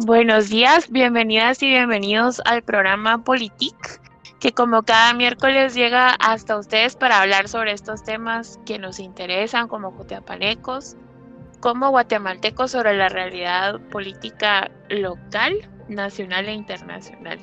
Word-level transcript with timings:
Buenos 0.00 0.48
días, 0.48 0.92
bienvenidas 0.92 1.60
y 1.60 1.70
bienvenidos 1.70 2.40
al 2.44 2.62
programa 2.62 3.24
Politic, 3.24 4.00
que 4.38 4.52
como 4.52 4.84
cada 4.84 5.12
miércoles 5.12 5.74
llega 5.74 6.10
hasta 6.20 6.56
ustedes 6.56 6.94
para 6.94 7.20
hablar 7.20 7.48
sobre 7.48 7.72
estos 7.72 8.04
temas 8.04 8.60
que 8.64 8.78
nos 8.78 9.00
interesan 9.00 9.66
como 9.66 9.92
cutiapanecos, 9.96 10.94
como 11.58 11.90
guatemaltecos 11.90 12.70
sobre 12.70 12.96
la 12.96 13.08
realidad 13.08 13.80
política 13.90 14.70
local, 14.88 15.68
nacional 15.88 16.46
e 16.46 16.52
internacional. 16.52 17.40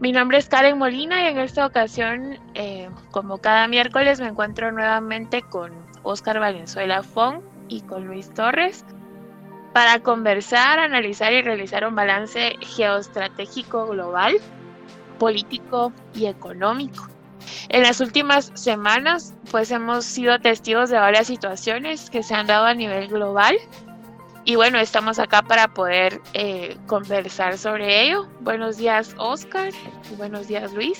Mi 0.00 0.10
nombre 0.10 0.38
es 0.38 0.48
Karen 0.48 0.76
Molina 0.76 1.22
y 1.22 1.28
en 1.28 1.38
esta 1.38 1.66
ocasión, 1.66 2.36
eh, 2.54 2.90
como 3.12 3.38
cada 3.38 3.68
miércoles, 3.68 4.18
me 4.20 4.26
encuentro 4.26 4.72
nuevamente 4.72 5.42
con 5.42 5.70
Oscar 6.02 6.40
Valenzuela 6.40 7.04
Fong 7.04 7.42
y 7.68 7.82
con 7.82 8.08
Luis 8.08 8.28
Torres 8.34 8.84
para 9.72 10.00
conversar, 10.00 10.78
analizar 10.78 11.32
y 11.32 11.42
realizar 11.42 11.86
un 11.86 11.94
balance 11.94 12.56
geoestratégico 12.60 13.86
global, 13.86 14.36
político 15.18 15.92
y 16.14 16.26
económico. 16.26 17.08
En 17.68 17.82
las 17.82 18.00
últimas 18.00 18.50
semanas, 18.54 19.34
pues 19.50 19.70
hemos 19.70 20.04
sido 20.04 20.38
testigos 20.38 20.90
de 20.90 20.98
varias 20.98 21.26
situaciones 21.26 22.10
que 22.10 22.22
se 22.22 22.34
han 22.34 22.46
dado 22.46 22.66
a 22.66 22.74
nivel 22.74 23.08
global. 23.08 23.56
Y 24.44 24.56
bueno, 24.56 24.78
estamos 24.78 25.18
acá 25.18 25.42
para 25.42 25.68
poder 25.68 26.20
eh, 26.32 26.76
conversar 26.86 27.58
sobre 27.58 28.02
ello. 28.02 28.26
Buenos 28.40 28.78
días, 28.78 29.14
Oscar. 29.18 29.70
Buenos 30.16 30.48
días, 30.48 30.72
Luis. 30.72 30.98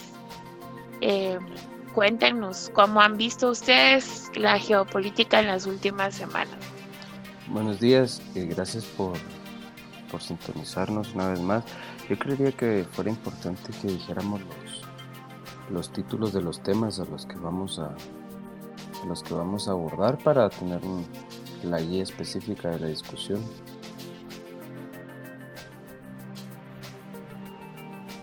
Eh, 1.01 1.39
cuéntenos 1.95 2.71
cómo 2.75 3.01
han 3.01 3.17
visto 3.17 3.49
ustedes 3.51 4.31
la 4.35 4.59
geopolítica 4.59 5.41
en 5.41 5.47
las 5.47 5.67
últimas 5.67 6.15
semanas. 6.15 6.78
Buenos 7.51 7.81
días, 7.81 8.21
eh, 8.35 8.45
gracias 8.45 8.85
por, 8.85 9.17
por, 10.11 10.21
sintonizarnos 10.21 11.15
una 11.15 11.31
vez 11.31 11.41
más. 11.41 11.65
Yo 12.07 12.19
creería 12.19 12.53
que 12.53 12.85
fuera 12.93 13.09
importante 13.09 13.73
que 13.81 13.89
dijéramos 13.89 14.43
los, 14.43 14.83
los 15.71 15.91
títulos 15.91 16.35
de 16.35 16.43
los 16.43 16.63
temas 16.63 17.01
a 17.01 17.07
los 17.07 17.25
que 17.25 17.37
vamos 17.37 17.79
a, 17.79 17.97
los 19.07 19.23
que 19.23 19.33
vamos 19.33 19.67
a 19.67 19.71
abordar 19.71 20.19
para 20.19 20.51
tener 20.51 20.83
la 21.63 21.81
guía 21.81 22.03
específica 22.03 22.69
de 22.69 22.81
la 22.81 22.87
discusión. 22.89 23.43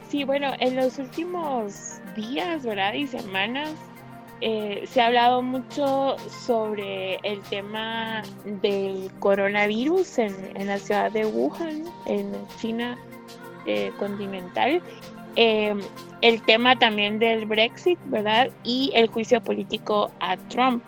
Sí, 0.07 0.23
bueno, 0.23 0.51
en 0.59 0.75
los 0.75 0.99
últimos 0.99 1.99
días, 2.15 2.63
¿verdad? 2.63 2.93
Y 2.93 3.07
semanas 3.07 3.73
eh, 4.41 4.83
se 4.85 5.01
ha 5.01 5.07
hablado 5.07 5.41
mucho 5.41 6.17
sobre 6.29 7.15
el 7.23 7.41
tema 7.43 8.21
del 8.61 9.09
coronavirus 9.19 10.19
en, 10.19 10.67
la 10.67 10.77
ciudad 10.77 11.11
de 11.11 11.25
Wuhan, 11.25 11.83
en 12.05 12.31
China 12.59 12.97
eh, 13.65 13.91
continental. 13.97 14.81
Em, 15.37 15.79
el 16.21 16.41
tema 16.41 16.77
también 16.77 17.19
del 17.19 17.45
Brexit, 17.45 17.99
¿verdad? 18.05 18.49
Y 18.63 18.91
el 18.93 19.07
juicio 19.07 19.41
político 19.41 20.11
a 20.19 20.37
Trump. 20.49 20.83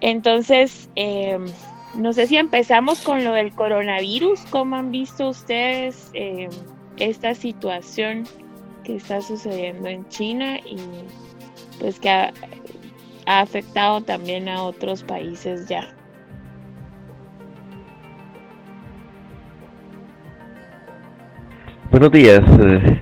Entonces, 0.00 0.88
em, 0.96 1.46
no 1.94 2.12
sé 2.12 2.26
si 2.26 2.36
empezamos 2.36 3.00
con 3.00 3.22
lo 3.24 3.32
del 3.34 3.52
coronavirus. 3.52 4.40
¿Cómo 4.50 4.76
han 4.76 4.90
visto 4.90 5.28
ustedes 5.28 6.10
em, 6.14 6.50
esta 6.98 7.34
situación 7.34 8.24
que 8.84 8.96
está 8.96 9.20
sucediendo 9.20 9.88
en 9.88 10.08
China 10.08 10.58
y 10.58 10.76
pues 11.82 11.98
que 11.98 12.08
ha, 12.08 12.32
afectado 13.26 14.00
también 14.02 14.48
a 14.48 14.62
otros 14.62 15.02
países 15.02 15.66
ya. 15.68 15.88
Buenos 21.90 22.12
días. 22.12 22.40
Eh, 22.60 23.00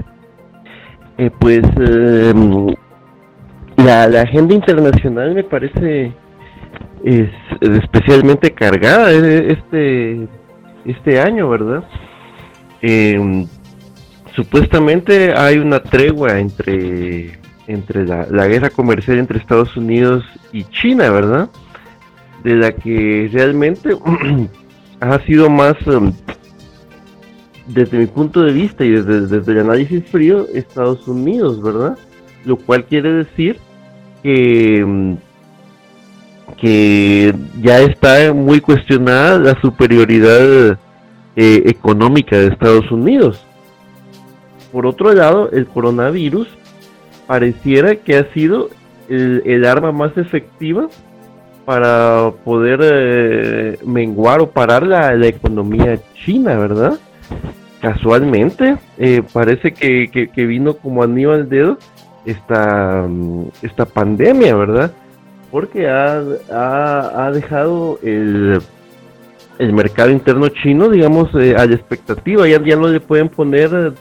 eh, 1.18 1.30
pues 1.38 1.62
em, 1.76 2.74
la, 3.76 4.04
agenda 4.22 4.54
internacional 4.54 5.34
me 5.34 5.44
parece 5.44 6.12
es 7.04 7.28
especialmente 7.60 8.50
cargada 8.50 9.10
este 9.12 10.26
este 10.86 11.20
año, 11.20 11.50
¿verdad? 11.50 11.84
Em, 12.80 13.46
supuestamente 14.34 15.34
hay 15.34 15.58
una 15.58 15.82
tregua 15.82 16.40
entre 16.40 17.39
entre 17.70 18.04
la, 18.04 18.48
guerra 18.48 18.70
comercial 18.70 19.18
entre 19.18 19.38
Estados 19.38 19.76
Unidos 19.76 20.24
y 20.52 20.64
China, 20.64 21.10
¿verdad? 21.10 21.48
De 22.42 22.56
la 22.56 22.72
que 22.72 23.30
realmente 23.32 23.96
ha 25.00 25.18
sido 25.20 25.48
más, 25.48 25.74
um, 25.86 26.12
desde 27.66 27.98
mi 27.98 28.06
punto 28.06 28.42
de 28.42 28.52
vista 28.52 28.84
y 28.84 28.90
desde, 28.90 29.52
el 29.52 29.60
análisis 29.60 30.04
frío, 30.06 30.46
Estados 30.52 31.06
Unidos, 31.06 31.62
¿verdad? 31.62 31.96
Lo 32.44 32.56
cual 32.56 32.84
quiere 32.84 33.12
decir 33.12 33.58
que, 34.22 34.82
um, 34.84 35.16
que 36.56 37.32
ya 37.60 37.80
está 37.80 38.32
muy 38.34 38.60
cuestionada 38.60 39.38
la 39.38 39.60
superioridad 39.60 40.76
eh, 41.36 41.62
económica 41.66 42.36
de 42.36 42.48
Estados 42.48 42.90
Unidos. 42.90 43.46
Por 44.72 44.86
otro 44.86 45.12
lado, 45.12 45.50
el 45.52 45.66
coronavirus 45.66 46.48
pareciera 47.30 47.94
que 47.94 48.16
ha 48.16 48.24
sido 48.32 48.70
el, 49.08 49.64
arma 49.64 49.92
más 49.92 50.16
efectiva 50.16 50.88
para 51.64 52.32
poder 52.44 52.80
eh, 52.82 53.78
menguar 53.86 54.40
o 54.40 54.50
parar 54.50 54.84
la, 54.84 55.14
economía 55.24 55.96
china, 56.24 56.56
¿verdad? 56.58 56.98
Casualmente, 57.80 58.78
eh, 58.98 59.22
parece 59.32 59.70
que, 59.72 60.28
vino 60.44 60.74
como 60.74 61.04
anillo 61.04 61.30
al 61.30 61.48
dedo 61.48 61.78
esta, 62.24 63.06
mm, 63.08 63.44
esta 63.62 63.84
pandemia, 63.84 64.56
¿verdad? 64.56 64.90
Porque 65.52 65.88
ha, 65.88 66.20
ha, 66.50 67.30
dejado 67.30 68.00
el, 68.02 68.60
el, 69.60 69.72
mercado 69.72 70.10
interno 70.10 70.48
chino, 70.48 70.88
digamos, 70.88 71.32
eh, 71.36 71.54
a 71.56 71.64
la 71.64 71.76
expectativa. 71.76 72.48
Ya, 72.48 72.60
ya 72.60 72.74
no 72.74 72.88
le 72.88 72.98
pueden 72.98 73.28
poner 73.28 73.92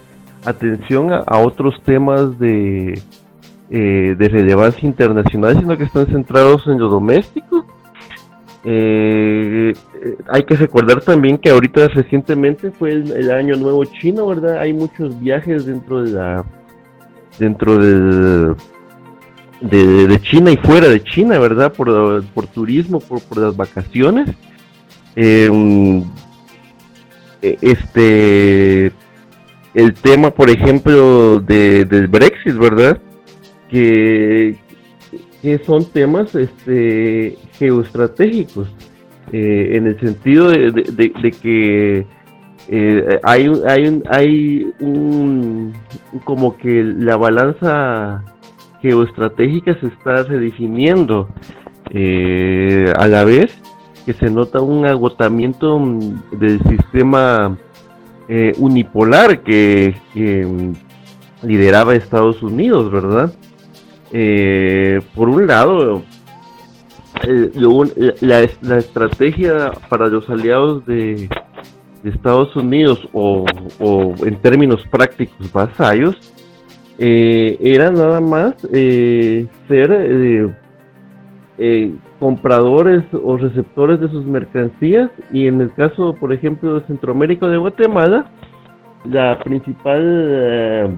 atención 0.46 1.12
a, 1.12 1.38
otros 1.38 1.82
temas 1.84 2.38
de, 2.40 3.02
eh, 3.70 4.16
de 4.18 4.30
relevancia 4.30 4.88
internacional, 4.88 5.60
sino 5.60 5.78
que 5.78 5.84
están 5.84 6.08
centrados 6.08 6.66
en 6.68 6.80
lo 6.80 6.90
doméstico. 6.90 7.66
Eh, 8.66 9.74
eh, 10.04 10.18
hay 10.28 10.44
que 10.44 10.56
recordar 10.56 11.02
también 11.02 11.38
que 11.38 11.50
ahorita 11.50 11.88
recientemente 11.90 12.72
fue 12.72 12.92
el, 12.92 13.32
año 13.32 13.56
nuevo 13.56 13.86
chino, 13.86 14.28
¿verdad? 14.28 14.60
Hay 14.60 14.74
muchos 14.74 15.20
viajes 15.20 15.66
dentro 15.66 16.04
de 16.04 16.12
la 16.12 16.46
dentro 17.38 17.78
de, 17.78 18.56
de, 19.62 20.22
China 20.22 20.52
y 20.52 20.58
fuera 20.58 20.90
de 20.90 21.02
China, 21.02 21.40
¿verdad? 21.40 21.72
Por, 21.72 22.24
por 22.34 22.48
turismo, 22.48 23.00
por, 23.00 23.22
por 23.22 23.38
las 23.38 23.56
vacaciones. 23.56 24.30
este 27.42 28.92
el 29.74 29.94
tema, 29.94 30.31
por 30.31 30.50
ejemplo, 30.50 31.40
de, 31.40 31.85
del 31.85 32.07
Brexit, 32.07 32.56
¿verdad? 32.56 33.00
Que, 33.69 34.56
que 35.41 35.59
son 35.59 35.85
temas 35.85 36.34
este, 36.35 37.38
geoestratégicos, 37.53 38.68
eh, 39.31 39.72
en 39.74 39.88
el 39.88 40.00
sentido 40.00 40.50
de, 40.50 41.12
que 41.41 42.06
eh, 42.68 43.19
hay, 43.24 43.52
hay, 43.68 43.88
un, 43.88 44.03
hay 44.09 44.74
un, 44.79 45.74
como 46.24 46.58
que 46.58 46.84
la 46.84 47.16
balanza 47.16 48.24
geoestratégica 48.81 49.79
se 49.79 49.88
está 49.88 50.24
redefiniendo 50.24 51.29
eh, 51.91 52.91
a 52.97 53.08
la 53.08 53.24
vez 53.24 53.56
que 54.06 54.13
se 54.13 54.31
nota 54.31 54.62
un 54.62 54.85
agotamiento 54.85 55.79
del 56.31 56.59
sistema 56.63 57.56
eh, 58.31 58.53
unipolar 58.59 59.41
que, 59.41 59.96
lideraba 61.41 61.96
Estados 61.96 62.43
Unidos, 62.43 62.91
¿verdad? 62.91 63.34
Eh, 64.11 65.02
por 65.16 65.29
un 65.29 65.47
lado, 65.47 66.03
eh, 67.28 68.16
la, 68.22 68.78
estrategia 68.78 69.72
para 69.90 70.05
los 70.09 70.29
aliados 70.29 70.85
de, 70.85 71.28
Estados 72.03 72.55
Unidos 72.55 73.09
o, 73.14 73.46
en 74.23 74.35
términos 74.41 74.85
prácticos 74.91 75.52
vasallos 75.52 76.16
era 76.99 77.90
nada 77.90 78.22
más 78.22 78.53
ser 79.67 80.53
compradores 82.20 83.04
o 83.14 83.38
receptores 83.38 84.00
de 84.00 84.10
sus 84.10 84.26
mercancías 84.26 85.10
y 85.32 85.48
en 85.48 85.62
el 85.62 85.74
caso, 85.74 86.14
por 86.20 86.34
ejemplo, 86.34 86.80
de 86.80 86.88
Centroamérica 86.88 87.48
de 87.48 87.58
Guatemala, 87.58 88.30
la 89.06 89.40
principal 89.40 90.02
eh, 90.04 90.96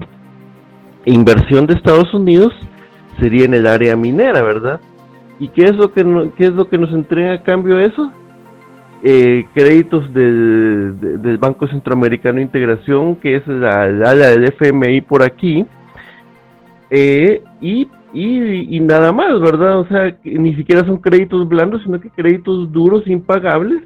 inversión 1.04 1.66
de 1.66 1.74
Estados 1.74 2.12
Unidos 2.12 2.52
sería 3.20 3.44
en 3.44 3.54
el 3.54 3.66
área 3.66 3.94
minera, 3.96 4.42
¿verdad? 4.42 4.80
¿Y 5.38 5.48
qué 5.48 5.64
es 5.64 5.76
lo 5.76 5.92
que, 5.92 6.30
qué 6.36 6.44
es 6.44 6.52
lo 6.52 6.68
que 6.68 6.78
nos 6.78 6.92
entrega 6.92 7.34
a 7.34 7.42
cambio 7.42 7.78
eso? 7.78 8.12
eh, 9.02 9.44
créditos 9.52 10.12
del, 10.14 11.38
Banco 11.38 11.66
Centroamericano 11.66 12.36
de 12.36 12.42
Integración, 12.42 13.16
que 13.16 13.36
es 13.36 13.46
la, 13.46 13.88
la, 13.88 14.14
del 14.14 14.44
FMI 14.44 15.00
por 15.00 15.22
aquí, 15.22 15.66
eh, 16.90 17.42
y, 17.60 17.88
y, 18.14 18.80
nada 18.80 19.12
más, 19.12 19.40
¿verdad? 19.40 19.80
O 19.80 19.86
sea, 19.86 20.16
ni 20.24 20.54
siquiera 20.54 20.84
son 20.84 20.98
créditos 20.98 21.48
blandos, 21.48 21.82
sino 21.82 22.00
que 22.00 22.10
créditos 22.10 22.70
duros, 22.70 23.06
impagables, 23.06 23.82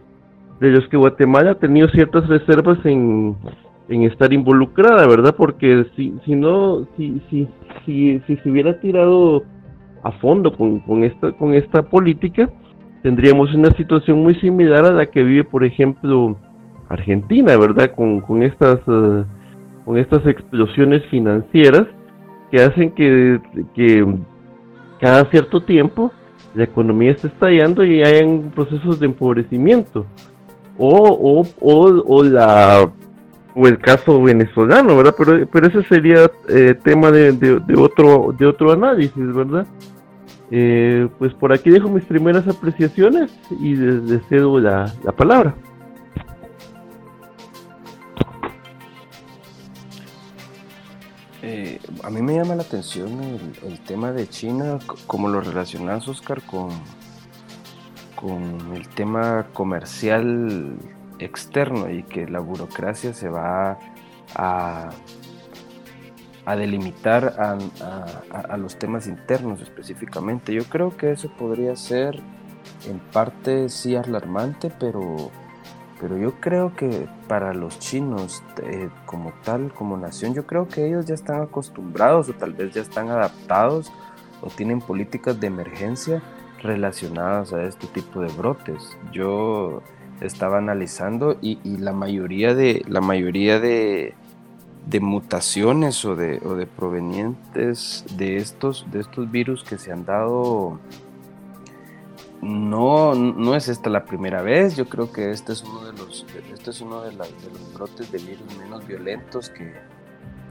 de 0.61 0.71
los 0.71 0.89
que 0.89 0.97
Guatemala 0.97 1.53
ha 1.53 1.55
tenido 1.57 1.89
ciertas 1.89 2.27
reservas 2.27 2.79
en, 2.85 3.37
en 3.89 4.03
estar 4.03 4.33
involucrada, 4.33 5.07
¿verdad? 5.07 5.35
Porque 5.37 5.87
si, 5.95 6.15
si 6.25 6.35
no, 6.35 6.87
si, 6.97 7.21
si, 7.31 7.47
si, 7.85 8.21
si 8.27 8.37
se 8.37 8.51
hubiera 8.51 8.81
tirado 8.81 9.45
a 10.03 10.13
fondo 10.13 10.57
con, 10.57 10.81
con, 10.81 11.05
esta, 11.05 11.33
con 11.33 11.55
esta 11.55 11.83
política, 11.83 12.51
tendríamos 13.03 13.55
una 13.55 13.71
situación 13.73 14.23
muy 14.23 14.35
similar 14.37 14.87
a 14.87 14.93
la 14.93 15.07
que 15.07 15.23
vive, 15.23 15.45
por 15.45 15.65
ejemplo, 15.65 16.37
Argentina, 16.89 17.57
¿verdad? 17.57 17.93
Con, 17.95 18.21
con 18.23 18.43
estas, 18.43 18.81
eh, 18.89 19.25
con 19.85 19.99
estas 19.99 20.27
explosiones 20.27 21.05
financieras 21.11 21.87
que 22.51 22.63
hacen 22.63 22.91
que, 22.93 23.41
que 23.75 24.07
cada 25.01 25.25
cierto 25.31 25.63
tiempo 25.63 26.13
la 26.55 26.65
economía 26.65 27.13
esté 27.13 27.29
estallando 27.29 27.85
y 27.85 28.03
hayan 28.03 28.51
procesos 28.55 28.99
de 28.99 29.07
empobrecimiento. 29.07 30.07
O, 30.79 30.99
o, 30.99 31.47
o, 31.61 32.03
o, 32.07 32.23
la 32.23 32.91
o 33.55 33.67
el 33.67 33.79
caso 33.79 34.23
venezolano, 34.23 34.95
¿verdad? 34.97 35.15
Pero, 35.17 35.47
pero 35.51 35.67
ese 35.69 35.83
sería 35.85 36.31
eh, 36.51 36.75
tema 36.85 37.11
de, 37.11 37.33
de, 37.33 37.77
otro 37.77 38.35
de 38.39 38.47
otro 38.47 38.73
análisis, 38.73 39.35
¿verdad? 39.35 39.67
Eh, 40.51 41.09
pues 41.19 41.33
por 41.35 41.53
aquí 41.53 41.71
dejo 41.71 41.89
mis 41.89 42.05
primeras 42.05 42.47
apreciaciones 42.47 43.33
y 43.61 43.75
les, 43.75 44.27
cedo 44.29 44.61
la, 44.61 44.93
palabra. 45.17 45.55
Eh, 51.49 51.79
a 52.03 52.11
mí 52.11 52.23
me 52.23 52.35
llama 52.35 52.57
la 52.57 52.63
atención 52.63 53.23
el, 53.65 53.81
tema 53.81 54.11
de 54.11 54.29
China, 54.29 54.79
como 55.07 55.29
lo 55.29 55.41
relacionas, 55.41 56.09
Oscar, 56.09 56.43
con, 56.43 56.71
con 58.17 58.75
el 58.75 58.89
tema 58.89 59.47
comercial 59.53 60.77
externo 61.21 61.89
y 61.89 62.03
que 62.03 62.27
la 62.27 62.41
burocracia 62.41 63.15
se 63.15 63.29
va 63.29 63.79
a 64.35 64.91
a 66.47 66.55
delimitar 66.55 67.35
a, 67.41 68.57
los 68.57 68.77
temas 68.77 69.09
internos 69.09 69.61
específicamente. 69.61 70.55
Yo 70.55 70.63
creo 70.65 70.97
que 70.97 71.11
eso 71.11 71.29
podría 71.29 71.75
ser 71.75 72.21
en 72.89 73.01
parte 73.01 73.69
sí 73.69 73.97
alarmante, 73.97 74.71
pero, 74.79 75.33
pero 76.01 76.19
yo 76.19 76.41
creo 76.41 76.75
que 76.77 77.09
para 77.29 77.55
los 77.55 77.79
chinos 77.79 78.43
eh, 78.63 78.89
como 79.07 79.33
tal, 79.45 79.73
como 79.73 79.97
nación, 79.97 80.35
yo 80.35 80.47
creo 80.47 80.69
que 80.69 80.87
ellos 80.87 81.07
ya 81.07 81.15
están 81.15 81.43
acostumbrados 81.43 82.29
o 82.29 82.35
tal 82.35 82.53
vez 82.53 82.75
ya 82.75 82.83
están 82.83 83.09
adaptados 83.09 83.93
o 84.43 84.49
tienen 84.49 84.81
políticas 84.81 85.41
de 85.41 85.47
emergencia 85.47 86.23
relacionadas 86.63 87.53
a 87.53 87.63
este 87.65 87.87
tipo 87.87 88.21
de 88.21 88.29
brotes. 88.33 88.97
Yo 89.13 89.83
estaba 90.21 90.59
analizando 90.59 91.39
y, 91.41 91.59
y 91.65 91.79
la 91.79 91.93
mayoría 91.93 92.55
de 92.55 92.85
la 92.89 93.01
mayoría 93.01 93.59
de 93.61 94.15
mutaciones 95.01 96.05
o 96.05 96.15
de, 96.17 96.41
o 96.45 96.55
de 96.55 96.67
provenientes 96.67 98.05
de 98.17 98.37
estos, 98.37 98.87
de 98.91 99.01
estos 99.01 99.31
virus 99.31 99.65
que 99.65 99.79
se 99.79 99.93
han 99.93 100.05
dado. 100.05 100.79
No, 102.43 103.15
no 103.15 103.55
es 103.55 103.69
esta 103.69 103.91
la 103.91 104.05
primera 104.05 104.43
vez, 104.43 104.77
yo 104.77 104.89
creo 104.89 105.11
que 105.11 105.31
este 105.31 105.53
es 105.53 105.65
uno 105.65 105.85
de 105.85 105.93
los, 105.95 106.27
este 106.53 106.71
es 106.71 106.81
uno 106.81 107.03
de, 107.03 107.13
los 107.13 107.33
brotes 107.73 108.13
de 108.13 108.19
virus 108.19 108.57
menos 108.59 108.87
violentos 108.87 109.49
que, 109.51 109.73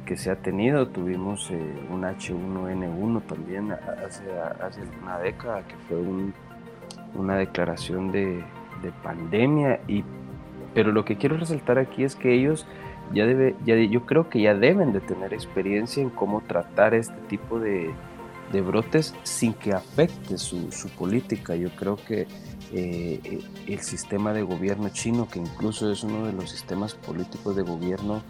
que 0.06 0.18
se 0.18 0.32
ha 0.32 0.36
tenido. 0.36 0.88
Tuvimos 0.88 1.50
eh, 1.52 1.88
un 1.90 2.02
H1N1 2.02 3.26
también 3.28 3.72
hace, 3.72 4.24
hace 4.62 4.82
una 5.02 5.20
década, 5.20 5.66
que 5.68 5.76
fue 5.88 5.98
una 7.14 7.38
declaración 7.38 8.12
de, 8.12 8.44
de 8.82 8.92
pandemia. 9.04 9.80
Y, 9.88 10.04
pero 10.74 10.92
lo 10.92 11.06
que 11.06 11.18
quiero 11.18 11.38
resaltar 11.38 11.78
aquí 11.78 12.04
es 12.04 12.16
que 12.16 12.34
ellos 12.34 12.66
ya 13.14 13.26
debe, 13.26 13.56
yo 13.90 14.06
creo 14.06 14.30
que 14.30 14.42
ya 14.42 14.56
deben 14.56 14.92
de 14.92 15.00
tener 15.00 15.34
experiencia 15.34 16.02
en 16.02 16.10
cómo 16.10 16.42
tratar 16.42 16.94
este 16.94 17.20
tipo 17.28 17.60
de, 17.60 17.92
de 18.52 18.62
brotes 18.62 19.14
sin 19.24 19.54
que 19.54 19.74
afecte 19.74 20.38
su, 20.38 20.72
su 20.72 20.90
política. 20.90 21.56
Yo 21.56 21.70
creo 21.76 21.98
que 21.98 22.28
eh, 22.74 23.42
el 23.68 23.80
sistema 23.82 24.34
de 24.34 24.44
gobierno 24.44 24.90
chino, 24.90 25.28
que 25.28 25.40
incluso 25.40 25.92
es 25.92 26.04
uno 26.04 26.26
de 26.26 26.34
los 26.34 26.50
sistemas 26.50 26.94
políticos 26.96 27.56
de 27.56 27.64
gobierno 27.64 28.24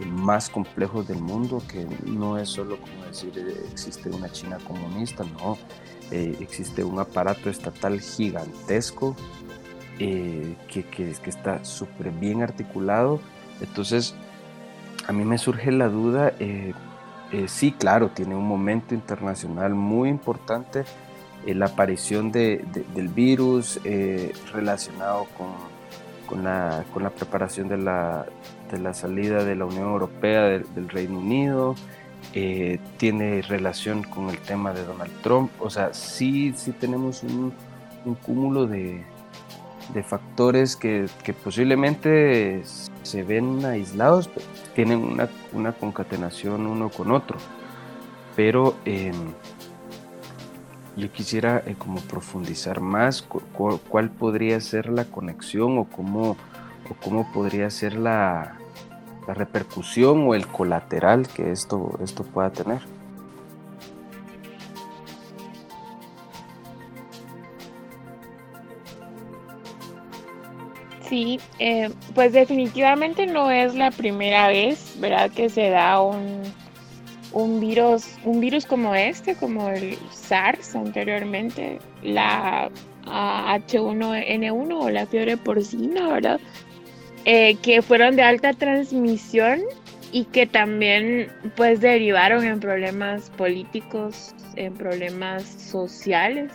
más 0.00 0.50
complejos 0.50 1.06
del 1.06 1.20
mundo, 1.20 1.62
que 1.68 1.86
no 2.04 2.36
es 2.36 2.48
solo 2.48 2.78
como 2.80 3.04
decir 3.04 3.32
eh, 3.36 3.66
existe 3.70 4.10
una 4.10 4.30
China 4.30 4.58
comunista, 4.66 5.24
no, 5.24 5.56
eh, 6.10 6.36
existe 6.40 6.82
un 6.82 6.98
aparato 6.98 7.48
estatal 7.48 8.00
gigantesco 8.00 9.14
que, 9.96 10.56
que, 10.68 11.14
está 11.26 11.64
súper 11.64 12.10
bien 12.10 12.42
articulado 12.42 13.20
entonces, 13.60 14.14
a 15.06 15.12
mí 15.12 15.24
me 15.24 15.38
surge 15.38 15.70
la 15.72 15.88
duda, 15.88 16.32
eh, 16.38 16.72
eh, 17.32 17.48
sí, 17.48 17.72
claro, 17.72 18.10
tiene 18.10 18.34
un 18.34 18.46
momento 18.46 18.94
internacional 18.94 19.74
muy 19.74 20.08
importante, 20.08 20.84
eh, 21.46 21.54
la 21.54 21.66
aparición 21.66 22.30
del 22.32 23.08
virus 23.14 23.80
relacionado 24.52 25.26
con, 25.36 26.42
la, 26.42 26.84
preparación 27.16 27.68
de 27.68 27.78
la, 27.78 28.26
salida 28.92 29.44
de 29.44 29.56
la 29.56 29.66
Unión 29.66 29.88
Europea 29.88 30.42
del, 30.42 30.88
Reino 30.88 31.18
Unido, 31.18 31.74
tiene 32.96 33.42
relación 33.42 34.02
con 34.02 34.30
el 34.30 34.38
tema 34.38 34.72
de 34.72 34.84
Donald 34.84 35.12
Trump, 35.22 35.50
o 35.60 35.70
sea, 35.70 35.92
sí, 35.92 36.54
sí 36.56 36.72
tenemos 36.72 37.22
un 37.22 37.52
cúmulo 38.24 38.66
de, 38.66 39.04
de 39.92 40.02
factores 40.02 40.76
que, 40.76 41.08
posiblemente 41.42 42.62
se 43.02 43.22
ven 43.22 43.64
aislados, 43.64 44.30
tienen 44.74 45.18
una, 45.52 45.72
concatenación 45.72 46.66
uno 46.66 46.88
con 46.88 47.10
otro. 47.10 47.36
Pero 48.36 48.76
em, 48.84 49.32
yo 50.96 51.10
quisiera 51.12 51.62
eh, 51.66 51.76
como 51.78 52.00
profundizar 52.00 52.80
más 52.80 53.22
cuál 53.22 54.10
podría 54.10 54.60
ser 54.60 54.88
la 54.88 55.04
conexión 55.04 55.78
o 55.78 55.84
cómo, 55.84 56.36
o 56.90 56.94
cómo 57.02 57.30
podría 57.32 57.70
ser 57.70 57.94
la, 57.94 58.56
la 59.26 59.34
repercusión 59.34 60.26
o 60.26 60.34
el 60.34 60.46
colateral 60.46 61.28
que 61.28 61.52
esto, 61.52 61.98
esto 62.02 62.24
pueda 62.24 62.50
tener. 62.50 62.93
Sí, 71.14 71.38
eh, 71.60 71.90
pues 72.12 72.32
definitivamente 72.32 73.24
no 73.24 73.48
es 73.48 73.76
la 73.76 73.92
primera 73.92 74.48
vez, 74.48 74.96
¿verdad? 74.98 75.30
Que 75.30 75.48
se 75.48 75.70
da 75.70 76.00
un, 76.00 76.42
un 77.30 77.60
virus, 77.60 78.16
un 78.24 78.40
virus 78.40 78.66
como 78.66 78.96
este, 78.96 79.36
como 79.36 79.68
el 79.68 79.96
SARS 80.10 80.74
anteriormente, 80.74 81.78
la 82.02 82.68
H1N1 83.06 84.76
o 84.76 84.90
la 84.90 85.06
fiebre 85.06 85.36
porcina, 85.36 86.14
¿verdad? 86.14 86.40
Eh, 87.26 87.58
que 87.62 87.80
fueron 87.80 88.16
de 88.16 88.22
alta 88.22 88.52
transmisión 88.52 89.60
y 90.10 90.24
que 90.24 90.48
también 90.48 91.28
pues 91.54 91.80
derivaron 91.80 92.44
en 92.44 92.58
problemas 92.58 93.30
políticos, 93.30 94.34
en 94.56 94.74
problemas 94.74 95.44
sociales. 95.44 96.50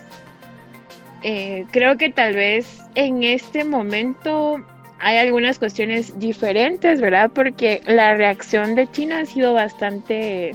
Eh, 1.22 1.66
creo 1.70 1.96
que 1.96 2.10
tal 2.10 2.34
vez 2.34 2.80
en 2.94 3.22
este 3.22 3.64
momento 3.64 4.60
hay 4.98 5.18
algunas 5.18 5.58
cuestiones 5.58 6.18
diferentes, 6.18 7.00
¿verdad? 7.00 7.30
Porque 7.34 7.82
la 7.86 8.14
reacción 8.14 8.74
de 8.74 8.90
China 8.90 9.20
ha 9.20 9.26
sido 9.26 9.52
bastante 9.52 10.54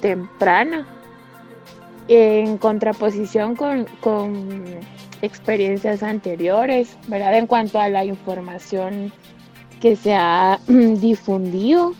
temprana 0.00 0.86
en 2.08 2.58
contraposición 2.58 3.54
con, 3.54 3.86
con 4.00 4.80
experiencias 5.22 6.02
anteriores, 6.02 6.96
¿verdad? 7.08 7.36
En 7.38 7.46
cuanto 7.46 7.78
a 7.78 7.88
la 7.88 8.04
información 8.04 9.12
que 9.80 9.96
se 9.96 10.14
ha 10.14 10.58
difundido, 10.66 11.94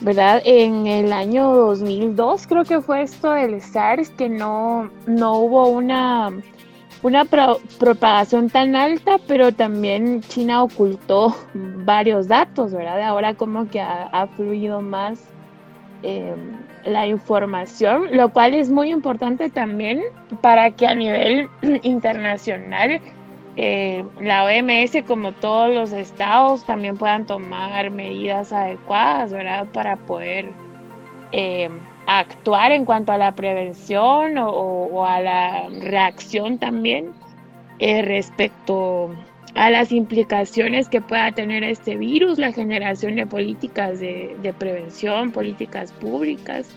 ¿verdad? 0.00 0.42
En 0.44 0.86
el 0.86 1.12
año 1.12 1.52
2002 1.52 2.46
creo 2.46 2.64
que 2.64 2.80
fue 2.80 3.02
esto 3.02 3.32
del 3.32 3.60
SARS, 3.60 4.10
que 4.10 4.28
no, 4.28 4.90
no 5.06 5.38
hubo 5.38 5.68
una 5.68 6.30
una 7.02 7.24
propagación 7.24 8.50
tan 8.50 8.74
alta, 8.74 9.18
pero 9.26 9.52
también 9.52 10.20
China 10.22 10.62
ocultó 10.64 11.36
varios 11.54 12.28
datos, 12.28 12.72
¿verdad? 12.72 13.02
Ahora 13.02 13.34
como 13.34 13.68
que 13.68 13.80
ha, 13.80 14.26
fluido 14.36 14.80
más 14.80 15.20
em, 16.02 16.56
la 16.84 17.06
información, 17.06 18.08
lo 18.12 18.30
cual 18.30 18.54
es 18.54 18.70
muy 18.70 18.90
importante 18.90 19.50
también 19.50 20.02
para 20.40 20.70
que 20.70 20.86
a 20.86 20.94
nivel 20.94 21.48
internacional 21.82 23.00
eh, 23.60 24.04
la 24.20 24.44
OMS, 24.44 25.02
como 25.04 25.32
todos 25.32 25.74
los 25.74 25.92
estados, 25.92 26.64
también 26.64 26.96
puedan 26.96 27.26
tomar 27.26 27.90
medidas 27.90 28.52
adecuadas, 28.52 29.32
¿verdad? 29.32 29.66
Para 29.72 29.96
poder 29.96 30.50
eh, 31.32 31.68
actuar 32.08 32.72
en 32.72 32.86
cuanto 32.86 33.12
a 33.12 33.18
la 33.18 33.34
prevención 33.34 34.38
o, 34.38 35.04
a 35.04 35.20
la 35.20 35.68
reacción 35.68 36.58
también 36.58 37.12
eh, 37.78 38.00
respecto 38.00 39.14
a 39.54 39.68
las 39.70 39.92
implicaciones 39.92 40.88
que 40.88 41.02
pueda 41.02 41.32
tener 41.32 41.64
este 41.64 41.96
virus, 41.96 42.38
la 42.38 42.52
generación 42.52 43.16
de 43.16 43.26
políticas 43.26 44.00
de, 44.00 44.54
prevención, 44.58 45.32
políticas 45.32 45.92
públicas. 45.92 46.74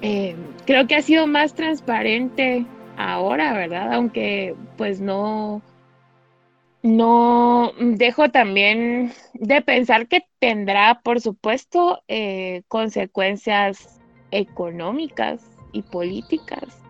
creo 0.00 0.86
que 0.88 0.96
ha 0.96 1.02
sido 1.02 1.28
más 1.28 1.54
transparente 1.54 2.66
ahora, 2.96 3.52
¿verdad? 3.52 3.92
Aunque 3.92 4.56
pues 4.76 5.00
no, 5.00 5.62
no 6.82 7.72
dejo 7.78 8.30
también 8.30 9.12
de 9.34 9.62
pensar 9.62 10.08
que 10.08 10.24
tendrá, 10.40 11.00
por 11.04 11.20
supuesto, 11.20 12.02
eh, 12.08 12.62
consecuencias 12.66 13.95
económicas 14.30 15.44
y 15.72 15.82
políticas. 15.82 16.82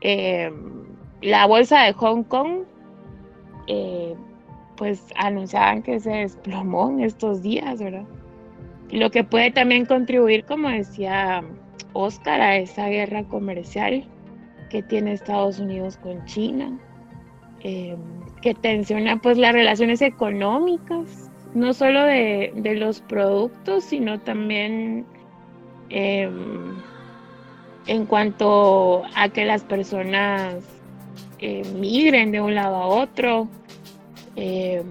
Em, 0.00 0.84
la 1.22 1.46
bolsa 1.46 1.82
de 1.84 1.92
Hong 1.94 2.22
Kong, 2.24 2.62
eh, 3.66 4.14
pues 4.76 5.04
anunciaban 5.16 5.82
que 5.82 5.98
se 5.98 6.10
desplomó 6.10 6.88
en 6.90 7.00
estos 7.00 7.42
días, 7.42 7.80
¿verdad? 7.80 8.06
Lo 8.90 9.10
que 9.10 9.24
puede 9.24 9.50
también 9.50 9.84
contribuir, 9.84 10.44
como 10.44 10.68
decía 10.68 11.42
Oscar, 11.92 12.40
a 12.40 12.56
esa 12.56 12.88
guerra 12.88 13.24
comercial 13.24 14.04
que 14.70 14.82
tiene 14.82 15.12
Estados 15.12 15.58
Unidos 15.58 15.98
con 15.98 16.24
China, 16.26 16.78
eh, 17.60 17.96
que 18.40 18.54
tensiona 18.54 19.16
pues 19.20 19.36
las 19.36 19.52
relaciones 19.52 20.00
económicas, 20.00 21.30
no 21.54 21.72
solo 21.72 22.02
de, 22.04 22.52
los 22.78 23.00
productos, 23.00 23.84
sino 23.84 24.20
también 24.20 25.04
em, 25.90 26.76
en 27.86 28.06
cuanto 28.06 29.02
a 29.14 29.28
que 29.28 29.44
las 29.44 29.62
personas 29.62 30.56
eh, 31.38 31.62
migren 31.74 32.32
de 32.32 32.40
un 32.40 32.54
lado 32.54 32.76
a 32.76 32.86
otro. 32.86 33.48
Em, 34.36 34.86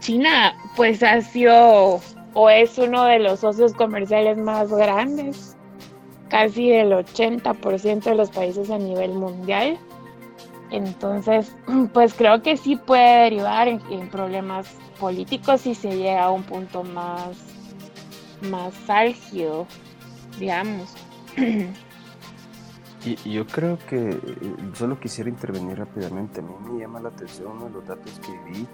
China 0.00 0.54
pues 0.76 1.02
ha 1.02 1.20
sido 1.20 2.00
o 2.34 2.50
es 2.50 2.76
uno 2.78 3.04
de 3.04 3.20
los 3.20 3.40
socios 3.40 3.72
comerciales 3.74 4.36
más 4.36 4.68
grandes 4.70 5.54
casi 6.34 6.72
el 6.72 6.92
80% 6.92 8.02
de 8.10 8.14
los 8.16 8.28
países 8.30 8.68
a 8.68 8.76
nivel 8.76 9.12
mundial. 9.12 9.78
Entonces, 10.70 11.54
pues 11.92 12.12
creo 12.14 12.42
que 12.42 12.56
sí 12.56 12.74
puede 12.74 13.30
derivar 13.30 13.68
en, 13.68 14.10
problemas 14.10 14.66
políticos 14.98 15.60
si 15.60 15.76
se 15.76 15.96
llega 15.96 16.24
a 16.24 16.30
un 16.32 16.42
punto 16.42 16.82
más, 16.82 17.36
más 18.50 18.74
álgido, 18.88 19.68
digamos. 20.38 20.94
Y 23.04 23.32
yo 23.32 23.46
creo 23.46 23.78
que 23.86 24.08
eh, 24.08 24.18
solo 24.72 24.98
quisiera 24.98 25.28
intervenir 25.28 25.78
rápidamente. 25.78 26.40
A 26.40 26.42
mí 26.42 26.54
me 26.72 26.80
llama 26.80 27.00
la 27.00 27.10
atención 27.10 27.52
uno 27.52 27.66
de 27.66 27.70
los 27.72 27.86
datos 27.86 28.18
que 28.20 28.32
vi 28.50 28.66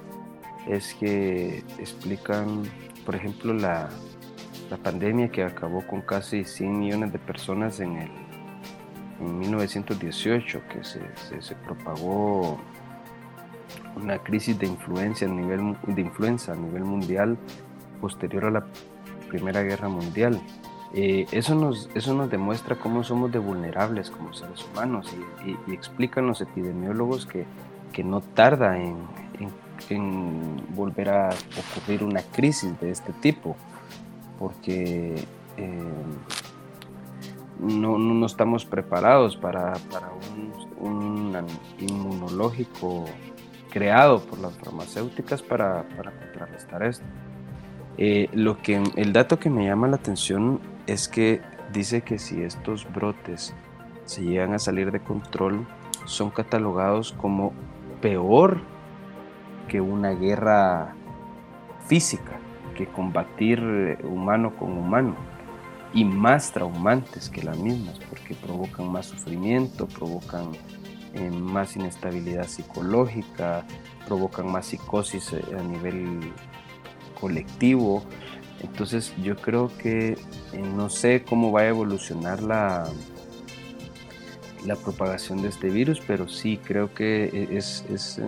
es 0.69 0.95
que 0.95 1.65
explican, 1.79 2.63
por 3.05 3.17
ejemplo, 3.17 3.53
la, 3.53 3.89
la 4.71 4.77
pandemia 4.77 5.31
que 5.31 5.43
acabó 5.43 5.85
con 5.85 6.03
casi 6.03 6.45
100 6.45 6.79
millones 6.79 7.13
de 7.13 7.19
personas 7.19 7.81
en, 7.81 7.97
el, 7.97 8.11
1918, 9.21 10.63
que 10.69 10.85
se, 10.85 11.01
se, 11.43 11.55
propagó 11.57 12.59
una 13.95 14.19
crisis 14.19 14.59
de 14.59 14.67
influencia 14.67 15.29
a 15.29 15.31
nivel 15.31 15.77
de 15.87 16.01
influenza 16.01 16.53
a 16.53 16.57
nivel 16.57 16.85
mundial 16.85 17.37
posterior 18.01 18.47
a 18.47 18.51
la 18.51 18.67
Primera 19.29 19.63
Guerra 19.63 19.89
Mundial. 19.89 20.41
Eh, 20.93 21.27
eso, 21.31 21.55
nos, 21.55 21.89
eso 21.95 22.15
nos 22.15 22.31
demuestra 22.31 22.75
cómo 22.75 23.05
somos 23.05 23.31
de 23.31 23.39
vulnerables 23.39 24.11
como 24.11 24.33
seres 24.33 24.65
humanos 24.65 25.07
y, 25.47 25.73
explican 25.73 26.27
los 26.27 26.41
epidemiólogos 26.41 27.27
que, 27.27 27.47
que 27.93 28.03
no 28.03 28.21
tarda 28.21 28.77
en, 28.77 28.97
en, 29.89 30.75
volver 30.75 31.11
a 31.11 31.31
ocurrir 31.31 32.03
una 32.03 32.23
crisis 32.23 32.79
de 32.81 32.91
este 32.91 33.13
tipo 33.13 33.57
porque 34.39 35.15
eh, 35.57 35.85
no, 37.61 37.99
no, 37.99 38.27
estamos 38.27 38.65
preparados 38.65 39.37
para, 39.37 39.75
un, 40.81 41.37
inmunológico 41.79 43.05
creado 43.71 44.21
por 44.21 44.39
las 44.41 44.55
farmacéuticas 44.55 45.43
para, 45.43 45.85
contrarrestar 45.85 46.83
esto. 46.83 47.05
Eh, 47.99 48.29
lo 48.33 48.61
que, 48.63 48.83
el 48.97 49.13
dato 49.13 49.39
que 49.39 49.51
me 49.51 49.67
llama 49.67 49.89
la 49.89 49.97
atención 49.97 50.61
es 50.93 51.09
que 51.09 51.41
dice 51.73 52.03
que 52.03 52.19
si 52.19 52.43
estos 52.43 52.91
brotes 52.93 53.55
se 54.05 54.23
llegan 54.23 54.55
a 54.55 54.59
salir 54.59 54.91
de 54.91 55.01
control, 55.01 55.67
son 56.05 56.31
catalogados 56.31 57.13
como 57.13 57.53
peor 58.01 58.61
que 59.69 59.81
una 59.81 60.11
guerra 60.11 60.95
física 61.87 62.41
combatir 62.87 63.61
eh, 63.63 63.99
humano 64.05 64.55
con 64.57 64.77
humano 64.77 65.17
y 65.93 66.05
más 66.05 66.53
traumantes 66.53 67.29
que 67.29 67.43
las 67.43 67.59
mismas 67.59 67.99
porque 68.09 68.35
provocan 68.35 68.91
más 68.91 69.07
sufrimiento, 69.07 69.87
provocan 69.89 70.53
eh, 71.15 71.31
más 71.31 71.75
inestabilidad 71.77 72.47
psicológica, 72.47 73.65
provocan 74.07 74.51
más 74.51 74.67
psicosis 74.67 75.33
eh, 75.33 75.43
a 75.59 75.63
nivel 75.63 76.33
colectivo. 77.21 78.05
Entonces 78.63 79.13
yo 79.23 79.37
creo 79.37 79.71
que 79.79 80.19
no 80.77 80.91
sé 80.91 81.23
cómo 81.23 81.51
va 81.53 81.63
a 81.63 81.69
evolucionar 81.69 82.43
la, 82.43 82.87
la 84.67 84.77
propagación 84.77 85.43
de 85.43 85.49
este 85.49 85.71
virus, 85.71 86.01
pero 86.07 86.29
sí 86.29 86.59
creo 86.63 86.93
que 86.93 87.49
es, 87.51 87.85
es, 87.91 88.21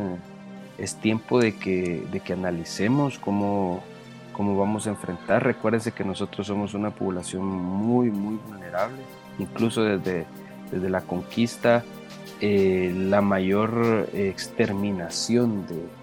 es 0.78 0.96
tiempo 0.96 1.38
de 1.38 1.56
que, 1.56 2.06
de 2.10 2.20
que 2.20 2.32
analicemos 2.32 3.18
cómo, 3.18 3.82
cómo 4.32 4.56
vamos 4.56 4.86
a 4.86 4.90
enfrentar. 4.90 5.44
Recuérdense 5.44 5.92
que 5.92 6.04
nosotros 6.04 6.46
somos 6.46 6.74
una 6.74 6.90
población 6.90 7.44
muy, 7.44 8.10
muy 8.10 8.38
vulnerable. 8.48 8.98
Incluso 9.38 9.82
desde, 9.82 10.26
desde 10.70 10.88
la 10.88 11.02
conquista, 11.02 11.84
eh, 12.40 12.92
la 12.94 13.20
mayor 13.20 14.08
exterminación 14.12 15.66
de, 15.66 16.01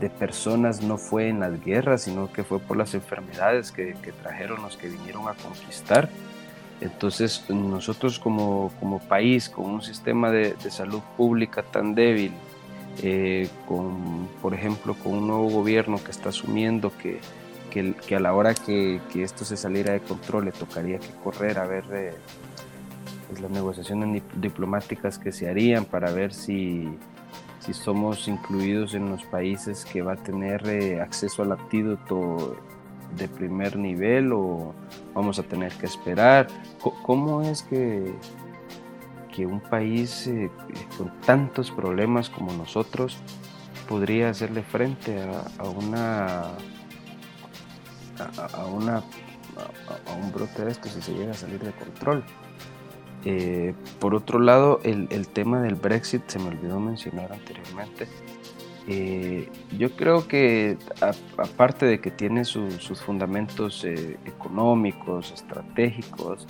de, 0.00 0.10
personas 0.10 0.82
no 0.82 0.98
fue 0.98 1.28
en 1.28 1.40
las 1.40 1.62
guerras, 1.64 2.02
sino 2.02 2.32
que 2.32 2.44
fue 2.44 2.58
por 2.58 2.76
las 2.76 2.94
enfermedades 2.94 3.72
que, 3.72 3.94
trajeron 4.22 4.62
los 4.62 4.76
que 4.76 4.88
vinieron 4.88 5.28
a 5.28 5.34
conquistar. 5.34 6.08
Entonces 6.80 7.44
nosotros 7.50 8.18
como, 8.18 8.72
como 8.80 9.00
país, 9.00 9.48
con 9.48 9.66
un 9.66 9.82
sistema 9.82 10.30
de, 10.30 10.54
de 10.54 10.70
salud 10.70 11.00
pública 11.16 11.62
tan 11.62 11.94
débil, 11.94 12.32
eh, 13.02 13.48
con, 13.66 14.28
por 14.42 14.52
ejemplo, 14.52 14.94
con 14.94 15.12
un 15.12 15.26
nuevo 15.28 15.48
gobierno 15.48 16.02
que 16.02 16.10
está 16.10 16.30
asumiendo 16.30 16.92
que, 16.98 17.20
que, 17.70 18.16
a 18.16 18.20
la 18.20 18.34
hora 18.34 18.54
que, 18.54 19.00
que, 19.12 19.22
esto 19.22 19.44
se 19.44 19.56
saliera 19.56 19.92
de 19.92 20.00
control 20.00 20.46
le 20.46 20.52
tocaría 20.52 20.98
que 20.98 21.08
correr 21.22 21.58
a 21.58 21.66
ver 21.66 21.84
eh, 21.92 22.12
pues, 23.28 23.40
las 23.40 23.50
negociaciones 23.50 24.22
diplomáticas 24.34 25.18
que 25.18 25.32
se 25.32 25.48
harían 25.48 25.84
para 25.84 26.10
ver 26.10 26.34
si, 26.34 26.88
si 27.60 27.72
somos 27.72 28.26
incluidos 28.28 28.94
en 28.94 29.10
los 29.10 29.22
países 29.24 29.84
que 29.84 30.02
va 30.02 30.14
a 30.14 30.16
tener 30.16 30.66
eh, 30.66 31.00
acceso 31.00 31.42
al 31.42 31.52
antídoto 31.52 32.56
de 33.16 33.28
primer 33.28 33.76
nivel 33.76 34.32
o 34.32 34.74
vamos 35.14 35.38
a 35.38 35.42
tener 35.42 35.72
que 35.74 35.86
esperar. 35.86 36.48
¿Cómo 37.02 37.42
es 37.42 37.62
que, 37.62 38.14
que 39.34 39.46
un 39.46 39.60
país 39.60 40.26
eh, 40.26 40.50
con 40.96 41.12
tantos 41.20 41.70
problemas 41.70 42.28
como 42.30 42.52
nosotros 42.52 43.18
podría 43.88 44.30
hacerle 44.30 44.62
frente 44.62 45.20
a 45.58 45.64
una 45.68 46.50
a, 48.36 48.66
una, 48.66 48.96
a, 48.96 50.12
un 50.14 50.32
brote 50.32 50.64
de 50.64 50.72
esto 50.72 50.88
si 50.88 51.00
se 51.00 51.14
llega 51.14 51.32
a 51.32 51.34
salir 51.34 51.60
de 51.60 51.72
control. 51.72 52.24
Eh, 53.24 53.74
por 53.98 54.14
otro 54.14 54.38
lado, 54.38 54.80
el, 54.82 55.08
el, 55.10 55.28
tema 55.28 55.60
del 55.60 55.74
Brexit 55.74 56.22
se 56.28 56.38
me 56.38 56.48
olvidó 56.48 56.80
mencionar 56.80 57.32
anteriormente. 57.32 58.08
Eh, 58.86 59.48
yo 59.78 59.90
creo 59.92 60.26
que 60.26 60.78
aparte 61.36 61.86
de 61.86 62.00
que 62.00 62.10
tiene 62.10 62.44
sus 62.44 63.02
fundamentos 63.02 63.84
eh, 63.84 64.18
económicos, 64.24 65.32
estratégicos, 65.32 66.46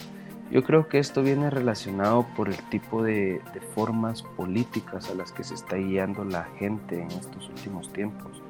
yo 0.51 0.65
creo 0.65 0.89
que 0.89 0.99
esto 0.99 1.23
viene 1.23 1.51
relacionado 1.51 2.27
por 2.37 2.49
el 2.49 2.57
tipo 2.71 3.03
de, 3.03 3.41
de, 3.53 3.61
formas 3.75 4.23
políticas 4.23 5.11
a 5.11 5.15
las 5.15 5.33
que 5.33 5.45
se 5.45 5.55
está 5.55 5.77
guiando 5.77 6.25
la 6.25 6.45
gente 6.59 7.03
en 7.03 7.09
estos 7.09 7.49
últimos 7.49 7.93
tiempos. 7.93 8.43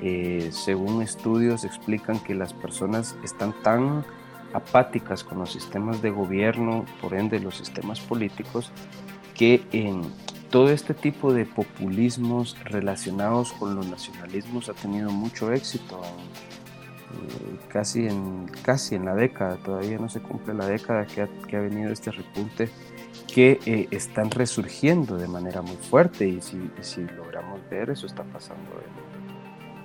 Eh, 0.00 0.50
según 0.52 1.02
estudios 1.02 1.64
explican 1.64 2.20
que 2.20 2.34
las 2.34 2.54
personas 2.54 3.16
están 3.24 3.52
tan 3.62 4.04
apáticas 4.52 5.24
con 5.24 5.38
los 5.38 5.52
sistemas 5.52 6.02
de 6.02 6.10
gobierno, 6.10 6.84
por 7.00 7.14
ende 7.14 7.40
los 7.40 7.56
sistemas 7.56 8.00
políticos, 8.00 8.72
que 9.34 9.62
todo 10.50 10.70
este 10.70 10.94
tipo 10.94 11.32
de 11.32 11.44
populismos 11.44 12.56
relacionados 12.64 13.52
con 13.52 13.74
los 13.74 13.86
nacionalismos 13.86 14.68
ha 14.68 14.74
tenido 14.74 15.10
mucho 15.10 15.52
éxito. 15.52 16.00
Eh, 17.10 17.58
casi, 17.68 18.06
en, 18.06 18.46
casi 18.62 18.94
en 18.94 19.04
la 19.04 19.14
década, 19.14 19.56
todavía 19.56 19.98
no 19.98 20.08
se 20.08 20.20
cumple 20.20 20.54
la 20.54 20.66
década 20.66 21.06
que 21.06 21.22
ha, 21.22 21.60
venido 21.60 21.90
este 21.90 22.10
repunte, 22.10 22.68
que 23.32 23.58
eh, 23.64 23.88
están 23.90 24.30
resurgiendo 24.30 25.16
de 25.16 25.28
manera 25.28 25.62
muy 25.62 25.76
fuerte 25.76 26.26
y 26.26 26.40
si, 26.40 27.00
logramos 27.16 27.60
ver 27.70 27.90
eso 27.90 28.06
está 28.06 28.24
pasando 28.24 28.70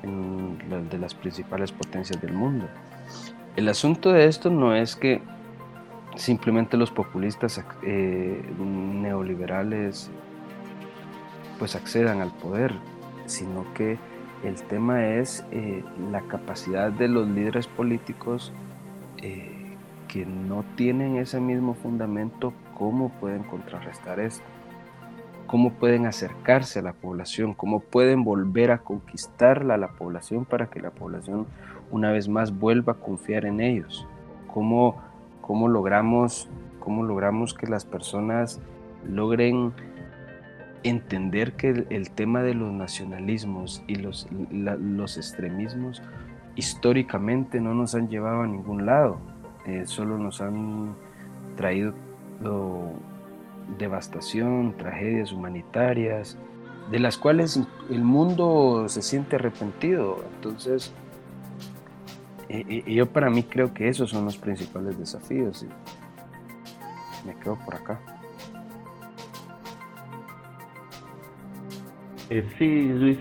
en, 0.03 0.59
en 0.71 0.89
de 0.89 0.97
las 0.97 1.13
principales 1.13 1.71
potencias 1.71 2.19
del 2.21 2.33
mundo. 2.33 2.67
El 3.55 3.69
asunto 3.69 4.11
de 4.11 4.25
esto 4.25 4.49
no 4.49 4.75
es 4.75 4.95
que 4.95 5.21
simplemente 6.15 6.75
los 6.75 6.89
populistas 6.89 7.63
eh, 7.83 8.43
neoliberales 8.57 10.09
pues 11.59 11.75
accedan 11.75 12.19
al 12.21 12.31
poder, 12.31 12.73
sino 13.25 13.71
que 13.73 13.97
el 14.43 14.61
tema 14.63 15.05
es 15.05 15.45
eh, 15.51 15.83
la 16.11 16.21
capacidad 16.21 16.91
de 16.91 17.07
los 17.07 17.27
líderes 17.27 17.67
políticos 17.67 18.51
eh, 19.21 19.77
que 20.07 20.25
no 20.25 20.65
tienen 20.75 21.17
ese 21.17 21.39
mismo 21.39 21.75
fundamento, 21.75 22.53
cómo 22.75 23.09
pueden 23.09 23.43
contrarrestar 23.43 24.19
esto, 24.19 24.43
cómo 25.45 25.73
pueden 25.73 26.07
acercarse 26.07 26.79
a 26.79 26.81
la 26.81 26.93
población, 26.93 27.53
cómo 27.53 27.79
pueden 27.79 28.23
volver 28.23 28.71
a 28.71 28.79
conquistarla 28.79 29.75
a 29.75 29.77
la 29.77 29.89
población 29.89 30.45
para 30.45 30.71
que 30.71 30.81
la 30.81 30.89
población 30.89 31.45
una 31.93 32.11
vez 32.11 32.27
más 32.27 32.57
vuelva 32.57 32.93
a 32.93 32.95
confiar 32.95 33.45
en 33.45 33.61
ellos, 33.61 34.05
cómo, 34.51 34.97
cómo, 35.41 35.67
logramos, 35.67 36.49
cómo 36.79 37.03
logramos 37.03 37.53
que 37.53 37.67
las 37.67 37.85
personas 37.85 38.59
logren 39.07 39.71
entender 40.81 41.53
que 41.53 41.85
el, 41.89 42.09
tema 42.09 42.41
de 42.41 42.55
los 42.55 42.73
nacionalismos 42.73 43.83
y 43.87 43.95
los, 43.95 44.27
los 44.51 45.17
extremismos 45.17 46.01
históricamente 46.55 47.61
no 47.61 47.75
nos 47.75 47.93
han 47.93 48.09
llevado 48.09 48.41
a 48.41 48.47
ningún 48.47 48.87
lado, 48.87 49.19
eh, 49.67 49.83
solo 49.85 50.17
nos 50.17 50.41
han 50.41 50.95
traído 51.55 51.93
devastación, 53.77 54.75
tragedias 54.77 55.31
humanitarias, 55.31 56.39
de 56.89 56.99
las 56.99 57.19
cuales 57.19 57.61
el 57.89 58.03
mundo 58.03 58.85
se 58.89 59.01
siente 59.01 59.35
arrepentido. 59.37 60.23
Entonces, 60.35 60.93
eh, 62.53 62.83
yo 62.87 63.07
para 63.07 63.29
mí 63.29 63.43
creo 63.43 63.73
que 63.73 63.87
esos 63.87 64.09
son 64.09 64.25
los 64.25 64.37
principales 64.37 64.97
desafíos. 64.97 65.63
Y 65.63 67.27
me 67.27 67.35
quedo 67.35 67.57
por 67.65 67.75
acá. 67.75 67.99
Eh, 72.29 72.43
sí, 72.57 72.83
Luis. 72.93 73.17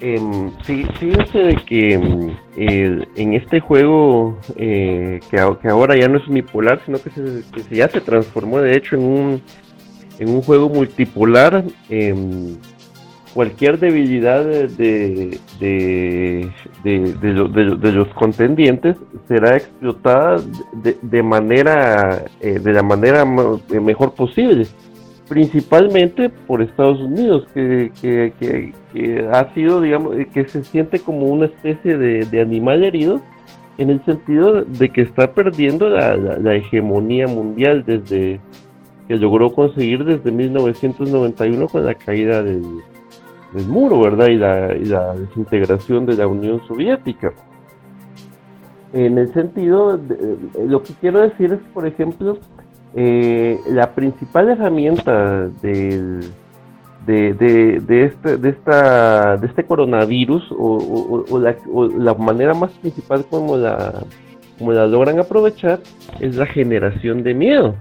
Eh, 0.00 0.50
sí, 0.66 0.84
fíjense 0.98 1.38
de 1.38 1.56
que 1.56 1.94
em, 1.94 3.06
en 3.16 3.32
este 3.32 3.60
juego 3.60 4.38
eh, 4.56 5.20
que, 5.30 5.38
ahora 5.38 5.96
ya 5.96 6.06
no 6.08 6.18
es 6.18 6.28
unipolar, 6.28 6.82
sino 6.84 6.98
que, 7.00 7.10
se, 7.10 7.74
ya 7.74 7.88
se 7.88 8.02
transformó 8.02 8.60
de 8.60 8.76
hecho 8.76 8.96
en 8.96 9.02
un, 9.02 9.42
en 10.18 10.28
un 10.28 10.42
juego 10.42 10.68
multipolar. 10.68 11.64
Em, 11.88 12.56
cualquier 13.36 13.78
debilidad 13.78 14.46
de, 14.46 15.38
de, 15.60 16.50
de, 16.82 17.92
los 17.92 18.08
contendientes 18.14 18.96
será 19.28 19.58
explotada 19.58 20.40
de, 20.72 21.22
manera 21.22 22.24
de 22.40 22.72
la 22.72 22.82
manera 22.82 23.26
mejor 23.26 24.14
posible. 24.14 24.66
Principalmente 25.28 26.30
por 26.30 26.62
Estados 26.62 26.98
Unidos, 26.98 27.46
que, 27.52 27.92
que, 28.00 29.28
ha 29.30 29.52
sido, 29.52 29.82
digamos, 29.82 30.16
que 30.32 30.48
se 30.48 30.64
siente 30.64 30.98
como 31.00 31.26
una 31.26 31.44
especie 31.44 31.98
de, 31.98 32.40
animal 32.40 32.84
herido, 32.84 33.20
en 33.76 33.90
el 33.90 34.02
sentido 34.06 34.64
de 34.64 34.88
que 34.88 35.02
está 35.02 35.34
perdiendo 35.34 35.90
la, 35.90 36.16
la, 36.16 36.54
hegemonía 36.54 37.26
mundial 37.26 37.84
desde 37.84 38.40
que 39.06 39.16
logró 39.16 39.52
conseguir 39.52 40.06
desde 40.06 40.32
1991 40.32 41.68
con 41.68 41.84
la 41.84 41.94
caída 41.94 42.42
del, 42.42 42.62
del 43.56 43.66
muro, 43.66 44.00
¿verdad? 44.00 44.28
Y 44.28 44.36
la, 44.36 44.74
la, 44.74 45.14
desintegración 45.14 46.04
de 46.06 46.14
la 46.14 46.26
Unión 46.26 46.60
Soviética. 46.68 47.32
En 48.92 49.18
el 49.18 49.32
sentido, 49.32 49.96
de, 49.96 50.36
lo 50.66 50.82
que 50.82 50.92
quiero 51.00 51.20
decir 51.20 51.52
es, 51.52 51.60
por 51.72 51.86
ejemplo, 51.86 52.38
eh, 52.94 53.58
la 53.70 53.94
principal 53.94 54.50
herramienta 54.50 55.48
de, 55.62 56.20
de, 57.06 58.04
este, 58.04 58.36
de, 58.36 58.48
esta, 58.50 59.36
de 59.36 59.46
este 59.46 59.64
coronavirus 59.64 60.44
o, 60.50 61.38
la, 61.38 62.14
manera 62.14 62.52
más 62.52 62.70
principal 62.72 63.24
como 63.30 63.56
la, 63.56 64.02
como 64.58 64.72
la 64.72 64.86
logran 64.86 65.18
aprovechar 65.18 65.80
es 66.20 66.36
la 66.36 66.46
generación 66.46 67.22
de 67.22 67.34
miedo. 67.34 67.74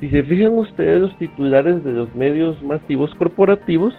Si 0.00 0.10
se 0.10 0.22
fijan 0.24 0.58
ustedes, 0.58 1.00
los 1.00 1.16
titulares 1.18 1.82
de 1.84 1.92
los 1.92 2.14
medios 2.14 2.60
masivos 2.62 3.14
corporativos 3.14 3.94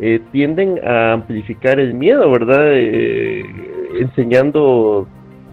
eh, 0.00 0.20
tienden 0.32 0.80
a 0.86 1.12
amplificar 1.12 1.78
el 1.78 1.92
miedo, 1.94 2.30
¿verdad? 2.30 2.72
Eh, 2.72 3.44
enseñando 4.00 5.06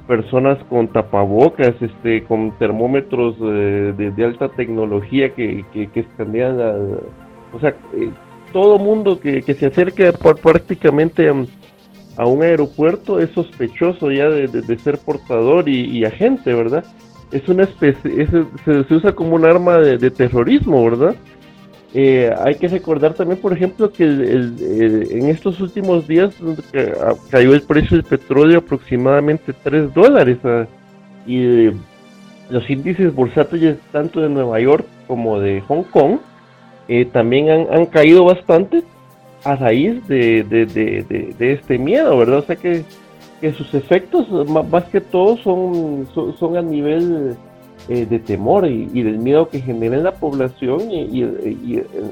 personas 0.07 0.57
con 0.69 0.87
tapabocas, 0.87 1.75
este, 1.81 2.23
con 2.23 2.57
termómetros 2.57 3.35
eh, 3.41 3.93
de, 4.15 4.25
alta 4.25 4.47
tecnología 4.49 5.33
que, 5.35 5.65
que, 5.73 5.87
que 5.87 5.99
escanean, 5.99 6.57
o 7.53 7.59
sea, 7.59 7.75
eh, 7.93 8.09
todo 8.53 8.79
mundo 8.79 9.19
que, 9.19 9.41
se 9.41 9.65
acerque 9.65 10.13
por, 10.13 10.39
prácticamente 10.39 11.29
a, 11.29 12.25
un 12.25 12.41
aeropuerto 12.41 13.19
es 13.19 13.29
sospechoso 13.31 14.11
ya 14.11 14.29
de, 14.29 14.79
ser 14.79 14.97
portador 14.97 15.67
y, 15.67 16.05
agente, 16.05 16.53
¿verdad? 16.53 16.85
Es 17.31 17.49
una 17.49 17.63
especie, 17.63 18.25
se, 18.63 18.93
usa 18.93 19.11
como 19.11 19.35
un 19.35 19.43
arma 19.43 19.77
de 19.79 20.09
terrorismo, 20.09 20.85
¿verdad? 20.85 21.17
Eh, 21.99 22.31
hay 22.45 22.53
que 22.53 22.67
recordar 22.67 23.15
también, 23.15 23.41
por 23.41 23.53
ejemplo, 23.53 23.91
que 23.91 24.03
en 24.03 25.29
estos 25.29 25.59
últimos 25.59 26.07
días 26.07 26.31
cayó 27.31 27.55
el 27.55 27.63
precio 27.63 27.97
del 27.97 28.05
petróleo 28.05 28.59
aproximadamente 28.59 29.51
3 29.51 29.95
dólares 29.95 30.37
ah, 30.43 30.67
y 31.25 31.69
eh, 31.69 31.73
los 32.51 32.69
índices 32.69 33.11
bursátiles 33.15 33.77
tanto 33.91 34.21
de 34.21 34.29
Nueva 34.29 34.59
York 34.59 34.85
como 35.07 35.39
de 35.39 35.59
Hong 35.61 35.81
Kong 35.85 36.19
eh, 36.87 37.05
también 37.05 37.67
han, 37.71 37.87
caído 37.87 38.25
bastante 38.25 38.83
a 39.43 39.55
raíz 39.55 40.07
de, 40.07 40.45
este 41.39 41.79
miedo, 41.79 42.15
¿verdad? 42.15 42.37
O 42.37 42.43
sea 42.43 42.57
que, 42.57 42.83
sus 43.57 43.73
efectos 43.73 44.29
más, 44.47 44.83
que 44.83 45.01
todo 45.01 45.35
son, 45.37 46.07
son 46.37 46.57
a 46.57 46.61
nivel 46.61 47.35
eh, 47.89 48.05
de 48.05 48.19
temor 48.19 48.67
y, 48.67 49.01
del 49.01 49.17
miedo 49.17 49.49
que 49.49 49.61
genera 49.61 49.95
en 49.95 50.03
la 50.03 50.13
población 50.13 50.91
y, 50.91 51.23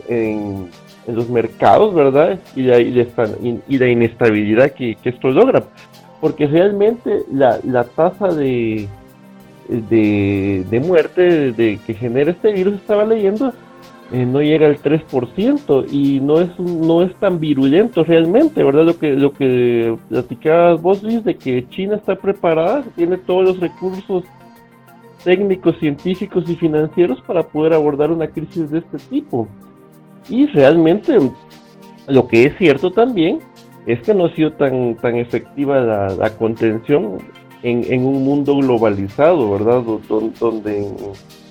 en, 0.08 0.70
los 1.08 1.30
mercados, 1.30 1.94
¿verdad? 1.94 2.40
Y 2.56 2.64
la, 2.64 2.80
y 2.80 3.78
la 3.78 3.88
inestabilidad 3.88 4.72
que, 4.72 4.98
esto 5.04 5.30
logra. 5.30 5.64
Porque 6.22 6.48
realmente 6.48 7.24
la, 7.32 7.60
la 7.64 7.84
tasa 7.84 8.30
de, 8.30 8.88
de, 9.68 10.82
muerte 10.84 11.52
de, 11.52 11.80
que 11.86 11.94
genera 11.94 12.32
este 12.32 12.54
virus, 12.54 12.76
estaba 12.76 13.06
leyendo, 13.06 13.54
eh, 14.12 14.26
no 14.26 14.42
llega 14.42 14.68
al 14.68 14.78
3% 14.78 15.88
y 15.92 16.20
no 16.20 16.40
es 16.40 16.60
no 16.60 17.02
es 17.02 17.14
tan 17.16 17.40
virulento 17.40 18.04
realmente, 18.04 18.64
¿verdad? 18.64 18.86
Lo 18.86 18.98
que 18.98 19.14
lo 19.14 19.34
que 19.34 19.98
platicabas 20.10 20.82
vos, 20.82 21.04
Luis, 21.04 21.24
de 21.24 21.36
que 21.36 21.68
China 21.70 21.96
está 21.96 22.16
preparada, 22.16 22.84
tiene 22.96 23.18
todos 23.18 23.44
los 23.44 23.60
recursos 23.60 24.24
técnicos, 25.26 25.78
científicos 25.80 26.48
y 26.48 26.56
financieros 26.56 27.20
para 27.24 27.44
poder 27.44 27.74
abordar 27.74 28.12
una 28.12 28.28
crisis 28.28 28.70
de 28.70 28.78
este 28.78 28.98
tipo. 29.10 29.48
Y 30.30 30.46
realmente 30.46 31.18
lo 32.08 32.28
que 32.28 32.46
es 32.46 32.58
cierto 32.58 32.92
también 32.92 33.40
es 33.88 34.00
que 34.02 34.14
no 34.14 34.26
ha 34.26 34.36
sido 34.36 34.54
tan, 34.54 34.96
tan 34.96 35.16
efectiva 35.16 35.82
la, 35.82 36.30
contención 36.38 37.18
en, 37.64 38.06
un 38.06 38.24
mundo 38.24 38.56
globalizado, 38.58 39.52
¿verdad? 39.52 39.84
Donde 40.40 40.88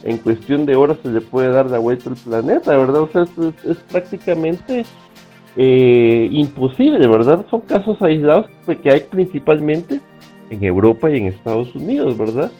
en, 0.04 0.18
cuestión 0.18 0.66
de 0.66 0.76
horas 0.76 0.98
se 1.02 1.10
le 1.10 1.20
puede 1.20 1.48
dar 1.48 1.68
la 1.68 1.80
vuelta 1.80 2.10
al 2.10 2.16
planeta, 2.16 2.76
¿verdad? 2.76 3.02
O 3.02 3.08
sea, 3.08 3.26
es, 3.68 3.76
prácticamente 3.90 4.84
eh, 5.56 6.28
imposible, 6.30 7.06
¿verdad? 7.08 7.44
Son 7.50 7.60
casos 7.62 8.00
aislados 8.00 8.46
que 8.82 8.90
hay 8.90 9.00
principalmente 9.00 10.00
en 10.50 10.62
Europa 10.62 11.10
y 11.10 11.16
en 11.16 11.26
Estados 11.26 11.74
Unidos, 11.74 12.16
¿verdad? 12.16 12.52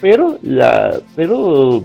Pero 0.00 0.38
la 0.42 1.00
pero 1.14 1.82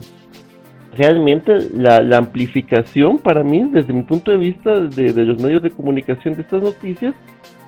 realmente 0.95 1.69
la, 1.74 2.17
amplificación 2.17 3.17
para 3.17 3.43
mí 3.43 3.69
desde 3.71 3.93
mi 3.93 4.04
punto 4.04 4.32
de 4.32 4.38
vista 4.38 4.80
de, 4.80 5.13
los 5.13 5.41
medios 5.41 5.62
de 5.62 5.71
comunicación 5.71 6.36
de 6.36 6.41
estas 6.41 6.62
noticias 6.62 7.15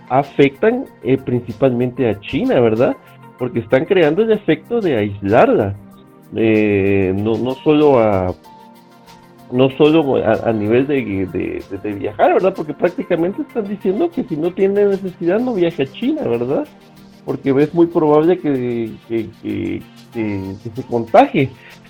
afectan 0.10 0.86
eh, 1.04 1.18
principalmente 1.18 2.10
a 2.10 2.20
China 2.20 2.60
verdad 2.60 2.96
porque 3.40 3.60
están 3.60 3.86
creando 3.86 4.24
el 4.24 4.32
efecto 4.32 4.82
de 4.82 4.98
aislarla 4.98 5.76
eh, 6.36 7.14
no, 7.16 7.38
no 7.38 7.54
solo 7.56 8.00
a 8.00 8.34
no 9.54 9.70
solo 9.78 10.16
a, 10.16 10.52
nivel 10.52 10.88
de, 10.88 11.62
de, 11.84 11.94
viajar, 11.94 12.34
¿verdad? 12.34 12.56
Porque 12.56 12.74
prácticamente 12.74 13.44
están 13.44 13.68
diciendo 13.68 14.10
que 14.10 14.24
si 14.24 14.36
no 14.36 14.52
tiene 14.52 14.84
necesidad 14.84 15.40
no 15.40 15.54
viaje 15.54 15.84
a 15.84 15.86
China, 15.86 16.24
¿verdad? 16.24 16.66
Porque 17.26 17.52
es 17.58 17.74
muy 17.74 17.88
probable 17.88 18.38
que, 18.40 18.92
que, 19.08 19.82
se 20.14 20.84
contagie. 20.84 21.50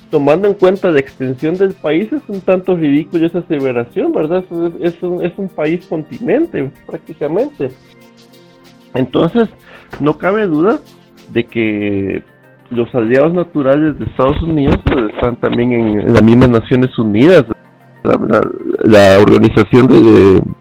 Tomando 0.09 0.47
en 0.47 0.53
cuenta 0.53 0.91
la 0.91 0.99
extensión 0.99 1.57
del 1.57 1.73
país, 1.73 2.11
es 2.13 2.21
un 2.27 2.39
tanto 2.41 2.75
ridículo 2.75 3.25
esa 3.25 3.39
aseveración, 3.39 4.11
¿verdad? 4.11 4.43
Es, 4.79 5.01
un, 5.01 5.25
es 5.25 5.33
un 5.37 5.49
país 5.49 5.85
continente, 5.87 6.71
prácticamente. 6.85 7.71
Entonces, 8.93 9.49
no 9.99 10.17
cabe 10.19 10.45
duda 10.45 10.79
de 11.31 11.45
que 11.45 12.23
los 12.69 12.93
aliados 12.93 13.33
naturales 13.33 13.97
de 13.97 14.05
Estados 14.05 14.41
Unidos 14.41 14.77
están 15.13 15.35
también 15.37 15.71
en, 15.71 16.13
las 16.13 16.23
mismas 16.23 16.49
Naciones 16.49 16.97
Unidas, 16.97 17.45
la, 18.03 19.19
Organización 19.19 19.87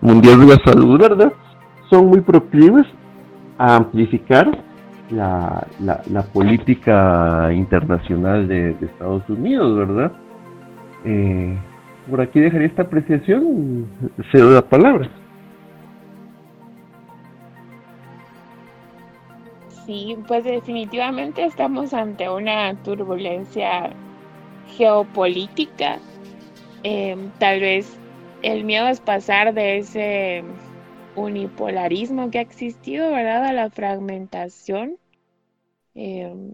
Mundial 0.01 0.41
de 0.41 0.47
la 0.47 0.65
Salud, 0.65 0.99
¿verdad? 1.01 1.33
Son 1.91 2.07
muy 2.07 2.21
proclives 2.21 2.87
a 3.59 3.77
amplificar 3.77 4.59
la, 5.11 5.67
la, 5.79 6.23
política 6.23 7.51
internacional 7.53 8.49
de, 8.49 8.71
Estados 8.81 9.29
Unidos, 9.29 9.77
¿verdad? 9.77 10.12
Eh, 11.05 11.59
por 12.11 12.21
aquí 12.21 12.41
dejaría 12.41 12.67
esta 12.67 12.83
apreciación, 12.83 13.87
cedo 14.31 14.53
la 14.53 14.62
palabra. 14.62 15.09
Sí, 19.87 20.17
pues 20.29 20.45
definitivamente 20.45 21.45
estamos 21.45 21.93
ante 21.93 22.31
una 22.31 22.75
turbulencia 22.83 23.91
geopolítica. 24.77 25.99
Em, 26.85 27.31
tal 27.38 27.61
vez 27.61 27.97
el 28.43 28.65
miedo 28.65 28.88
es 28.88 29.01
pasar 29.01 29.55
de 29.55 29.79
ese 29.79 30.45
unipolarismo 31.16 32.31
que 32.31 32.38
ha 32.38 32.42
existido, 32.42 33.11
¿verdad? 33.11 33.44
A 33.46 33.53
la 33.53 33.70
fragmentación. 33.70 34.98
Em, 35.94 36.53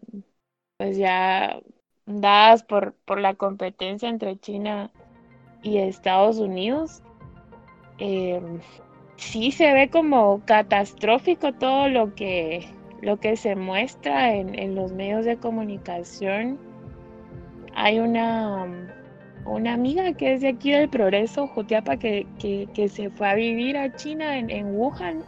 pues 0.76 0.96
ya 0.96 1.60
dadas 2.06 2.62
por, 2.64 2.94
por 3.04 3.20
la 3.20 3.34
competencia 3.34 4.08
entre 4.08 4.38
China 4.38 4.90
y 5.62 5.78
Estados 5.78 6.38
Unidos. 6.38 7.02
Em, 7.98 8.60
sí 9.16 9.50
se 9.52 9.72
ve 9.72 9.90
como 9.90 10.42
catastrófico 10.44 11.52
todo 11.52 11.88
lo 11.88 12.14
que 12.14 12.78
lo 13.00 13.18
que 13.18 13.36
se 13.36 13.54
muestra 13.54 14.34
en, 14.34 14.74
los 14.74 14.92
medios 14.92 15.24
de 15.24 15.36
comunicación. 15.36 16.58
Hay 17.74 18.00
una, 18.00 18.66
una 19.48 19.74
amiga 19.74 20.12
que 20.12 20.34
es 20.34 20.40
de 20.42 20.48
aquí 20.48 20.70
del 20.70 20.88
Progreso, 20.88 21.46
Jutiapa, 21.48 21.96
que, 21.96 22.26
que, 22.38 22.88
se 22.88 23.10
fue 23.10 23.28
a 23.28 23.34
vivir 23.34 23.76
a 23.76 23.94
China, 23.96 24.38
en, 24.38 24.76
Wuhan, 24.76 25.24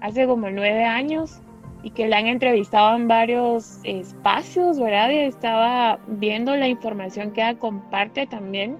hace 0.00 0.26
como 0.26 0.50
nueve 0.50 0.84
años 0.84 1.40
y 1.82 1.90
que 1.90 2.08
la 2.08 2.18
han 2.18 2.26
entrevistado 2.26 2.96
en 2.96 3.08
varios 3.08 3.80
espacios, 3.84 4.78
¿verdad? 4.78 5.10
Y 5.10 5.18
estaba 5.18 5.98
viendo 6.08 6.54
la 6.56 6.68
información 6.68 7.30
que 7.30 7.40
ella 7.40 7.58
comparte 7.58 8.26
también. 8.26 8.76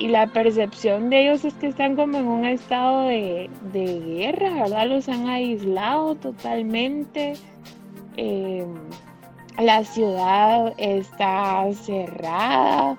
Y 0.00 0.08
la 0.08 0.26
percepción 0.26 1.08
de 1.08 1.22
ellos 1.22 1.44
es 1.44 1.54
que 1.54 1.68
están 1.68 1.94
como 1.94 2.18
en 2.18 2.26
un 2.26 2.44
estado 2.44 3.02
de, 3.02 3.48
de 3.72 4.00
guerra, 4.00 4.62
¿verdad? 4.62 4.88
Los 4.88 5.08
han 5.08 5.28
aislado 5.28 6.16
totalmente. 6.16 7.34
Em, 8.16 8.74
la 9.58 9.84
ciudad 9.84 10.74
está 10.78 11.72
cerrada. 11.74 12.98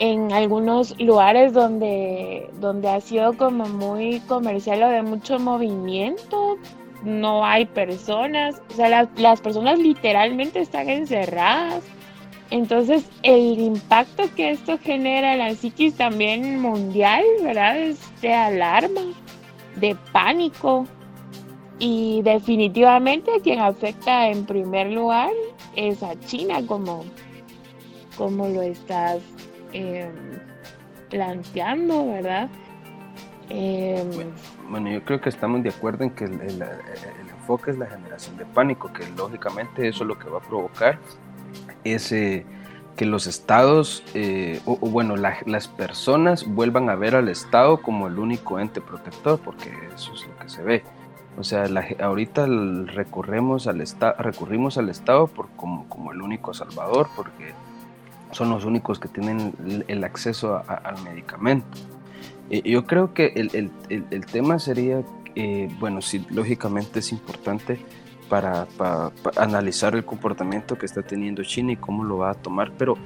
En 0.00 0.32
algunos 0.32 0.98
lugares 0.98 1.52
donde, 1.52 2.48
donde 2.58 2.88
ha 2.88 3.02
sido 3.02 3.36
como 3.36 3.66
muy 3.66 4.20
comercial 4.20 4.82
o 4.82 4.88
de 4.88 5.02
mucho 5.02 5.38
movimiento, 5.38 6.56
no 7.02 7.44
hay 7.44 7.66
personas. 7.66 8.62
O 8.70 8.74
sea, 8.74 9.06
las 9.16 9.40
personas 9.42 9.78
literalmente 9.78 10.60
están 10.60 10.88
encerradas. 10.88 11.84
Entonces, 12.50 13.10
el 13.22 13.60
impacto 13.60 14.22
que 14.34 14.52
esto 14.52 14.78
genera 14.78 15.34
en 15.34 15.38
la 15.40 15.54
psiquis 15.54 15.94
también 15.94 16.62
mundial, 16.62 17.22
¿verdad? 17.42 17.78
Es 17.78 18.00
de 18.22 18.32
alarma, 18.32 19.02
de 19.76 19.94
pánico. 20.12 20.86
Y 21.78 22.22
definitivamente 22.22 23.30
quien 23.42 23.60
afecta 23.60 24.28
en 24.28 24.46
primer 24.46 24.92
lugar 24.92 25.30
es 25.76 26.02
a 26.02 26.18
China, 26.20 26.66
como, 26.66 27.04
como 28.16 28.48
lo 28.48 28.62
estás 28.62 29.20
em, 29.72 30.12
planteando, 31.08 32.12
¿verdad? 32.12 32.48
Em, 33.48 34.08
bueno, 34.68 34.90
yo 34.90 35.04
creo 35.04 35.20
que 35.20 35.28
estamos 35.28 35.62
de 35.62 35.70
acuerdo 35.70 36.04
en 36.04 36.10
que 36.10 36.24
el, 36.24 36.62
enfoque 37.30 37.72
es 37.72 37.78
la 37.78 37.86
generación 37.86 38.36
de 38.36 38.44
pánico, 38.46 38.92
que 38.92 39.04
lógicamente 39.16 39.88
eso 39.88 40.04
lo 40.04 40.18
que 40.18 40.28
va 40.28 40.38
a 40.38 40.42
provocar 40.42 40.98
es 41.82 42.12
que 43.00 43.06
los 43.06 43.26
estados, 43.26 44.04
eh, 44.14 44.60
o, 44.66 44.76
bueno, 44.76 45.16
las 45.16 45.68
personas 45.68 46.46
vuelvan 46.46 46.90
a 46.90 46.94
ver 46.96 47.16
al 47.16 47.28
Estado 47.28 47.80
como 47.80 48.08
el 48.08 48.18
único 48.18 48.60
ente 48.60 48.80
protector, 48.80 49.40
porque 49.40 49.70
eso 49.94 50.12
es 50.12 50.26
lo 50.26 50.36
que 50.36 50.48
se 50.48 50.62
ve. 50.62 50.84
O 51.38 51.44
sea, 51.44 51.64
ahorita 52.00 52.46
recurrimos 52.84 53.66
al, 53.66 53.82
recurrimos 54.18 54.76
al 54.76 54.90
Estado 54.90 55.28
por, 55.28 55.48
como, 55.56 55.88
como, 55.88 56.12
el 56.12 56.20
único 56.20 56.52
salvador, 56.52 57.08
porque 57.16 57.54
son 58.32 58.50
los 58.50 58.64
únicos 58.64 58.98
que 58.98 59.08
tienen 59.08 59.84
el, 59.88 60.04
acceso 60.04 60.62
al 60.66 61.02
medicamento. 61.02 61.66
Eh, 62.50 62.62
yo 62.64 62.84
creo 62.84 63.14
que 63.14 63.32
el, 63.36 63.70
el, 63.88 64.04
el 64.10 64.26
tema 64.26 64.58
sería, 64.58 65.02
eh, 65.34 65.68
bueno, 65.78 66.00
sí, 66.02 66.26
lógicamente 66.30 66.98
es 66.98 67.12
importante 67.12 67.80
para, 68.28 68.66
para, 68.76 69.10
analizar 69.36 69.94
el 69.94 70.04
comportamiento 70.04 70.78
que 70.78 70.86
está 70.86 71.02
teniendo 71.02 71.42
China 71.42 71.72
y 71.72 71.76
cómo 71.76 72.04
lo 72.04 72.18
va 72.18 72.30
a 72.30 72.34
tomar, 72.34 72.72
pero 72.78 72.96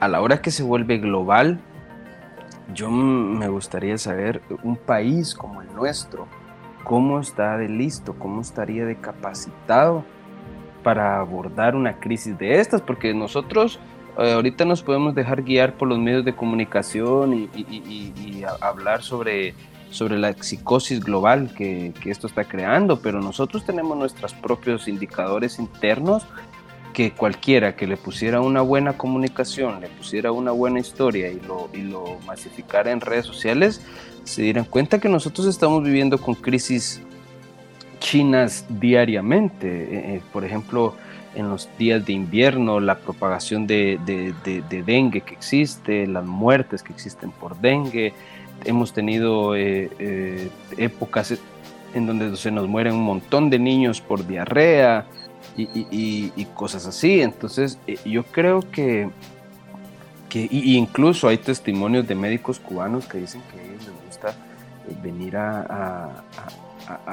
a 0.00 0.08
la 0.08 0.20
hora 0.20 0.40
que 0.40 0.50
se 0.50 0.62
vuelve 0.62 0.98
global, 0.98 1.60
yo 2.74 2.90
me 2.90 3.48
gustaría 3.48 3.96
saber 3.98 4.42
un 4.62 4.76
país 4.76 5.34
como 5.34 5.62
el 5.62 5.72
nuestro, 5.74 6.26
cómo 6.82 7.20
está 7.20 7.56
de 7.58 7.68
listo, 7.68 8.18
cómo 8.18 8.40
estaría 8.40 8.84
de 8.84 8.96
capacitado 8.96 10.04
para 10.82 11.18
abordar 11.18 11.76
una 11.76 11.98
crisis 11.98 12.36
de 12.38 12.60
estas, 12.60 12.80
porque 12.80 13.12
nosotros 13.14 13.78
eh, 14.18 14.32
ahorita 14.32 14.64
nos 14.64 14.82
podemos 14.82 15.14
dejar 15.14 15.42
guiar 15.42 15.74
por 15.74 15.88
los 15.88 15.98
medios 15.98 16.24
de 16.24 16.34
comunicación 16.34 17.50
y, 17.54 18.44
hablar 18.60 19.02
sobre, 19.02 19.54
sobre 19.90 20.18
la 20.18 20.32
psicosis 20.32 21.00
global 21.00 21.52
que, 21.56 21.92
que, 22.00 22.10
esto 22.10 22.26
está 22.26 22.44
creando, 22.44 23.00
pero 23.00 23.20
nosotros 23.20 23.64
tenemos 23.64 23.96
nuestros 23.96 24.34
propios 24.34 24.88
indicadores 24.88 25.58
internos 25.58 26.26
que 26.96 27.10
cualquiera 27.10 27.76
que 27.76 27.86
le 27.86 27.98
pusiera 27.98 28.40
una 28.40 28.62
buena 28.62 28.96
comunicación, 28.96 29.82
le 29.82 29.88
pusiera 29.88 30.32
una 30.32 30.50
buena 30.50 30.80
historia 30.80 31.30
y 31.30 31.38
lo, 31.40 31.68
y 31.74 31.82
lo 31.82 32.18
masificara 32.26 32.90
en 32.90 33.02
redes 33.02 33.26
sociales, 33.26 33.82
se 34.24 34.40
dieran 34.40 34.64
cuenta 34.64 34.98
que 34.98 35.10
nosotros 35.10 35.46
estamos 35.46 35.84
viviendo 35.84 36.16
con 36.16 36.34
crisis 36.34 37.02
chinas 37.98 38.64
diariamente. 38.68 39.66
Eh, 39.66 40.16
eh, 40.16 40.22
por 40.32 40.44
ejemplo, 40.44 40.94
en 41.34 41.50
los 41.50 41.68
días 41.78 42.04
de 42.06 42.12
invierno, 42.12 42.80
la 42.80 42.98
propagación 42.98 43.66
de, 43.66 43.98
dengue 44.86 45.20
que 45.20 45.34
existe, 45.34 46.06
las 46.06 46.24
muertes 46.24 46.82
que 46.82 46.92
existen 46.92 47.30
por 47.30 47.56
dengue. 47.60 48.14
Hemos 48.64 48.92
tenido 48.92 49.54
eh, 49.54 50.50
épocas 50.78 51.34
en 51.94 52.06
donde 52.06 52.36
se 52.36 52.50
nos 52.50 52.66
mueren 52.66 52.94
un 52.94 53.02
montón 53.02 53.50
de 53.50 53.58
niños 53.58 54.00
por 54.00 54.26
diarrea 54.26 55.06
y, 55.56 56.44
cosas 56.54 56.86
así. 56.86 57.20
Entonces, 57.20 57.78
yo 58.04 58.22
creo 58.24 58.60
que, 58.70 59.10
que 60.30 60.48
incluso 60.50 61.28
hay 61.28 61.36
testimonios 61.36 62.08
de 62.08 62.14
médicos 62.14 62.58
cubanos 62.58 63.06
que 63.06 63.18
dicen 63.18 63.42
que 63.52 63.66
venir 65.02 65.36
a, 65.36 66.22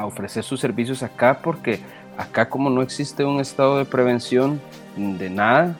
ofrecer 0.03 0.43
sus 0.43 0.59
servicios 0.59 1.03
acá 1.03 1.39
porque 1.41 1.79
acá 2.17 2.49
como 2.49 2.69
no 2.69 2.81
existe 2.81 3.25
un 3.25 3.39
estado 3.39 3.77
de 3.77 3.85
prevención 3.85 4.61
de 4.95 5.29
nada, 5.29 5.75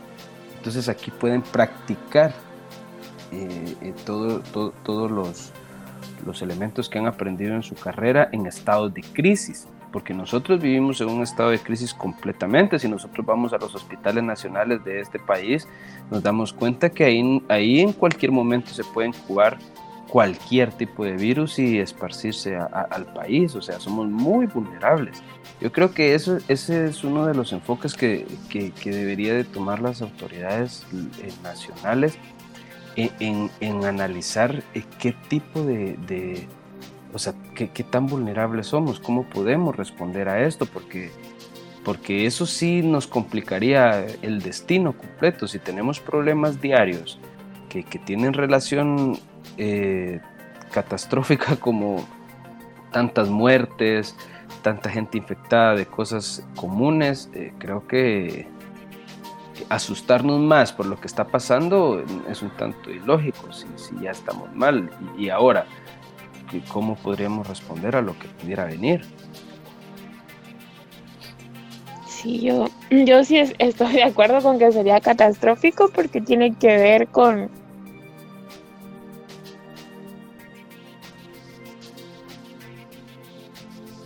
entonces 0.58 0.90
aquí 0.90 1.12
pueden 1.12 1.42
practicar 1.42 2.34
eh, 3.32 3.76
eh, 3.82 3.94
todos 4.06 5.12
los, 5.12 5.52
los 6.26 6.42
elementos 6.42 6.90
que 6.90 7.00
han 7.00 7.08
aprendido 7.08 7.56
en 7.56 7.64
su 7.64 7.76
carrera 7.76 8.30
en 8.32 8.46
estados 8.46 8.94
de 8.94 9.02
crisis, 9.02 9.68
porque 9.92 10.14
nosotros 10.14 10.62
vivimos 10.62 11.02
en 11.02 11.10
un 11.10 11.22
estado 11.22 11.50
de 11.50 11.60
crisis 11.60 11.94
completamente. 11.94 12.80
Si 12.80 12.88
nosotros 12.88 13.26
vamos 13.26 13.54
a 13.54 13.58
los 13.58 13.76
hospitales 13.76 14.24
nacionales 14.24 14.84
de 14.84 15.02
este 15.02 15.20
país, 15.20 15.68
nos 16.10 16.24
damos 16.24 16.54
cuenta 16.54 16.90
que 16.90 17.04
ahí, 17.04 17.44
ahí 17.50 17.82
en 17.82 17.94
cualquier 17.94 18.32
momento 18.32 18.72
se 18.72 18.84
pueden 18.84 19.14
jugar 19.14 19.58
cualquier 20.14 20.72
tipo 20.72 21.04
de 21.04 21.14
virus 21.14 21.58
y 21.58 21.80
esparcirse 21.80 22.56
al 22.56 23.06
país, 23.16 23.56
o 23.56 23.64
sea, 23.64 23.80
somos 23.80 24.08
muy 24.08 24.46
vulnerables. 24.46 25.24
Yo 25.60 25.72
creo 25.72 25.92
que 25.92 26.14
ese 26.14 26.40
es 26.48 27.04
uno 27.04 27.26
de 27.26 27.34
los 27.34 27.52
enfoques 27.52 27.96
que, 27.96 28.28
que, 28.48 28.92
debería 28.92 29.34
de 29.34 29.44
tomar 29.44 29.82
las 29.82 30.04
autoridades 30.04 30.86
eh, 30.94 31.32
nacionales 31.42 32.20
en, 32.96 33.50
analizar 33.86 34.62
eh, 34.76 34.84
qué 35.00 35.14
tipo 35.30 35.64
de, 35.64 36.48
o 37.12 37.18
sea, 37.18 37.34
qué, 37.56 37.84
tan 37.84 38.06
vulnerables 38.06 38.68
somos, 38.68 39.00
cómo 39.00 39.24
podemos 39.24 39.76
responder 39.76 40.30
a 40.30 40.46
esto, 40.46 40.68
porque, 40.68 41.10
porque 41.84 42.28
eso 42.28 42.46
sí 42.46 42.84
nos 42.84 43.08
complicaría 43.08 44.06
el 44.22 44.44
destino 44.44 44.96
completo. 44.96 45.48
Si 45.48 45.58
tenemos 45.58 46.00
problemas 46.00 46.62
diarios 46.62 47.20
que, 47.82 47.84
tienen 47.98 48.34
relación 48.34 49.20
eh, 49.58 50.20
catastrófica 50.72 51.56
como 51.60 52.06
tantas 52.92 53.30
muertes, 53.30 54.16
tanta 54.62 54.90
gente 54.90 55.18
infectada 55.18 55.76
de 55.76 55.86
cosas 55.86 56.46
comunes, 56.56 57.30
eh, 57.34 57.54
creo 57.58 57.88
que 57.88 58.48
asustarnos 59.70 60.40
más 60.40 60.72
por 60.72 60.86
lo 60.86 61.00
que 61.00 61.08
está 61.08 61.26
pasando 61.26 62.04
es 62.30 62.42
un 62.42 62.50
tanto 62.52 62.90
ilógico, 62.90 63.52
si, 63.52 63.68
ya 64.02 64.12
estamos 64.12 64.54
mal. 64.56 64.90
Y, 65.18 65.30
ahora, 65.30 65.66
¿cómo 66.72 66.96
podríamos 66.96 67.48
responder 67.48 67.96
a 67.96 68.02
lo 68.02 68.18
que 68.18 68.28
pudiera 68.28 68.66
venir? 68.66 69.02
Sí, 72.08 72.40
yo, 72.40 72.70
yo 72.90 73.24
sí 73.24 73.38
estoy 73.58 73.94
de 73.94 74.04
acuerdo 74.04 74.42
con 74.42 74.58
que 74.58 74.72
sería 74.72 75.02
catastrófico 75.02 75.90
porque 75.94 76.22
tiene 76.22 76.56
que 76.56 76.78
ver 76.78 77.08
con... 77.08 77.50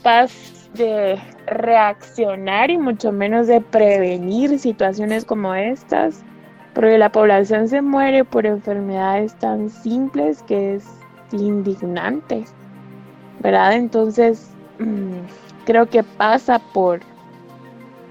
Paz 0.07 0.69
de 0.75 1.19
reaccionar 1.47 2.71
y 2.71 2.77
mucho 2.77 3.11
menos 3.11 3.47
de 3.47 3.59
prevenir 3.59 4.57
situaciones 4.57 5.25
como 5.25 5.53
estas, 5.53 6.23
porque 6.73 6.97
la 6.97 7.11
población 7.11 7.67
se 7.67 7.81
muere 7.81 8.23
por 8.23 8.45
enfermedades 8.45 9.35
tan 9.35 9.69
simples 9.69 10.41
que 10.43 10.75
es 10.75 10.85
indignante, 11.33 12.45
¿verdad? 13.41 13.73
Entonces, 13.73 14.49
mm, 14.79 15.25
creo 15.65 15.87
que 15.87 16.03
pasa 16.03 16.59
por, 16.73 17.01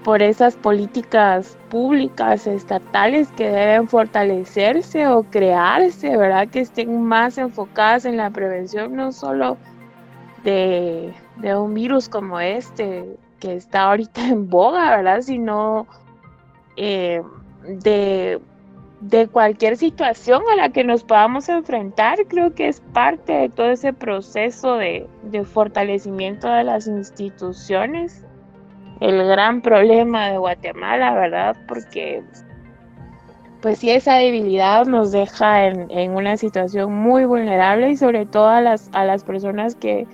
por 0.03 0.21
esas 0.21 0.55
políticas 0.55 1.57
públicas, 1.71 2.45
estatales 2.45 3.27
que 3.31 3.49
deben 3.49 3.87
fortalecerse 3.87 5.07
o 5.07 5.23
crearse, 5.23 6.15
¿verdad? 6.15 6.47
Que 6.47 6.59
estén 6.59 7.01
más 7.01 7.39
enfocadas 7.39 8.05
en 8.05 8.17
la 8.17 8.29
prevención, 8.29 8.95
no 8.95 9.11
solo 9.11 9.57
de 10.43 11.11
de 11.39 11.55
un 11.55 11.73
virus 11.73 12.09
como 12.09 12.39
este 12.39 13.17
que 13.39 13.55
está 13.55 13.83
ahorita 13.83 14.27
en 14.27 14.49
boga, 14.49 14.95
¿verdad? 14.97 15.21
Sino 15.21 15.87
eh, 16.75 17.21
de, 17.67 18.39
cualquier 19.31 19.77
situación 19.77 20.41
a 20.51 20.55
la 20.55 20.69
que 20.69 20.83
nos 20.83 21.03
podamos 21.03 21.49
enfrentar, 21.49 22.17
creo 22.27 22.53
que 22.53 22.67
es 22.67 22.81
parte 22.93 23.33
de 23.33 23.49
todo 23.49 23.69
ese 23.69 23.93
proceso 23.93 24.75
de, 24.75 25.07
de 25.23 25.43
fortalecimiento 25.43 26.47
de 26.47 26.63
las 26.63 26.87
instituciones. 26.87 28.23
El 28.99 29.23
gran 29.27 29.61
problema 29.61 30.29
de 30.29 30.37
Guatemala, 30.39 31.13
¿verdad? 31.13 31.55
Porque 31.67 32.23
pues 33.61 33.79
sí, 33.79 33.89
esa 33.89 34.15
debilidad 34.15 34.85
nos 34.85 35.11
deja 35.11 35.65
en, 35.65 35.89
en, 35.91 36.15
una 36.15 36.37
situación 36.37 36.93
muy 36.93 37.25
vulnerable 37.25 37.89
y 37.89 37.97
sobre 37.97 38.25
todo 38.25 38.49
a 38.49 38.61
las, 38.61 38.89
a 38.93 39.03
las 39.03 39.23
personas 39.23 39.75
que, 39.75 40.07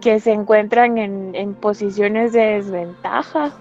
que 0.00 0.20
se 0.20 0.32
encuentran 0.32 0.98
en, 0.98 1.54
posiciones 1.54 2.32
de 2.32 2.40
desventaja 2.40 3.52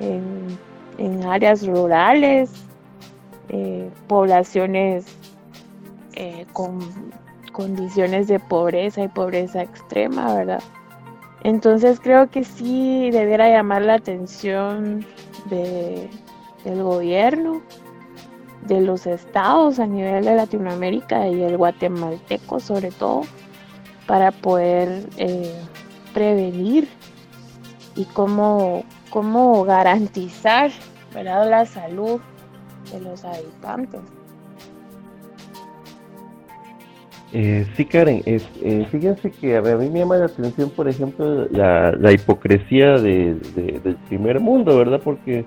en, 0.00 1.24
áreas 1.24 1.66
rurales, 1.66 2.50
eh, 3.48 3.90
poblaciones 4.06 5.06
eh, 6.14 6.46
con 6.52 6.78
condiciones 7.52 8.28
de 8.28 8.38
pobreza 8.38 9.02
y 9.02 9.08
pobreza 9.08 9.62
extrema, 9.62 10.34
¿verdad? 10.34 10.62
Entonces 11.42 12.00
creo 12.00 12.30
que 12.30 12.44
sí 12.44 13.10
debiera 13.10 13.48
llamar 13.48 13.82
la 13.82 13.94
atención 13.94 15.04
de, 15.50 16.08
del 16.64 16.82
gobierno, 16.82 17.62
de 18.66 18.80
los 18.80 19.06
estados 19.06 19.78
a 19.78 19.86
nivel 19.86 20.24
de 20.24 20.34
Latinoamérica 20.34 21.28
y 21.28 21.42
el 21.42 21.56
guatemalteco 21.56 22.60
sobre 22.60 22.90
todo, 22.90 23.22
para 24.06 24.32
poder 24.32 25.06
eh, 25.16 25.54
prevenir 26.12 26.88
y 27.96 28.04
cómo, 28.06 28.84
cómo 29.10 29.64
garantizar 29.64 30.70
¿verdad? 31.14 31.48
la 31.48 31.66
salud 31.66 32.20
de 32.92 33.00
los 33.00 33.24
habitantes. 33.24 34.00
Eh, 37.36 37.66
sí, 37.76 37.84
Karen, 37.84 38.22
es, 38.26 38.48
eh, 38.62 38.86
fíjense 38.92 39.28
que 39.32 39.56
a 39.56 39.60
mí 39.60 39.90
me 39.90 39.98
llama 39.98 40.18
la 40.18 40.26
atención, 40.26 40.70
por 40.70 40.88
ejemplo, 40.88 41.48
la, 41.50 42.12
hipocresía 42.12 42.96
de, 42.98 43.34
del 43.82 43.96
primer 44.08 44.38
mundo, 44.38 44.78
¿verdad? 44.78 45.00
Porque 45.02 45.44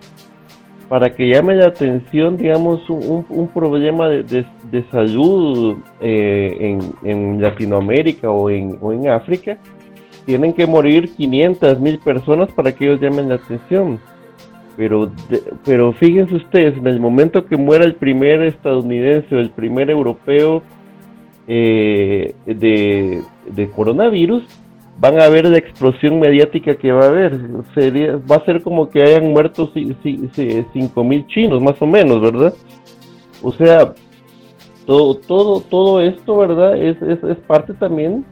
para 0.89 1.13
que 1.13 1.27
llame 1.27 1.55
la 1.55 1.67
atención, 1.67 2.37
digamos, 2.37 2.89
un, 2.89 3.49
problema 3.53 4.07
de, 4.07 4.45
salud 4.89 5.77
eh, 5.99 6.79
en, 7.03 7.41
Latinoamérica 7.41 8.29
o 8.31 8.49
en, 8.49 9.09
África, 9.09 9.57
tienen 10.25 10.53
que 10.53 10.65
morir 10.65 11.13
500 11.15 11.79
mil 11.79 11.99
personas 11.99 12.51
para 12.53 12.73
que 12.73 12.85
ellos 12.85 13.01
llamen 13.01 13.29
la 13.29 13.35
atención. 13.35 13.99
Pero, 14.77 15.11
pero 15.65 15.91
fíjense 15.93 16.35
ustedes, 16.35 16.77
en 16.77 16.87
el 16.87 16.99
momento 16.99 17.45
que 17.45 17.57
muera 17.57 17.83
el 17.83 17.95
primer 17.95 18.43
estadounidense 18.43 19.35
o 19.35 19.39
el 19.39 19.49
primer 19.49 19.89
europeo 19.89 20.61
eh, 21.47 22.35
de, 22.45 23.23
de 23.49 23.69
coronavirus, 23.71 24.43
van 24.99 25.19
a 25.19 25.29
ver 25.29 25.45
la 25.45 25.57
explosión 25.57 26.19
mediática 26.19 26.75
que 26.75 26.91
va 26.91 27.05
a 27.05 27.09
haber. 27.09 27.39
Sería, 27.73 28.17
va 28.17 28.37
a 28.37 28.45
ser 28.45 28.61
como 28.61 28.89
que 28.89 29.03
hayan 29.03 29.31
muerto 29.31 29.71
cinco 30.73 31.03
mil 31.03 31.25
chinos, 31.27 31.61
más 31.61 31.81
o 31.81 31.85
menos, 31.85 32.21
¿verdad? 32.21 32.53
O 33.43 33.51
sea, 33.51 33.93
todo, 34.85 35.15
todo, 35.15 35.61
todo 35.61 36.01
esto, 36.01 36.37
¿verdad? 36.37 36.77
Es, 36.77 37.01
es, 37.01 37.23
es 37.23 37.37
parte 37.47 37.73
también 37.73 38.25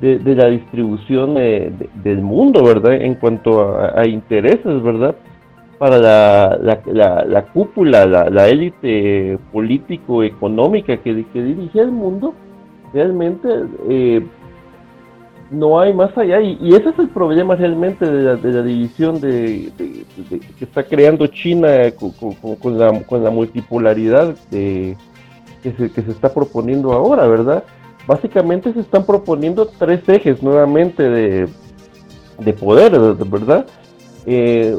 de, 0.00 0.18
la 0.34 0.46
distribución 0.46 1.34
del 1.34 2.22
mundo, 2.22 2.64
¿verdad? 2.64 2.94
En 2.94 3.14
cuanto 3.14 3.76
a, 3.78 4.06
intereses, 4.06 4.82
¿verdad? 4.82 5.14
Para 5.78 5.98
la, 5.98 6.58
la, 6.86 7.24
la, 7.26 7.42
cúpula, 7.48 8.06
la 8.06 8.48
élite 8.48 9.38
político-económica 9.52 10.96
que, 10.98 11.26
que 11.32 11.42
dirige 11.42 11.80
el 11.80 11.92
mundo, 11.92 12.34
realmente 12.94 13.48
eh, 13.90 14.24
no 15.50 15.80
hay 15.80 15.92
más 15.92 16.16
allá. 16.16 16.40
Y, 16.40 16.74
ese 16.74 16.90
es 16.90 16.98
el 16.98 17.08
problema 17.08 17.54
realmente 17.54 18.04
de 18.04 18.22
la, 18.22 18.36
de 18.36 18.52
la 18.52 18.62
división 18.62 19.20
de, 19.20 19.72
que 20.58 20.64
está 20.64 20.82
creando 20.82 21.26
China 21.28 21.68
con, 22.60 22.78
la, 22.78 23.00
con 23.04 23.24
la 23.24 23.30
multipolaridad 23.30 24.34
que, 24.50 24.96
se, 25.62 25.90
que 25.90 26.02
se 26.02 26.10
está 26.10 26.32
proponiendo 26.32 26.92
ahora, 26.92 27.26
¿verdad? 27.26 27.64
Básicamente 28.06 28.72
se 28.72 28.80
están 28.80 29.04
proponiendo 29.04 29.66
tres 29.66 30.08
ejes 30.08 30.42
nuevamente 30.42 31.02
de, 31.02 31.48
de 32.38 32.52
poder, 32.52 32.92
¿verdad? 33.26 33.66
Eh, 34.26 34.76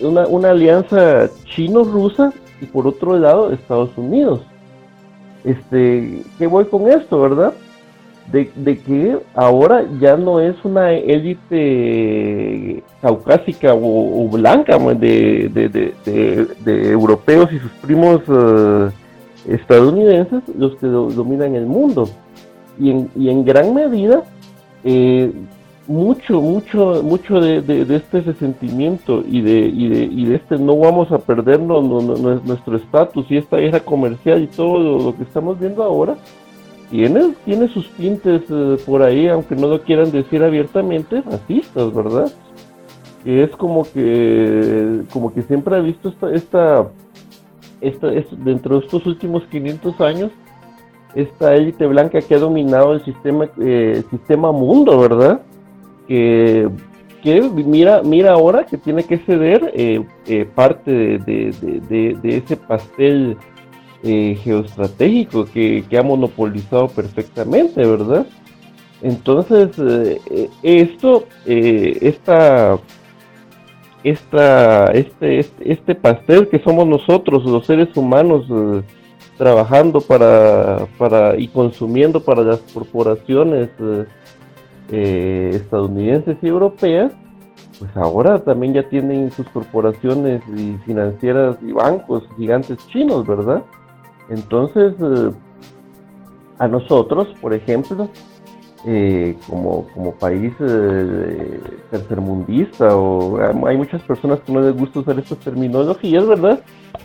una, 0.00 0.26
una 0.26 0.50
alianza 0.50 1.28
chino-rusa 1.44 2.32
y 2.60 2.66
por 2.66 2.86
otro 2.86 3.18
lado 3.18 3.52
Estados 3.52 3.90
Unidos. 3.96 4.40
Este, 5.44 6.22
¿Qué 6.38 6.46
voy 6.46 6.64
con 6.66 6.88
esto, 6.88 7.20
verdad? 7.20 7.54
De, 8.32 8.78
que 8.78 9.18
ahora 9.34 9.84
ya 10.00 10.16
no 10.16 10.40
es 10.40 10.56
una 10.64 10.92
élite 10.92 12.82
caucásica 13.00 13.74
o, 13.74 14.28
blanca 14.28 14.78
de, 14.78 15.48
de, 16.64 16.90
europeos 16.90 17.52
y 17.52 17.58
sus 17.58 17.70
primos 17.82 18.22
eh, 18.28 18.90
estadounidenses 19.48 20.42
los 20.58 20.76
que 20.76 20.86
dominan 20.86 21.54
el 21.54 21.66
mundo. 21.66 22.08
Y 22.78 22.90
en, 22.90 23.10
y 23.14 23.28
en 23.28 23.44
gran 23.44 23.72
medida, 23.72 24.24
eh, 24.82 25.30
mucho, 25.86 26.40
mucho, 26.40 27.02
mucho 27.02 27.40
de, 27.40 27.86
este 27.94 28.22
resentimiento 28.22 29.22
y 29.26 29.42
de, 29.42 29.58
y 29.58 29.88
de, 29.88 30.04
y 30.04 30.24
de 30.26 30.36
este 30.36 30.58
no 30.58 30.76
vamos 30.76 31.12
a 31.12 31.18
perdernos 31.18 31.84
nuestro 32.44 32.76
estatus 32.76 33.26
y 33.30 33.36
esta 33.36 33.58
guerra 33.58 33.80
comercial 33.80 34.42
y 34.42 34.46
todo 34.46 34.98
lo 34.98 35.16
que 35.16 35.24
estamos 35.24 35.58
viendo 35.58 35.82
ahora, 35.82 36.16
tiene, 36.94 37.34
tiene 37.44 37.66
sus 37.70 37.90
tintes 37.94 38.42
eh, 38.48 38.76
por 38.86 39.02
ahí, 39.02 39.26
aunque 39.26 39.56
no 39.56 39.66
lo 39.66 39.82
quieran 39.82 40.12
decir 40.12 40.44
abiertamente, 40.44 41.22
racistas, 41.22 41.92
¿verdad? 41.92 42.32
Es 43.24 43.50
como 43.56 43.82
que, 43.82 45.00
como 45.12 45.34
que 45.34 45.42
siempre 45.42 45.74
ha 45.74 45.80
visto 45.80 46.14
esta, 46.30 46.88
esta, 47.80 48.10
dentro 48.44 48.78
de 48.78 48.84
estos 48.86 49.04
últimos 49.06 49.42
500 49.50 50.00
años, 50.02 50.30
esta 51.16 51.56
élite 51.56 51.84
blanca 51.84 52.20
que 52.20 52.36
ha 52.36 52.38
dominado 52.38 52.92
el 52.92 53.04
sistema, 53.04 53.48
eh, 53.60 54.04
sistema 54.12 54.52
mundo, 54.52 55.00
¿verdad? 55.00 55.40
Que, 56.06 56.68
que, 57.24 57.40
mira, 57.40 58.02
mira 58.04 58.34
ahora 58.34 58.66
que 58.66 58.78
tiene 58.78 59.02
que 59.02 59.18
ceder 59.18 59.72
eh, 59.74 60.04
parte 60.54 60.92
de, 60.92 61.18
de, 61.18 61.80
de, 61.88 62.18
de, 62.22 62.36
ese 62.36 62.56
pastel 62.56 63.36
eh, 64.06 64.36
geoestratégico 64.42 65.46
que, 65.46 65.82
ha 65.98 66.02
monopolizado 66.02 66.88
perfectamente, 66.88 67.86
¿verdad? 67.86 68.26
Entonces, 69.00 69.70
eh, 69.78 70.50
esto, 70.62 71.24
esta, 71.46 72.78
esta, 74.02 74.84
este, 74.92 75.38
este, 75.38 75.72
este, 75.72 75.94
pastel 75.94 76.48
que 76.48 76.58
somos 76.58 76.86
nosotros, 76.86 77.46
los 77.46 77.64
seres 77.64 77.96
humanos, 77.96 78.44
trabajando 79.38 80.02
para, 80.02 80.86
para 80.98 81.38
y 81.40 81.48
consumiendo 81.48 82.20
para 82.20 82.42
las 82.42 82.60
corporaciones 82.74 83.70
estadounidenses 84.90 86.36
y 86.42 86.46
europeas, 86.46 87.10
pues 87.78 87.96
ahora 87.96 88.38
también 88.38 88.74
ya 88.74 88.82
tienen 88.88 89.30
sus 89.32 89.48
corporaciones 89.48 90.42
y 90.54 90.76
financieras 90.84 91.56
y 91.62 91.72
bancos 91.72 92.24
gigantes 92.36 92.78
chinos, 92.88 93.26
¿verdad? 93.26 93.62
Entonces, 94.28 94.94
eh, 95.00 95.30
a 96.58 96.68
nosotros, 96.68 97.28
por 97.40 97.52
ejemplo, 97.52 98.08
eh, 98.86 99.36
como, 99.48 99.86
como 99.94 100.12
país 100.12 100.52
eh, 100.60 101.60
tercermundista, 101.90 102.96
o 102.96 103.38
hay 103.66 103.76
muchas 103.76 104.02
personas 104.02 104.40
que 104.40 104.52
no 104.52 104.60
les 104.60 104.76
gusta 104.76 105.00
usar 105.00 105.18
estas 105.18 105.38
terminologías, 105.38 106.26
¿verdad? 106.26 106.60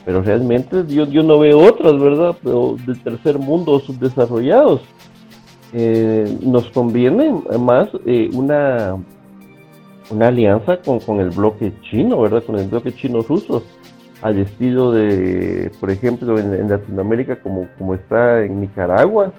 Pero 0.05 0.21
realmente 0.21 0.84
yo, 0.88 1.05
yo 1.05 1.23
no 1.23 1.39
veo 1.39 1.60
otras, 1.60 1.99
¿verdad? 1.99 2.36
Pero 2.43 2.75
del 2.86 3.01
tercer 3.01 3.39
mundo 3.39 3.79
subdesarrollados. 3.79 4.82
nos 6.41 6.69
conviene 6.71 7.32
más 7.60 7.89
una 8.34 8.97
una 10.12 10.29
alianza 10.29 10.77
con, 10.77 10.99
con, 10.99 11.19
el 11.19 11.29
bloque 11.29 11.71
chino, 11.82 12.21
¿verdad? 12.21 12.43
Con 12.43 12.58
el 12.58 12.67
bloque 12.67 12.91
chino-ruso, 12.93 13.63
al 14.21 14.39
estilo 14.39 14.91
de, 14.91 15.71
por 15.79 15.89
ejemplo, 15.89 16.38
en, 16.38 16.69
Latinoamérica, 16.69 17.38
como, 17.38 17.67
como 17.77 17.95
está 17.95 18.43
en 18.43 18.62
Nicaragua, 18.62 19.32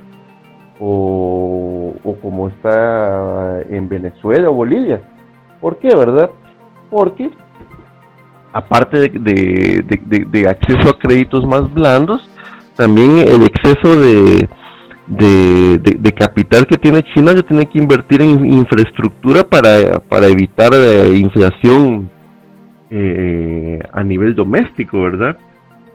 o, 0.79 1.95
o, 2.03 2.15
como 2.17 2.49
está 2.49 3.61
en 3.69 3.89
Venezuela 3.89 4.49
o 4.49 4.55
Bolivia. 4.55 5.03
¿Por 5.61 5.79
qué, 5.79 5.95
verdad? 5.95 6.31
Porque, 6.89 7.31
aparte 8.53 9.09
de, 9.09 9.85
de, 10.31 10.49
acceso 10.49 10.89
a 10.89 10.99
créditos 10.99 11.47
más 11.47 11.73
blandos, 11.73 12.29
también 12.77 13.19
el 13.19 13.43
exceso 13.43 14.01
de, 14.01 14.49
de, 15.07 16.13
capital 16.13 16.67
que 16.67 16.79
tiene 16.79 17.03
China 17.15 17.33
ya 17.35 17.43
tiene 17.43 17.67
que 17.67 17.79
invertir 17.79 18.23
en 18.23 18.45
infraestructura 18.47 19.45
para, 19.45 20.01
para 20.01 20.27
evitar 20.27 20.73
eh, 20.75 21.17
inflación 21.17 22.11
eh, 22.91 23.79
a 23.93 24.03
nivel 24.03 24.35
doméstico, 24.35 25.03
¿verdad? 25.03 25.39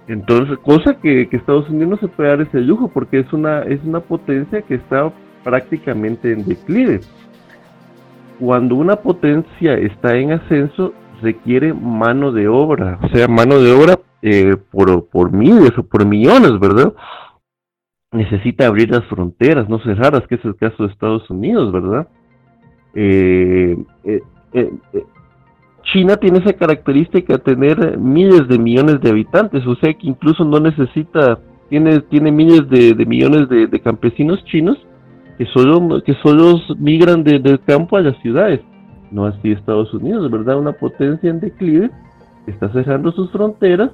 Entonces, 0.07 0.57
cosa 0.59 0.99
que, 0.99 1.27
Estados 1.31 1.69
Unidos 1.69 1.89
no 1.89 1.97
se 1.97 2.07
puede 2.07 2.29
dar 2.29 2.41
ese 2.41 2.61
lujo 2.61 2.89
porque 2.89 3.19
es 3.19 3.33
una, 3.33 3.63
es 3.63 3.83
una 3.83 3.99
potencia 3.99 4.61
que 4.61 4.75
está 4.75 5.11
prácticamente 5.43 6.31
en 6.31 6.45
declive. 6.45 7.01
Cuando 8.39 8.75
una 8.75 8.97
potencia 8.97 9.75
está 9.75 10.15
en 10.15 10.33
ascenso, 10.33 10.93
requiere 11.21 11.73
mano 11.73 12.31
de 12.31 12.47
obra, 12.47 12.99
o 13.01 13.07
sea, 13.09 13.27
mano 13.27 13.59
de 13.59 13.71
obra 13.71 13.99
eh, 14.21 14.57
por, 14.71 15.07
por 15.07 15.31
miles 15.31 15.71
o 15.77 15.83
por 15.83 16.05
millones, 16.05 16.59
¿verdad? 16.59 16.93
necesita 18.15 18.67
abrir 18.67 18.89
las 18.89 19.05
fronteras, 19.05 19.69
no 19.69 19.79
cerrarlas, 19.79 20.27
que 20.27 20.35
es 20.35 20.45
el 20.45 20.55
caso 20.55 20.83
de 20.83 20.91
Estados 20.91 21.29
Unidos, 21.29 21.71
¿verdad? 21.71 22.07
Eh, 22.93 23.77
eh, 24.03 24.21
eh, 24.53 24.71
China 25.95 26.17
tiene 26.17 26.39
esa 26.39 26.51
característica 26.51 27.37
de 27.37 27.39
tener 27.39 27.97
miles 27.97 28.49
de 28.49 28.59
millones 28.59 28.99
de 28.99 29.11
habitantes, 29.11 29.65
o 29.65 29.75
sea 29.75 29.93
que 29.93 30.07
incluso 30.07 30.43
no 30.43 30.59
necesita, 30.59 31.39
tiene, 31.69 32.01
tiene 32.01 32.33
miles 32.33 32.67
de, 32.69 32.93
millones 33.05 33.47
de, 33.47 33.79
campesinos 33.79 34.43
chinos 34.43 34.77
que 35.37 35.45
solo, 35.45 36.03
que 36.03 36.13
solo 36.15 36.59
migran 36.77 37.23
del 37.23 37.61
campo 37.61 37.95
a 37.95 38.01
las 38.01 38.17
ciudades. 38.21 38.59
No 39.09 39.25
así 39.25 39.53
Estados 39.53 39.93
Unidos, 39.93 40.29
¿verdad? 40.29 40.57
Una 40.57 40.73
potencia 40.73 41.29
en 41.29 41.39
declive, 41.39 41.89
está 42.45 42.67
cerrando 42.73 43.13
sus 43.13 43.31
fronteras 43.31 43.91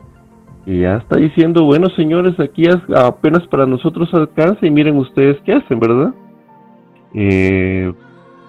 y 0.65 0.79
ya 0.79 0.97
está 0.97 1.17
diciendo, 1.17 1.65
bueno 1.65 1.87
señores, 1.91 2.39
aquí 2.39 2.63
apenas 2.95 3.45
para 3.47 3.67
nosotros 3.67 4.11
alcanza 4.15 4.65
y 4.65 4.71
miren 4.71 4.97
ustedes 4.97 5.37
qué 5.45 5.53
hacen, 5.53 5.79
¿verdad? 5.79 6.15
Eh, 7.13 7.93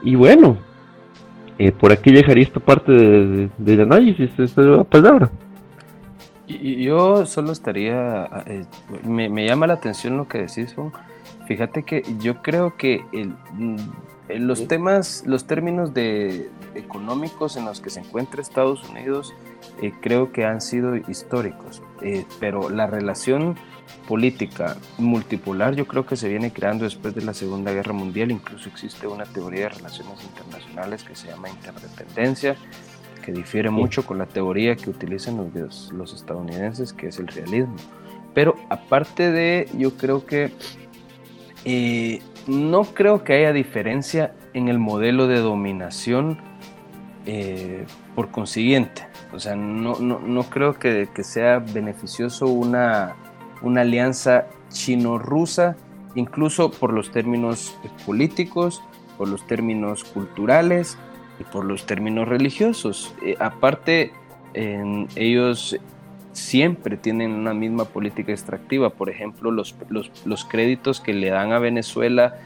y 0.03 0.15
bueno, 0.15 0.57
eh, 1.67 1.73
por 1.73 1.93
aquí 1.93 2.13
dejaría 2.13 2.45
esta 2.45 2.61
parte 2.61 2.93
del 2.93 3.81
análisis, 3.81 4.31
esta 4.39 4.85
palabra. 4.85 5.31
Y, 6.47 6.83
yo 6.85 7.25
solo 7.27 7.53
estaría, 7.53 8.29
eh, 8.47 8.65
me, 9.05 9.47
llama 9.47 9.67
la 9.67 9.75
atención 9.75 10.17
lo 10.17 10.29
que 10.29 10.39
decís, 10.39 10.75
fíjate 11.47 11.83
que 11.85 12.03
yo 12.19 12.43
creo 12.43 12.77
que 12.77 13.05
el, 13.13 13.35
los 14.29 14.67
temas, 14.69 15.25
los 15.27 15.47
términos 15.47 15.95
de, 15.95 16.51
económicos 16.75 17.57
en 17.57 17.65
los 17.65 17.81
que 17.81 17.91
se 17.91 18.01
encuentra 18.01 18.41
Estados 18.41 18.89
Unidos, 18.89 19.35
eh, 19.81 19.93
creo 20.01 20.33
que 20.33 20.45
han 20.45 20.61
sido 20.61 20.97
históricos, 20.97 21.83
eh, 22.01 22.25
pero 22.41 22.71
la 22.71 22.87
relación 22.87 23.57
política 24.09 24.77
multipolar 24.99 25.75
yo 25.75 25.87
creo 25.87 26.05
que 26.05 26.17
se 26.17 26.29
viene 26.29 26.53
creando 26.53 26.85
después 26.85 27.15
de 27.15 27.23
la 27.23 27.35
Segunda 27.35 27.73
Guerra 27.73 27.93
Mundial, 27.93 28.31
incluso 28.31 28.69
existe 28.69 29.07
una 29.07 29.25
teoría 29.25 29.63
de 29.63 29.69
relaciones 29.71 30.23
internacionales 30.25 31.05
que 31.05 31.15
se 31.15 31.29
llama 31.29 31.49
interdependencia, 31.49 32.57
que 33.25 33.33
difiere 33.33 33.71
mucho 33.71 34.05
con 34.05 34.19
la 34.19 34.27
teoría 34.27 34.77
que 34.77 34.91
utilizan 34.91 35.37
los, 35.37 35.93
los 35.93 36.13
estadounidenses, 36.13 36.93
que 36.93 37.09
es 37.09 37.19
el 37.19 37.29
realismo. 37.29 37.77
Pero 38.35 38.57
aparte 38.69 39.31
de, 39.31 39.69
yo 39.77 39.97
creo 39.97 40.27
que 40.27 40.53
eh, 41.65 42.21
no 42.47 42.85
creo 42.85 43.23
que 43.25 43.35
haya 43.35 43.53
diferencia 43.53 44.35
en 44.53 44.69
el 44.69 44.79
modelo 44.79 45.29
de 45.29 45.39
dominación 45.39 46.39
eh, 47.25 47.87
por 48.15 48.31
consiguiente. 48.31 49.07
O 49.33 49.39
sea, 49.39 49.55
no, 49.55 49.99
no, 49.99 50.43
creo 50.45 50.75
que, 50.75 51.09
sea 51.23 51.59
beneficioso 51.59 52.47
una, 52.47 53.17
una 53.63 53.83
alianza 53.83 54.47
chino-rusa, 54.71 55.77
incluso 56.15 56.71
por 56.71 56.93
los 56.93 57.11
términos 57.11 57.77
políticos, 58.07 58.83
por 59.19 59.29
los 59.29 59.47
términos 59.47 60.05
culturales 60.05 60.99
y 61.39 61.45
por 61.45 61.65
los 61.65 61.87
términos 61.87 62.29
religiosos. 62.29 63.15
Eh, 63.23 63.37
aparte, 63.39 64.13
ellos 64.55 65.79
siempre 66.33 66.97
tienen 66.97 67.33
una 67.33 67.55
misma 67.55 67.85
política 67.85 68.33
extractiva. 68.33 68.91
Por 68.91 69.11
ejemplo, 69.11 69.51
los, 69.51 69.75
los, 70.25 70.45
créditos 70.45 71.01
que 71.01 71.13
le 71.13 71.31
dan 71.31 71.53
a 71.53 71.59
Venezuela 71.59 72.37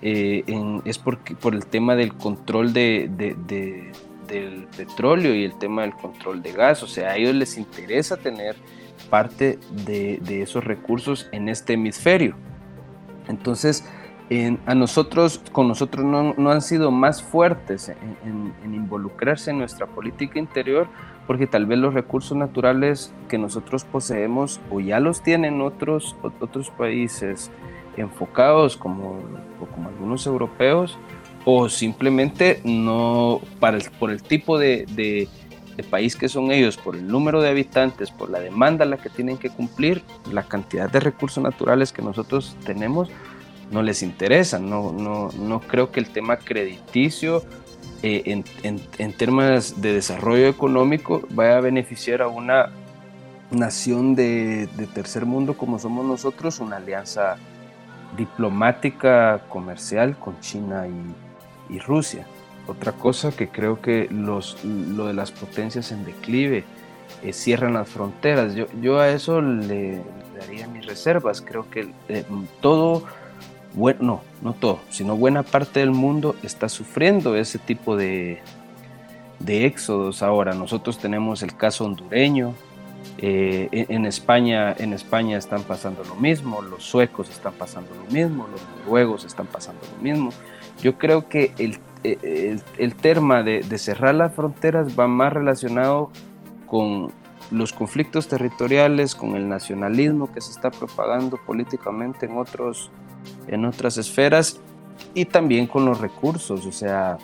eh, 0.00 0.44
es 0.84 0.98
porque, 0.98 1.34
por 1.34 1.54
el 1.54 1.66
tema 1.66 1.94
del 1.96 2.14
control 2.14 2.72
de, 2.72 3.10
del 4.28 4.66
petróleo 4.76 5.34
y 5.34 5.44
el 5.44 5.58
tema 5.58 5.82
del 5.82 5.94
control 5.94 6.42
de 6.42 6.52
gas. 6.52 6.82
O 6.82 6.86
sea, 6.86 7.10
a 7.10 7.16
ellos 7.16 7.34
les 7.34 7.56
interesa 7.58 8.16
tener 8.16 8.56
parte 9.12 9.58
de, 9.84 10.40
esos 10.40 10.64
recursos 10.64 11.28
en 11.32 11.50
este 11.50 11.74
hemisferio. 11.74 12.34
Entonces, 13.28 13.86
a 14.64 14.74
nosotros, 14.74 15.42
con 15.52 15.68
nosotros 15.68 16.02
no, 16.02 16.50
han 16.50 16.62
sido 16.62 16.90
más 16.90 17.22
fuertes 17.22 17.90
en, 17.90 18.54
involucrarse 18.64 19.50
en 19.50 19.58
nuestra 19.58 19.86
política 19.86 20.38
interior 20.38 20.88
porque 21.26 21.46
tal 21.46 21.66
vez 21.66 21.78
los 21.78 21.92
recursos 21.92 22.38
naturales 22.38 23.12
que 23.28 23.36
nosotros 23.36 23.84
poseemos 23.84 24.62
o 24.70 24.80
ya 24.80 24.98
los 24.98 25.22
tienen 25.22 25.60
otros, 25.60 26.16
otros 26.40 26.70
países 26.70 27.50
enfocados 27.98 28.78
como, 28.78 29.18
como 29.74 29.90
algunos 29.90 30.26
europeos 30.26 30.98
o 31.44 31.68
simplemente 31.68 32.62
no 32.64 33.42
para 33.60 33.76
por 33.98 34.10
el 34.10 34.22
tipo 34.22 34.58
de, 34.58 35.28
país 35.82 36.16
que 36.16 36.28
son 36.28 36.52
ellos, 36.52 36.76
por 36.76 36.96
el 36.96 37.06
número 37.06 37.40
de 37.40 37.48
habitantes, 37.48 38.10
por 38.10 38.30
la 38.30 38.40
demanda 38.40 38.84
a 38.84 38.88
la 38.88 38.98
que 38.98 39.08
tienen 39.08 39.38
que 39.38 39.50
cumplir, 39.50 40.02
la 40.30 40.42
cantidad 40.42 40.90
de 40.90 41.00
recursos 41.00 41.42
naturales 41.42 41.92
que 41.92 42.02
nosotros 42.02 42.56
tenemos, 42.64 43.08
no 43.70 43.82
les 43.82 44.02
interesa. 44.02 44.58
No, 44.58 44.92
no, 44.92 45.30
no 45.32 45.60
creo 45.60 45.90
que 45.90 46.00
el 46.00 46.10
tema 46.10 46.36
crediticio 46.36 47.42
eh, 48.02 48.22
en, 48.26 48.44
en, 48.62 48.80
en, 48.98 49.14
de 49.80 49.92
desarrollo 49.94 50.46
económico 50.46 51.22
vaya 51.30 51.56
a 51.56 51.60
beneficiar 51.60 52.20
a 52.20 52.28
una 52.28 52.70
nación 53.50 54.14
de, 54.14 54.66
de, 54.66 54.86
tercer 54.86 55.24
mundo 55.26 55.56
como 55.56 55.78
somos 55.78 56.04
nosotros, 56.04 56.60
una 56.60 56.76
alianza 56.76 57.36
diplomática, 58.16 59.42
comercial 59.48 60.18
con 60.18 60.38
China 60.40 60.86
y 61.68 61.78
Rusia. 61.78 62.26
Otra 62.66 62.92
cosa 62.92 63.32
que 63.32 63.48
creo 63.48 63.80
que 63.80 64.08
los, 64.10 64.64
lo 64.64 65.06
de 65.06 65.14
las 65.14 65.32
potencias 65.32 65.90
en 65.90 66.04
declive 66.04 66.64
eh, 67.22 67.32
cierran 67.32 67.74
las 67.74 67.88
fronteras. 67.88 68.54
Yo, 68.54 68.66
yo 68.80 69.00
a 69.00 69.08
eso 69.08 69.40
le, 69.40 70.00
daría 70.38 70.66
mis 70.68 70.86
reservas. 70.86 71.42
Creo 71.42 71.68
que 71.70 71.92
eh, 72.08 72.24
todo 72.60 73.04
bueno, 73.74 74.00
no, 74.02 74.20
no 74.42 74.52
todo, 74.52 74.80
sino 74.90 75.16
buena 75.16 75.42
parte 75.42 75.80
del 75.80 75.92
mundo 75.92 76.36
está 76.42 76.68
sufriendo 76.68 77.36
ese 77.36 77.58
tipo 77.58 77.96
de, 77.96 78.40
de 79.38 79.66
éxodos 79.66 80.22
ahora. 80.22 80.54
Nosotros 80.54 80.98
tenemos 80.98 81.42
el 81.42 81.56
caso 81.56 81.84
hondureño, 81.84 82.54
Eh, 83.18 83.68
en, 83.88 84.06
España, 84.06 84.74
en 84.76 84.92
España 84.92 85.38
están 85.38 85.62
pasando 85.62 86.02
lo 86.04 86.14
mismo, 86.16 86.62
los 86.62 86.82
suecos 86.82 87.28
están 87.28 87.52
pasando 87.52 87.90
lo 87.94 88.10
mismo, 88.12 88.48
los 88.48 88.60
noruegos 88.78 89.24
están 89.24 89.46
pasando 89.46 89.80
lo 89.96 90.02
mismo. 90.02 90.30
Yo 90.82 90.98
creo 90.98 91.28
que 91.28 91.52
el, 91.58 91.78
el, 92.02 92.62
el 92.78 92.94
tema 92.96 93.42
de, 93.42 93.60
de 93.60 93.78
cerrar 93.78 94.14
las 94.14 94.34
fronteras 94.34 94.98
va 94.98 95.06
más 95.06 95.32
relacionado 95.32 96.10
con 96.66 97.12
los 97.52 97.72
conflictos 97.72 98.28
territoriales, 98.28 99.14
con 99.14 99.36
el 99.36 99.48
nacionalismo 99.48 100.32
que 100.32 100.40
se 100.40 100.50
está 100.50 100.70
propagando 100.70 101.36
políticamente 101.36 102.26
en, 102.26 102.38
otros, 102.38 102.90
en 103.46 103.64
otras 103.66 103.98
esferas 103.98 104.58
y 105.14 105.26
también 105.26 105.66
con 105.66 105.84
los 105.84 106.00
recursos. 106.00 106.64
O 106.66 106.72
sea, 106.72 107.18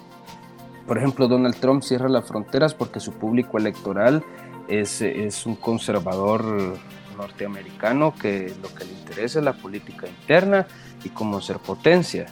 por 0.86 0.98
ejemplo, 0.98 1.28
Donald 1.28 1.56
Trump 1.56 1.82
cierra 1.82 2.08
las 2.08 2.26
fronteras 2.26 2.74
porque 2.74 3.00
su 3.00 3.12
público 3.12 3.58
electoral 3.58 4.22
es, 4.68 5.00
es 5.00 5.46
un 5.46 5.56
conservador 5.56 6.76
norteamericano 7.16 8.14
que 8.14 8.52
lo 8.62 8.72
que 8.74 8.84
le 8.84 8.92
interesa 8.92 9.40
es 9.40 9.44
la 9.44 9.52
política 9.52 10.06
interna 10.06 10.66
y 11.04 11.10
cómo 11.10 11.40
ser 11.40 11.58
potencia. 11.58 12.26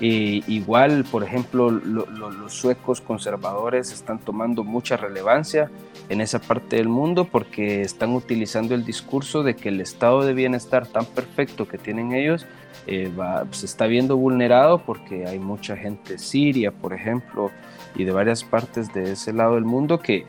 Igual, 0.00 1.04
por 1.10 1.24
ejemplo, 1.24 1.72
los 1.72 2.52
suecos 2.52 3.00
conservadores 3.00 3.92
están 3.92 4.20
tomando 4.20 4.62
mucha 4.62 4.96
relevancia 4.96 5.72
en 6.08 6.20
esa 6.20 6.38
parte 6.38 6.76
del 6.76 6.88
mundo 6.88 7.24
porque 7.24 7.82
están 7.82 8.14
utilizando 8.14 8.76
el 8.76 8.84
discurso 8.84 9.42
de 9.42 9.56
que 9.56 9.70
el 9.70 9.80
estado 9.80 10.24
de 10.24 10.34
bienestar 10.34 10.86
tan 10.86 11.04
perfecto 11.04 11.66
que 11.66 11.78
tienen 11.78 12.12
ellos 12.12 12.46
eh, 12.86 13.10
se 13.50 13.66
está 13.66 13.86
viendo 13.86 14.16
vulnerado 14.16 14.78
porque 14.78 15.26
hay 15.26 15.40
mucha 15.40 15.76
gente 15.76 16.16
siria, 16.18 16.70
por 16.70 16.94
ejemplo, 16.94 17.50
y 17.96 18.04
de 18.04 18.12
varias 18.12 18.44
partes 18.44 18.94
de 18.94 19.12
ese 19.12 19.32
lado 19.32 19.56
del 19.56 19.64
mundo 19.64 19.98
que, 19.98 20.26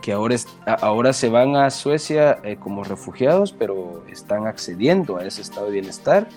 que 0.00 0.12
ahora, 0.12 0.36
ahora 0.80 1.12
se 1.12 1.28
van 1.28 1.56
a 1.56 1.70
Suecia 1.70 2.38
eh, 2.42 2.56
como 2.56 2.84
refugiados, 2.84 3.52
pero 3.52 4.04
están 4.08 4.46
accediendo 4.46 5.16
a 5.16 5.24
ese 5.24 5.42
estado 5.42 5.66
de 5.66 5.72
bienestar 5.72 6.28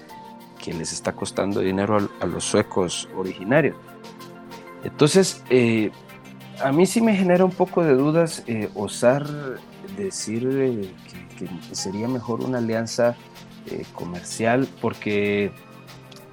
que 0.62 0.74
les 0.74 0.93
está 0.93 1.14
costando 1.14 1.59
dinero 1.59 2.09
a, 2.20 2.26
los 2.26 2.45
suecos 2.45 3.09
originarios. 3.18 3.76
Entonces, 4.84 5.43
eh, 5.49 5.91
a 6.64 6.72
mí 6.72 6.86
sí 6.86 7.01
me 7.01 7.16
genera 7.16 7.43
un 7.43 7.51
poco 7.51 7.84
de 7.84 7.95
dudas 7.95 8.43
eh, 8.47 8.70
osar 8.76 9.26
decir 9.97 10.47
eh, 10.51 10.93
que, 11.38 11.76
sería 11.76 12.07
mejor 12.07 12.41
una 12.41 12.59
alianza 12.59 13.16
comercial, 13.93 14.68
porque 14.82 15.51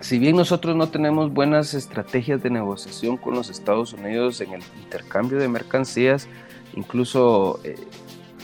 si 0.00 0.18
bien 0.18 0.34
nosotros 0.34 0.74
no 0.74 0.88
tenemos 0.88 1.32
buenas 1.32 1.74
estrategias 1.74 2.42
de 2.42 2.48
negociación 2.48 3.18
con 3.18 3.34
los 3.34 3.50
Estados 3.50 3.92
Unidos 3.92 4.40
en 4.40 4.54
el 4.54 4.62
intercambio 4.82 5.38
de 5.38 5.46
mercancías, 5.46 6.26
incluso 6.74 7.60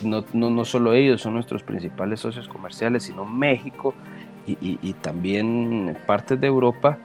no, 0.02 0.24
no, 0.32 0.50
no 0.50 0.64
solo 0.64 0.92
ellos 0.92 1.22
son 1.22 1.34
nuestros 1.34 1.62
principales 1.62 2.20
socios 2.20 2.48
comerciales, 2.48 3.04
sino 3.04 3.24
México, 3.24 3.94
y, 4.46 4.92
también 5.00 5.96
partes 6.06 6.40
de 6.40 6.46
Europa, 6.46 6.98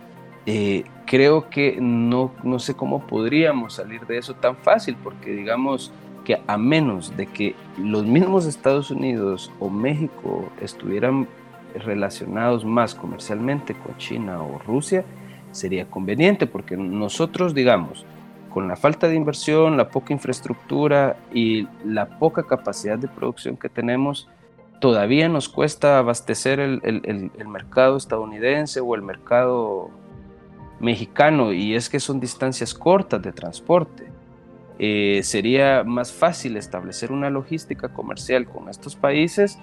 eh, 0.46 0.84
creo 1.06 1.50
que 1.50 1.78
no, 1.80 2.32
no 2.44 2.60
sé 2.60 2.74
cómo 2.74 3.06
podríamos 3.08 3.76
salir 3.76 4.06
de 4.08 4.18
eso 4.18 4.34
tan 4.34 4.58
fácil, 4.58 4.98
porque 5.02 5.32
digamos 5.32 5.92
que 6.26 6.42
a 6.48 6.58
menos 6.58 7.16
de 7.16 7.28
que 7.28 7.56
los 7.78 8.06
mismos 8.06 8.46
Estados 8.46 8.92
Unidos 8.92 9.52
o 9.60 9.70
México 9.70 10.50
estuvieran 10.62 11.28
relacionados 11.76 12.66
más 12.66 12.94
comercialmente 12.94 13.74
con 13.74 13.96
China 13.98 14.42
o 14.42 14.60
Rusia, 14.60 15.06
sería 15.52 15.90
conveniente, 15.90 16.46
porque 16.46 16.78
nosotros, 16.78 17.54
digamos, 17.54 18.06
con 18.50 18.68
la 18.68 18.76
falta 18.76 19.08
de 19.08 19.16
inversión, 19.16 19.78
la 19.78 19.90
poca 19.90 20.14
infraestructura 20.14 21.18
y 21.34 21.68
la 21.86 22.20
poca 22.20 22.44
capacidad 22.44 22.98
de 22.98 23.08
producción 23.08 23.58
que 23.58 23.70
tenemos, 23.70 24.28
todavía 24.80 25.30
nos 25.30 25.50
cuesta 25.50 26.00
abastecer 26.00 26.60
el, 26.60 27.32
mercado 27.48 27.98
estadounidense 27.98 28.80
o 28.80 28.96
el 28.96 29.02
mercado 29.02 29.90
mexicano 30.80 31.52
y 31.52 31.76
es 31.76 31.90
que 31.90 32.00
son 32.00 32.20
distancias 32.20 32.74
cortas 32.74 33.22
de 33.22 33.32
transporte. 33.32 34.08
Eh, 34.82 35.22
sería 35.24 35.84
más 35.84 36.14
fácil 36.14 36.56
establecer 36.56 37.12
una 37.12 37.30
logística 37.30 37.90
comercial 37.90 38.48
con 38.48 38.70
estos 38.70 38.96
países 38.96 39.60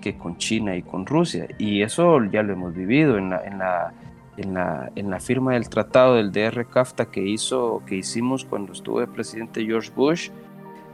que 0.00 0.16
con 0.16 0.38
China 0.38 0.74
y 0.76 0.82
con 0.82 1.04
Rusia. 1.06 1.46
Y 1.58 1.82
eso 1.82 2.22
ya 2.24 2.42
lo 2.42 2.54
hemos 2.54 2.74
vivido 2.74 3.18
en 3.18 3.30
la, 3.30 3.44
en 3.44 3.58
la, 3.58 3.92
en 4.36 4.54
la, 4.54 4.90
en 4.96 5.10
la 5.10 5.20
firma 5.20 5.54
del 5.54 5.68
tratado 5.68 6.14
del 6.14 6.32
DR-CAFTA 6.32 7.06
que, 7.06 7.22
hizo, 7.22 7.82
que 7.86 7.96
hicimos 7.96 8.44
cuando 8.44 8.72
estuvo 8.72 9.00
el 9.00 9.08
presidente 9.08 9.64
George 9.64 9.90
Bush 9.94 10.30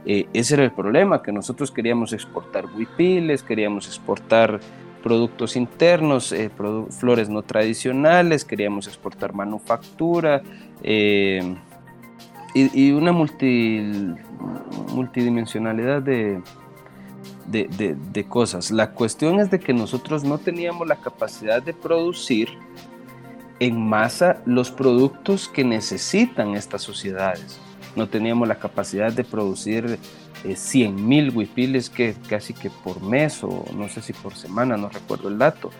eh, 0.05 0.27
ese 0.33 0.55
era 0.55 0.63
el 0.63 0.71
problema, 0.71 1.21
que 1.21 1.31
nosotros 1.31 1.69
queríamos 1.71 2.11
exportar 2.13 2.65
huipiles, 2.65 3.43
queríamos 3.43 3.85
exportar 3.87 4.59
productos 5.03 5.55
internos, 5.55 6.31
eh, 6.31 6.49
flores 6.89 7.29
no 7.29 7.43
tradicionales, 7.43 8.43
queríamos 8.45 8.87
exportar 8.87 9.33
manufactura 9.33 10.41
eh, 10.83 11.55
y, 12.53 12.91
una 12.91 13.11
multidimensionalidad 13.11 16.01
de, 16.01 16.41
de, 17.47 18.25
cosas. 18.27 18.71
La 18.71 18.91
cuestión 18.91 19.39
es 19.39 19.51
de 19.51 19.59
que 19.59 19.73
nosotros 19.73 20.23
no 20.23 20.37
teníamos 20.37 20.87
la 20.87 20.97
capacidad 20.97 21.61
de 21.61 21.73
producir 21.73 22.49
en 23.61 23.79
masa 23.79 24.41
los 24.45 24.71
productos 24.71 25.47
que 25.47 25.63
necesitan 25.63 26.55
estas 26.55 26.81
sociedades 26.81 27.61
no 27.95 28.07
teníamos 28.07 28.47
la 28.47 28.55
capacidad 28.55 29.11
de 29.11 29.23
producir 29.23 29.99
eh, 30.43 30.55
100 30.55 31.07
mil 31.07 31.35
huipiles 31.35 31.89
que 31.89 32.15
casi 32.27 32.53
que 32.53 32.69
por 32.69 33.01
mes 33.01 33.43
o 33.43 33.65
no 33.75 33.89
sé 33.89 34.01
si 34.01 34.13
por 34.13 34.35
semana, 34.35 34.77
no 34.77 34.89
recuerdo 34.89 35.29
el 35.29 35.37
dato, 35.37 35.71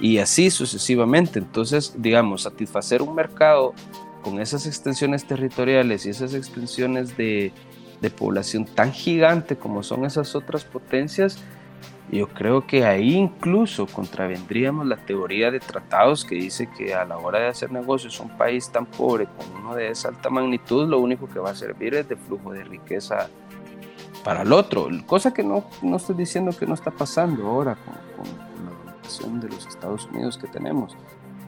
y 0.00 0.18
así 0.18 0.50
sucesivamente. 0.50 1.38
Entonces, 1.38 1.94
digamos, 1.98 2.42
satisfacer 2.42 3.02
un 3.02 3.14
mercado 3.14 3.74
con 4.22 4.40
esas 4.40 4.66
extensiones 4.66 5.24
territoriales 5.24 6.04
y 6.06 6.10
esas 6.10 6.34
extensiones 6.34 7.16
de, 7.16 7.52
de 8.00 8.10
población 8.10 8.66
tan 8.66 8.92
gigante 8.92 9.56
como 9.56 9.82
son 9.82 10.04
esas 10.04 10.34
otras 10.34 10.64
potencias, 10.64 11.38
yo 12.10 12.28
creo 12.28 12.66
que 12.66 12.84
ahí 12.84 13.14
incluso 13.14 13.86
contravendríamos 13.86 14.86
la 14.86 14.96
teoría 14.96 15.50
de 15.50 15.60
tratados 15.60 16.24
que 16.24 16.34
dice 16.34 16.68
que 16.76 16.94
a 16.94 17.04
la 17.04 17.18
hora 17.18 17.38
de 17.38 17.46
hacer 17.46 17.70
negocios 17.70 18.18
un 18.20 18.36
país 18.36 18.70
tan 18.70 18.86
pobre 18.86 19.26
como 19.26 19.60
uno 19.60 19.74
de 19.76 19.90
esa 19.90 20.08
alta 20.08 20.28
magnitud, 20.28 20.88
lo 20.88 20.98
único 20.98 21.28
que 21.28 21.38
va 21.38 21.50
a 21.50 21.54
servir 21.54 21.94
es 21.94 22.08
de 22.08 22.16
flujo 22.16 22.52
de 22.52 22.64
riqueza 22.64 23.28
para 24.24 24.42
el 24.42 24.52
otro, 24.52 24.88
cosa 25.06 25.32
que 25.32 25.42
no, 25.42 25.64
no 25.82 25.96
estoy 25.96 26.16
diciendo 26.16 26.50
que 26.58 26.66
no 26.66 26.74
está 26.74 26.90
pasando 26.90 27.46
ahora 27.46 27.76
con, 27.76 27.94
la 28.64 28.92
relación 28.92 29.40
de 29.40 29.48
los 29.48 29.66
Estados 29.66 30.06
Unidos 30.06 30.36
que 30.36 30.46
tenemos, 30.48 30.96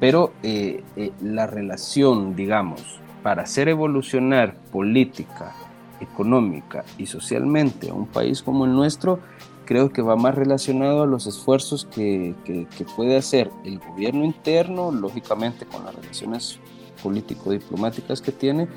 pero 0.00 0.32
eh, 0.42 0.82
eh, 0.96 1.12
la 1.20 1.46
relación, 1.46 2.34
digamos, 2.34 3.00
para 3.22 3.42
hacer 3.42 3.68
evolucionar 3.68 4.54
política, 4.72 5.52
económica 6.00 6.84
y 6.98 7.06
socialmente 7.06 7.90
a 7.90 7.94
un 7.94 8.06
país 8.06 8.42
como 8.42 8.64
el 8.64 8.72
nuestro, 8.72 9.20
creo 9.64 9.92
que 9.92 10.02
va 10.02 10.16
más 10.16 10.34
relacionado 10.34 11.02
a 11.02 11.06
los 11.06 11.26
esfuerzos 11.26 11.86
que, 11.86 12.34
que, 12.44 12.66
puede 12.96 13.16
hacer 13.16 13.50
el 13.64 13.78
gobierno 13.78 14.24
interno, 14.24 14.90
lógicamente 14.92 15.66
con 15.66 15.84
las 15.84 15.94
relaciones 15.94 16.58
político-diplomáticas 17.02 18.20
que 18.20 18.32
tiene, 18.32 18.68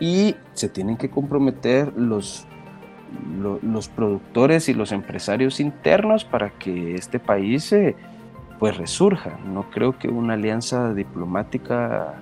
y 0.00 0.36
se 0.52 0.68
tienen 0.68 0.96
que 0.96 1.10
comprometer 1.10 1.92
los, 1.96 2.46
los, 3.62 3.88
productores 3.88 4.68
y 4.68 4.74
los 4.74 4.92
empresarios 4.92 5.60
internos 5.60 6.24
para 6.24 6.50
que 6.50 6.94
este 6.94 7.18
país 7.18 7.74
pues 8.58 8.76
resurja. 8.76 9.38
No 9.44 9.70
creo 9.70 9.98
que 9.98 10.08
una 10.08 10.34
alianza 10.34 10.94
diplomática 10.94 12.14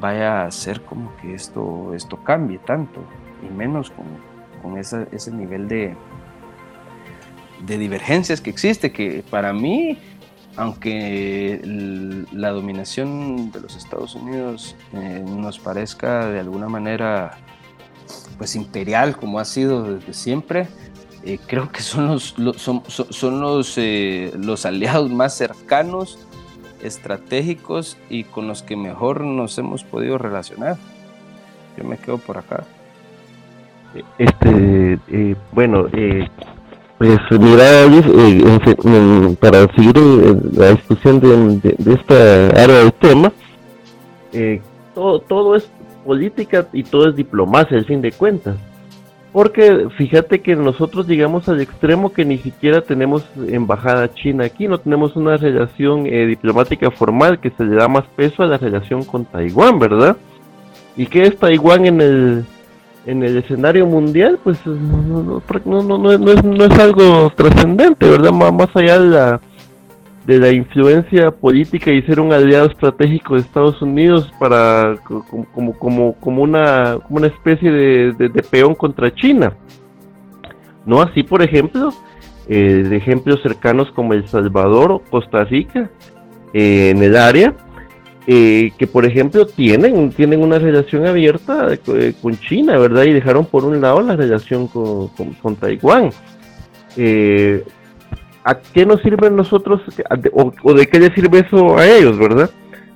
vaya 0.00 0.42
a 0.42 0.46
hacer 0.46 0.82
como 0.82 1.16
que 1.16 1.34
esto, 1.34 1.94
esto 1.94 2.22
cambie 2.22 2.58
tanto, 2.58 3.00
y 3.42 3.52
menos 3.52 3.90
con, 3.90 4.06
con 4.62 4.78
ese 4.78 5.32
nivel 5.32 5.68
de, 5.68 5.96
de 7.66 7.78
divergencias 7.78 8.40
que 8.40 8.50
existe, 8.50 8.92
que 8.92 9.22
para 9.28 9.52
mí, 9.52 9.98
aunque 10.56 11.60
la 12.32 12.50
dominación 12.50 13.50
de 13.52 13.60
los 13.60 13.76
Estados 13.76 14.14
Unidos 14.14 14.76
eh, 14.92 15.22
nos 15.26 15.58
parezca 15.58 16.26
de 16.26 16.40
alguna 16.40 16.68
manera 16.68 17.38
pues 18.38 18.56
imperial 18.56 19.16
como 19.16 19.38
ha 19.38 19.44
sido 19.44 19.94
desde 19.94 20.14
siempre, 20.14 20.68
eh, 21.24 21.38
creo 21.46 21.70
que 21.70 21.82
son 21.82 22.08
los, 22.08 22.34
son, 22.56 23.40
los, 23.40 23.78
eh, 23.78 24.32
los 24.36 24.66
aliados 24.66 25.10
más 25.10 25.36
cercanos, 25.36 26.18
estratégicos 26.82 27.98
y 28.08 28.24
con 28.24 28.48
los 28.48 28.62
que 28.62 28.76
mejor 28.76 29.20
nos 29.22 29.58
hemos 29.58 29.84
podido 29.84 30.16
relacionar. 30.16 30.78
Yo 31.76 31.84
me 31.84 31.98
quedo 31.98 32.18
por 32.18 32.38
acá. 32.38 32.64
Este, 34.18 34.98
bueno, 35.52 35.88
pues 37.00 37.18
mira, 37.30 37.86
eh, 37.86 39.36
para 39.40 39.66
seguir 39.74 39.96
la 40.52 40.72
discusión 40.72 41.18
de, 41.18 41.74
esta 41.94 42.48
área 42.62 42.80
del 42.80 42.92
tema, 42.92 43.32
eh, 44.34 44.60
todo, 44.94 45.18
todo 45.20 45.56
es 45.56 45.66
política 46.04 46.66
y 46.74 46.82
todo 46.82 47.08
es 47.08 47.16
diplomacia, 47.16 47.78
al 47.78 47.86
fin 47.86 48.02
de 48.02 48.12
cuentas. 48.12 48.58
Porque 49.32 49.88
fíjate 49.96 50.42
que 50.42 50.54
nosotros 50.54 51.08
llegamos 51.08 51.48
al 51.48 51.62
extremo 51.62 52.12
que 52.12 52.26
ni 52.26 52.36
siquiera 52.36 52.82
tenemos 52.82 53.24
embajada 53.48 54.12
china 54.12 54.44
aquí, 54.44 54.68
no 54.68 54.76
tenemos 54.76 55.16
una 55.16 55.38
relación 55.38 56.06
eh, 56.06 56.26
diplomática 56.26 56.90
formal 56.90 57.40
que 57.40 57.48
se 57.48 57.64
le 57.64 57.76
da 57.76 57.88
más 57.88 58.04
peso 58.14 58.42
a 58.42 58.46
la 58.46 58.58
relación 58.58 59.04
con 59.04 59.24
Taiwán, 59.24 59.78
¿verdad? 59.78 60.18
¿Y 60.98 61.06
qué 61.06 61.22
es 61.22 61.38
Taiwán 61.38 61.86
en 61.86 62.00
el, 62.02 62.44
en 63.06 63.22
el 63.22 63.38
escenario 63.38 63.86
mundial? 63.86 64.38
Pues 64.42 64.58
no, 64.66 65.82
no, 65.82 65.98
no, 65.98 66.12
es, 66.12 66.44
no 66.44 66.64
es 66.64 66.78
algo 66.78 67.30
trascendente, 67.34 68.08
¿verdad? 68.08 68.32
más 68.32 68.74
allá 68.74 68.98
de 68.98 69.08
la 69.08 69.40
de 70.26 70.38
la 70.38 70.52
influencia 70.52 71.30
política 71.30 71.90
y 71.90 72.02
ser 72.02 72.20
un 72.20 72.32
aliado 72.32 72.66
estratégico 72.66 73.34
de 73.34 73.40
Estados 73.40 73.80
Unidos 73.80 74.30
para 74.38 74.96
como, 75.04 75.72
como, 75.78 76.14
como, 76.14 76.42
una, 76.42 76.98
como 77.02 77.18
una 77.18 77.26
especie 77.26 77.70
de, 77.70 78.12
de, 78.12 78.42
peón 78.42 78.74
contra 78.74 79.12
China. 79.14 79.54
No 80.84 81.00
así, 81.02 81.22
por 81.22 81.42
ejemplo, 81.42 81.92
eh, 82.48 82.84
de 82.88 82.96
ejemplos 82.96 83.42
cercanos 83.42 83.90
como 83.92 84.12
El 84.12 84.28
Salvador 84.28 84.92
o 84.92 84.98
Costa 85.00 85.44
Rica 85.44 85.90
eh, 86.52 86.90
en 86.90 87.02
el 87.02 87.16
área, 87.16 87.54
eh, 88.32 88.70
que 88.78 88.86
por 88.86 89.04
ejemplo 89.04 89.44
tienen, 89.46 90.10
tienen 90.10 90.40
una 90.40 90.58
relación 90.58 91.04
abierta 91.06 91.76
con 92.22 92.38
China, 92.38 92.78
¿verdad? 92.78 93.04
Y 93.04 93.12
dejaron 93.12 93.44
por 93.44 93.64
un 93.64 93.80
lado 93.80 94.00
la 94.02 94.14
relación 94.14 94.68
con, 94.68 95.08
con, 95.08 95.32
con 95.34 95.56
Taiwán. 95.56 96.10
¿a 98.44 98.54
qué 98.54 98.86
nos 98.86 99.00
sirve 99.02 99.30
nosotros 99.30 99.82
o, 100.62 100.74
de 100.74 100.86
qué 100.86 100.98
les 100.98 101.12
sirve 101.14 101.40
eso 101.40 101.76
a 101.78 101.86
ellos, 101.86 102.18
verdad? 102.18 102.50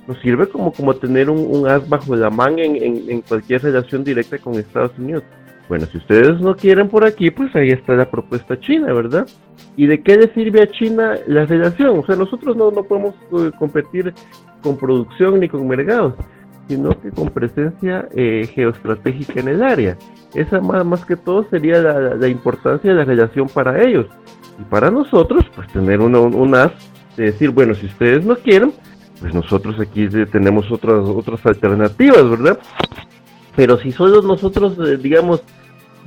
Nos 0.07 0.19
sirve 0.21 0.47
como, 0.47 0.71
como 0.71 0.93
tener 0.95 1.29
un, 1.29 1.67
as 1.67 1.87
bajo 1.87 2.15
la 2.15 2.29
manga 2.29 2.63
en, 2.63 3.21
cualquier 3.21 3.63
relación 3.63 4.03
directa 4.03 4.37
con 4.37 4.55
Estados 4.55 4.97
Unidos. 4.97 5.23
Bueno, 5.67 5.87
si 5.87 5.97
ustedes 5.97 6.39
no 6.41 6.55
quieren 6.55 6.89
por 6.89 7.05
aquí, 7.05 7.31
pues 7.31 7.55
ahí 7.55 7.69
está 7.69 7.93
la 7.93 8.09
propuesta 8.09 8.59
china, 8.59 8.93
¿verdad? 8.93 9.27
¿Y 9.75 9.87
de 9.87 10.01
qué 10.03 10.15
le 10.15 10.31
sirve 10.33 10.61
a 10.61 10.71
China 10.71 11.15
la 11.25 11.45
relación? 11.45 11.99
O 11.99 12.05
sea, 12.05 12.15
nosotros 12.15 12.55
no, 12.55 12.69
no 12.69 12.83
podemos 12.83 13.15
eh, 13.31 13.51
competir 13.57 14.13
con 14.65 14.77
producción 14.77 15.39
ni 15.39 15.47
con 15.47 15.67
mercados, 15.67 16.15
sino 16.67 16.89
que 16.99 17.11
con 17.11 17.29
presencia 17.29 18.09
eh, 18.15 18.49
geoestratégica 18.51 19.39
en 19.39 19.49
el 19.49 19.61
área. 19.61 19.95
Esa 20.33 20.59
más, 20.59 20.83
más 20.83 21.05
que 21.05 21.15
todo 21.15 21.47
sería 21.51 21.79
la, 21.81 22.15
la 22.15 22.27
importancia 22.27 22.89
de 22.89 22.97
la 22.97 23.05
relación 23.05 23.47
para 23.47 23.83
ellos. 23.83 24.07
Y 24.59 24.63
para 24.63 24.89
nosotros, 24.89 25.45
pues 25.55 25.67
tener 25.71 26.01
una, 26.01 26.19
un 26.19 26.55
as 26.55 26.71
de 27.15 27.25
decir, 27.25 27.51
bueno, 27.51 27.75
si 27.75 27.85
ustedes 27.85 28.25
no 28.25 28.35
quieren, 28.35 28.73
pues 29.21 29.33
nosotros 29.33 29.79
aquí 29.79 30.07
tenemos 30.31 30.71
otras, 30.71 31.07
otras 31.07 31.45
alternativas, 31.45 32.27
¿verdad? 32.27 32.59
Pero 33.55 33.77
si 33.77 33.91
solo 33.91 34.23
nosotros, 34.23 34.77
eh, 34.79 34.97
digamos, 34.97 35.43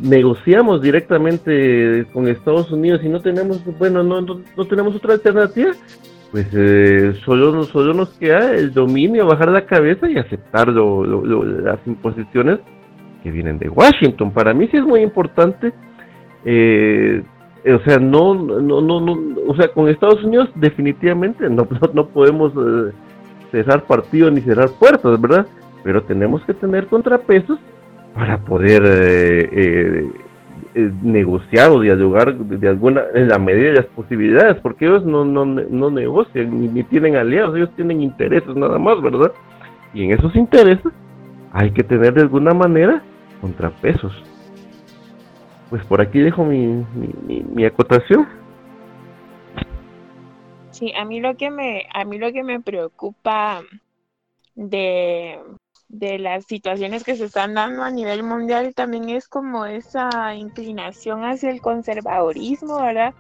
negociamos 0.01 0.83
directamente 0.83 2.07
con 2.13 2.29
Estados 2.29 2.71
Unidos 2.71 3.01
y 3.03 3.09
no 3.09 3.21
tenemos, 3.21 3.61
bueno, 3.79 4.03
no, 4.03 4.21
no, 4.21 4.65
tenemos 4.67 4.95
otra 4.95 5.15
alternativa, 5.15 5.73
pues 6.31 6.47
eh, 6.53 7.15
solo, 7.25 7.65
solo 7.65 7.95
nos 7.95 8.11
queda 8.19 8.55
el 8.55 8.73
dominio, 8.73 9.27
bajar 9.27 9.51
la 9.51 9.65
cabeza 9.65 10.09
y 10.11 10.19
aceptar 10.19 10.69
las 10.69 11.79
imposiciones 11.87 12.59
que 13.23 13.31
vienen 13.31 13.59
de 13.59 13.69
Washington. 13.69 14.31
Para 14.33 14.53
mí 14.55 14.69
sí 14.71 14.77
es 14.77 14.85
muy 14.85 15.01
importante 15.01 15.73
eh, 16.45 17.23
eh, 17.65 17.73
o 17.73 17.81
sea, 17.81 17.99
no, 17.99 18.35
no, 18.35 18.81
no, 18.81 19.01
no, 19.01 19.19
o 19.47 19.55
sea, 19.57 19.69
con 19.69 19.89
Estados 19.89 20.23
Unidos 20.23 20.49
definitivamente 20.55 21.49
no, 21.51 21.67
no, 21.95 22.09
podemos 22.09 22.53
eh, 22.53 22.93
cerrar 23.51 23.85
partidos 23.85 24.33
ni 24.33 24.41
cerrar 24.41 24.71
puertas, 24.79 25.21
¿verdad? 25.21 25.47
Pero 25.83 26.03
tenemos 26.05 26.45
que 26.45 26.55
tener 26.55 26.87
contrapesos 26.87 27.59
para 28.15 28.39
poder 28.39 28.83
negociar 30.75 31.71
o 31.71 31.81
dialogar 31.81 32.35
de 32.35 32.69
alguna, 32.69 33.03
en 33.15 33.29
la 33.29 33.39
medida 33.39 33.69
de 33.69 33.75
las 33.77 33.87
posibilidades, 33.87 34.57
porque 34.63 34.87
ellos 34.87 35.05
no, 35.05 35.25
no, 35.25 35.45
no 35.45 35.91
negocian 35.91 36.75
ni, 36.75 36.83
tienen 36.85 37.17
aliados, 37.17 37.57
ellos 37.57 37.71
tienen 37.77 38.01
intereses 38.01 38.55
nada 38.55 38.79
más, 38.79 39.01
¿verdad? 39.03 39.33
Y 39.95 40.05
en 40.05 40.13
esos 40.13 40.35
intereses 40.37 40.93
hay 41.53 41.71
que 41.71 41.83
tener 41.83 42.15
de 42.15 42.23
alguna 42.23 42.55
manera 42.55 43.03
contrapesos 43.41 44.13
pues 45.71 45.85
por 45.85 46.01
aquí 46.01 46.19
dejo 46.21 46.45
mi, 46.45 46.85
mi, 47.55 47.65
acotación. 47.65 48.27
Sí, 50.71 50.93
a 50.95 51.05
mí 51.05 51.21
lo 51.21 51.37
que 51.37 51.51
me, 51.51 51.87
a 51.93 52.05
mí 52.05 52.19
lo 52.19 52.33
que 52.33 52.43
me 52.43 52.61
preocupa 52.61 53.63
de, 54.55 55.39
de 55.89 56.19
las 56.19 56.45
situaciones 56.45 57.05
que 57.05 57.17
se 57.17 57.25
están 57.25 57.55
dando 57.55 57.83
a 57.83 57.91
nivel 57.91 58.23
mundial 58.23 58.75
también 58.75 59.09
es 59.09 59.29
como 59.29 59.65
esa 59.65 60.35
inclinación 60.35 61.25
hacia 61.25 61.51
el 61.51 61.61
conservadorismo, 61.61 62.81
¿verdad? 62.81 63.15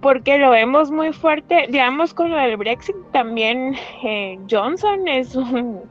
Porque 0.00 0.38
lo 0.38 0.50
vemos 0.50 0.90
muy 0.90 1.12
fuerte, 1.12 1.66
digamos 1.70 2.14
con 2.14 2.30
lo 2.30 2.36
del 2.36 2.56
Brexit 2.56 2.96
también 3.12 3.74
eh, 4.04 4.38
Johnson 4.48 5.08
es 5.08 5.34
un 5.34 5.82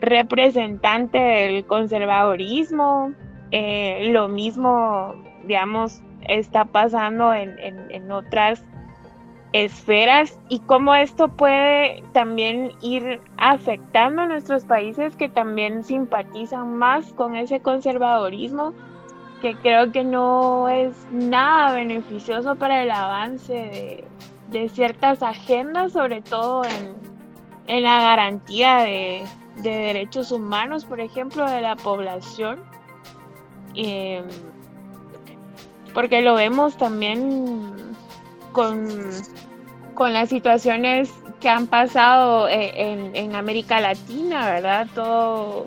representante 0.00 1.18
del 1.18 1.66
conservadorismo, 1.66 3.12
eh, 3.50 4.08
lo 4.12 4.28
mismo, 4.28 5.14
digamos, 5.44 6.00
está 6.28 6.64
pasando 6.64 7.32
en, 7.32 7.56
en, 7.58 8.10
otras 8.10 8.64
esferas 9.64 10.38
y 10.48 10.58
cómo 10.60 10.94
esto 10.94 11.28
puede 11.28 12.02
también 12.12 12.72
ir 12.82 13.20
afectando 13.38 14.22
a 14.22 14.26
nuestros 14.26 14.64
países 14.64 15.16
que 15.16 15.28
también 15.28 15.82
simpatizan 15.82 16.76
más 16.76 17.12
con 17.14 17.36
ese 17.36 17.60
conservadorismo 17.60 18.74
que 19.40 19.54
creo 19.56 19.92
que 19.92 20.04
no 20.04 20.68
es 20.68 20.94
nada 21.10 21.72
beneficioso 21.74 22.56
para 22.56 22.82
el 22.82 22.90
avance 22.90 24.04
de, 24.50 24.68
ciertas 24.68 25.22
agendas, 25.22 25.92
sobre 25.92 26.22
todo 26.22 26.62
en, 27.66 27.82
la 27.82 28.00
garantía 28.00 28.78
de, 28.78 29.24
de 29.56 29.70
derechos 29.70 30.32
humanos, 30.32 30.84
por 30.84 31.00
ejemplo, 31.00 31.48
de 31.50 31.60
la 31.60 31.76
población. 31.76 32.60
Eh, 33.74 34.22
porque 35.92 36.22
lo 36.22 36.34
vemos 36.34 36.76
también 36.76 37.72
con, 38.52 38.88
con 39.96 40.12
las 40.12 40.28
situaciones 40.28 41.10
que 41.40 41.48
han 41.48 41.66
pasado 41.66 42.48
eh, 42.48 43.10
en, 43.14 43.34
América 43.34 43.80
Latina, 43.80 44.46
¿verdad? 44.46 44.86
Todo, 44.94 45.66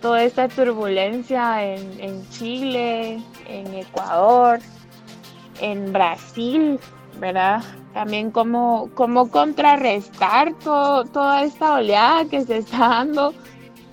toda 0.00 0.24
esta 0.24 0.48
turbulencia 0.48 1.62
en, 1.64 2.28
Chile, 2.30 3.22
en 3.46 3.74
Ecuador, 3.74 4.58
en 5.60 5.92
Brasil, 5.92 6.80
¿verdad? 7.20 7.62
También 7.92 8.30
cómo, 8.30 8.90
cómo 8.94 9.30
contrarrestar 9.30 10.54
toda 10.54 11.44
esta 11.44 11.74
oleada 11.74 12.24
que 12.24 12.40
se 12.40 12.58
está 12.58 12.88
dando 12.88 13.34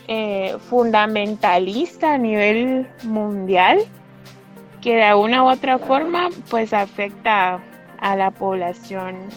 eh, 0.07 0.57
fundamentalista 0.69 2.13
a 2.13 2.17
nivel 2.17 2.87
mundial 3.03 3.79
que 4.81 4.95
de 4.95 5.13
una 5.13 5.43
u 5.43 5.49
otra 5.49 5.77
forma 5.77 6.29
pues 6.49 6.73
afecta 6.73 7.61
a 7.99 8.15
la 8.15 8.31
población 8.31 9.27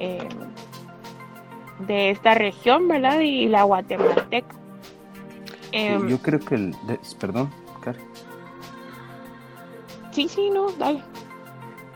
eh, 0.00 0.28
de 1.86 2.10
esta 2.10 2.34
región, 2.34 2.88
¿verdad? 2.88 3.20
Y 3.20 3.48
la 3.48 3.64
guatemalteca. 3.64 4.54
Em, 5.72 6.08
yo 6.08 6.18
creo 6.18 6.40
que 6.40 6.54
el... 6.54 6.74
perdón, 7.20 7.50
Cari. 7.82 7.98
Sí, 10.10 10.26
sí, 10.26 10.50
no, 10.50 10.70
dale. 10.72 11.02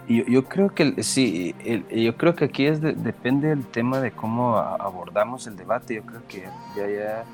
Yo, 0.06 0.24
yo 0.26 0.44
creo 0.44 0.74
que 0.74 1.02
sí, 1.02 1.54
yo 1.90 2.16
creo 2.18 2.34
que 2.34 2.44
aquí 2.44 2.66
es 2.66 2.82
depende 2.82 3.48
del 3.48 3.64
tema 3.64 4.00
de 4.00 4.12
cómo 4.12 4.58
abordamos 4.58 5.46
el 5.46 5.56
debate. 5.56 5.94
Yo 5.94 6.02
creo 6.02 6.20
que 6.28 6.44
ya, 6.76 6.86
ya 6.86 7.24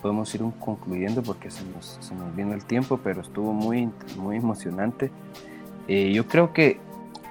podemos 0.00 0.32
ir 0.34 0.42
concluyendo 0.60 1.22
porque 1.22 1.50
se 1.50 1.64
nos, 1.64 1.98
se 2.00 2.14
nos 2.14 2.34
vino 2.36 2.54
el 2.54 2.64
tiempo, 2.64 3.00
pero 3.02 3.20
estuvo 3.20 3.52
muy, 3.52 3.90
muy 4.16 4.36
emocionante. 4.36 5.10
Eh, 5.88 6.12
yo 6.12 6.28
creo 6.28 6.52
que 6.52 6.78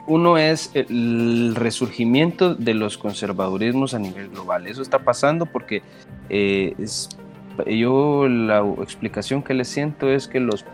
uno 0.10 0.38
es 0.38 0.72
el 0.74 1.54
resurgimiento 1.56 2.56
de 2.56 2.74
los 2.74 2.98
conservadurismos 2.98 3.94
a 3.94 4.00
nivel 4.00 4.30
global. 4.30 4.66
Eso 4.66 4.82
está 4.82 5.00
pasando 5.00 5.46
porque 5.46 5.84
eh, 6.30 6.76
yo 7.68 8.28
la 8.28 8.66
explicación 8.82 9.44
que 9.44 9.54
le 9.54 9.66
siento 9.66 10.10
es 10.10 10.28
que 10.28 10.40
los 10.40 10.66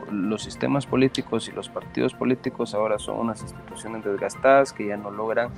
sistemas 0.42 0.86
políticos 0.86 1.50
y 1.50 1.52
los 1.52 1.68
partidos 1.68 2.14
políticos 2.14 2.74
ahora 2.74 2.98
son 2.98 3.20
unas 3.20 3.42
instituciones 3.42 4.06
desgastadas 4.06 4.72
que 4.72 4.88
ya 4.88 4.98
no 4.98 5.12
logran 5.12 5.50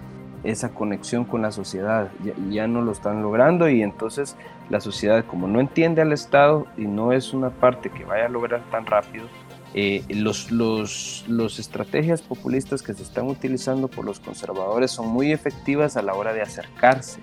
esa 0.44 0.70
conexión 0.70 1.26
con 1.26 1.42
la 1.42 1.52
sociedad, 1.52 2.10
ya, 2.50 2.68
no 2.68 2.82
lo 2.82 2.92
están 2.92 3.22
logrando 3.22 3.70
y 3.70 3.82
entonces 3.82 4.36
la 4.70 4.80
sociedad 4.80 5.26
como 5.26 5.48
no 5.48 5.60
entiende 5.60 6.02
al 6.02 6.14
Estado 6.14 6.68
y 6.78 6.86
no 6.86 7.12
es 7.12 7.34
una 7.34 7.50
parte 7.50 7.90
que 7.90 8.06
vaya 8.06 8.26
a 8.26 8.30
lograr 8.30 8.62
tan 8.72 8.86
rápido, 8.86 9.26
eh, 9.74 10.04
los, 10.10 10.52
los, 10.52 11.26
los 11.28 11.60
estrategias 11.60 12.22
populistas 12.22 12.82
que 12.82 12.94
se 12.94 13.04
están 13.04 13.28
utilizando 13.28 13.88
por 13.88 14.06
los 14.06 14.20
conservadores 14.20 14.92
son 14.92 15.08
muy 15.08 15.32
efectivas 15.32 15.98
a 15.98 16.02
la 16.02 16.14
hora 16.14 16.34
de 16.34 16.42
acercarse 16.42 17.20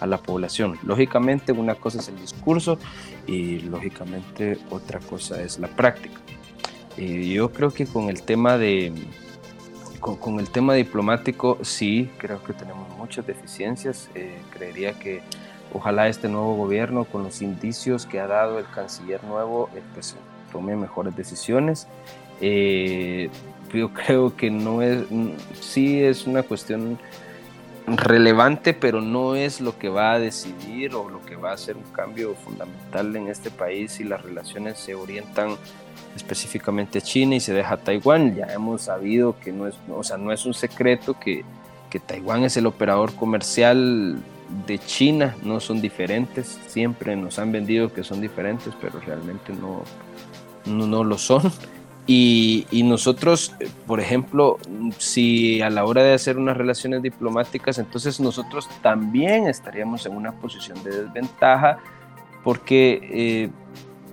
a 0.00 0.06
la 0.06 0.18
población. 0.18 0.78
Lógicamente 0.82 1.52
una 1.52 1.76
cosa 1.76 2.00
es 2.00 2.08
el 2.08 2.18
discurso 2.18 2.78
y 3.26 3.60
lógicamente 3.60 4.58
otra 4.70 4.98
cosa 4.98 5.40
es 5.40 5.58
la 5.58 5.68
práctica. 5.68 6.20
Eh, 6.96 7.28
yo 7.28 7.52
creo 7.52 7.70
que 7.70 7.86
con 7.86 8.08
el 8.08 8.22
tema 8.22 8.58
de 8.58 8.92
con, 10.00 10.40
el 10.40 10.50
tema 10.50 10.74
diplomático 10.74 11.58
sí 11.62 12.10
creo 12.18 12.42
que 12.42 12.52
tenemos 12.52 12.88
muchas 12.98 13.26
deficiencias. 13.26 14.10
Eh, 14.14 14.40
creería 14.50 14.98
que 14.98 15.22
ojalá 15.72 16.08
este 16.08 16.28
nuevo 16.28 16.56
gobierno, 16.56 17.04
con 17.04 17.22
los 17.22 17.40
indicios 17.40 18.04
que 18.04 18.18
ha 18.18 18.26
dado 18.26 18.58
el 18.58 18.66
canciller 18.66 19.22
nuevo, 19.24 19.70
eh, 19.74 19.82
pues 19.94 20.16
tome 20.52 20.76
mejores 20.76 21.16
decisiones. 21.16 21.86
yo 22.40 23.88
creo 23.94 24.36
que 24.36 24.50
no 24.50 24.82
es, 24.82 25.04
sí 25.60 26.02
es 26.02 26.26
una 26.26 26.42
cuestión 26.42 26.98
relevante, 27.86 28.74
pero 28.74 29.00
no 29.00 29.34
es 29.34 29.60
lo 29.60 29.78
que 29.78 29.88
va 29.88 30.12
a 30.12 30.18
decidir 30.18 30.94
o 30.94 31.08
lo 31.08 31.24
que 31.24 31.36
va 31.36 31.50
a 31.50 31.54
hacer 31.54 31.76
un 31.76 31.90
cambio 31.92 32.34
fundamental 32.34 33.14
en 33.16 33.28
este 33.28 33.50
país 33.50 33.92
si 33.92 34.04
las 34.04 34.22
relaciones 34.22 34.78
se 34.78 34.94
orientan 34.94 35.56
específicamente 36.14 36.98
a 36.98 37.02
China 37.02 37.34
y 37.34 37.40
se 37.40 37.52
deja 37.52 37.76
Taiwán. 37.76 38.34
Ya 38.36 38.46
hemos 38.46 38.82
sabido 38.82 39.38
que 39.40 39.52
no 39.52 39.66
es, 39.66 39.74
o 39.90 40.02
sea, 40.04 40.16
no 40.16 40.32
es 40.32 40.46
un 40.46 40.54
secreto 40.54 41.18
que, 41.18 41.44
que 41.90 41.98
Taiwán 41.98 42.44
es 42.44 42.56
el 42.56 42.66
operador 42.66 43.14
comercial 43.14 44.22
de 44.66 44.78
China, 44.78 45.34
no 45.42 45.60
son 45.60 45.80
diferentes, 45.80 46.60
siempre 46.66 47.16
nos 47.16 47.38
han 47.38 47.52
vendido 47.52 47.92
que 47.92 48.04
son 48.04 48.20
diferentes, 48.20 48.74
pero 48.80 49.00
realmente 49.00 49.52
no, 49.52 49.82
no, 50.66 50.86
no 50.86 51.04
lo 51.04 51.18
son. 51.18 51.52
Y, 52.06 52.82
nosotros, 52.84 53.52
por 53.86 54.00
ejemplo, 54.00 54.58
si 54.98 55.62
a 55.62 55.70
la 55.70 55.84
hora 55.84 56.02
de 56.02 56.14
hacer 56.14 56.36
unas 56.36 56.56
relaciones 56.56 57.00
diplomáticas, 57.00 57.78
entonces 57.78 58.18
nosotros 58.18 58.68
también 58.82 59.46
estaríamos 59.46 60.04
en 60.06 60.16
una 60.16 60.32
posición 60.32 60.82
de 60.82 61.04
desventaja 61.04 61.78
porque 62.42 63.00
eh, 63.12 63.50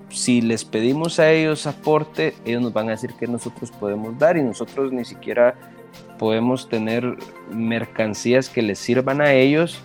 si 0.10 0.42
les 0.42 0.66
pedimos 0.66 1.20
a 1.20 1.32
ellos 1.32 1.66
aporte, 1.66 2.36
ellos 2.46 2.62
nos 2.62 2.74
van 2.74 2.90
a 2.90 2.92
decir 2.92 3.14
que 3.16 3.26
nosotros 3.26 3.72
podemos 3.72 4.18
dar 4.20 4.38
y 4.38 4.44
nosotros 4.44 4.92
ni 4.92 5.04
siquiera 5.04 5.56
podemos 6.20 6.70
tener 6.70 7.18
mercancías 7.52 8.50
que 8.50 8.62
les 8.62 8.78
sirvan 8.78 9.20
a 9.20 9.34
ellos, 9.34 9.80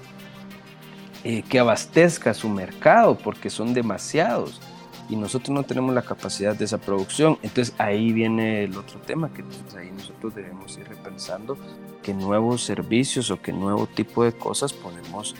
eh, 1.24 1.42
que 1.48 1.58
abastezca 1.58 2.34
su 2.34 2.50
mercado, 2.50 3.16
porque 3.16 3.48
son 3.48 3.72
demasiados 3.72 4.60
y 5.08 5.16
nosotros 5.16 5.50
no 5.50 5.62
tenemos 5.62 5.94
la 5.94 6.02
capacidad 6.02 6.56
de 6.56 6.64
esa 6.64 6.78
producción. 6.78 7.38
Entonces 7.42 7.74
ahí 7.78 8.12
viene 8.12 8.64
el 8.64 8.76
otro 8.76 9.00
tema, 9.00 9.32
que 9.32 9.42
ahí 9.78 9.90
nosotros 9.90 10.34
debemos 10.34 10.76
ir 10.78 10.88
repensando 10.88 11.56
qué 12.02 12.14
nuevos 12.14 12.62
servicios 12.62 13.30
o 13.30 13.40
qué 13.40 13.52
nuevo 13.52 13.86
tipo 13.86 14.24
de 14.24 14.32
cosas 14.32 14.72
podemos, 14.72 15.34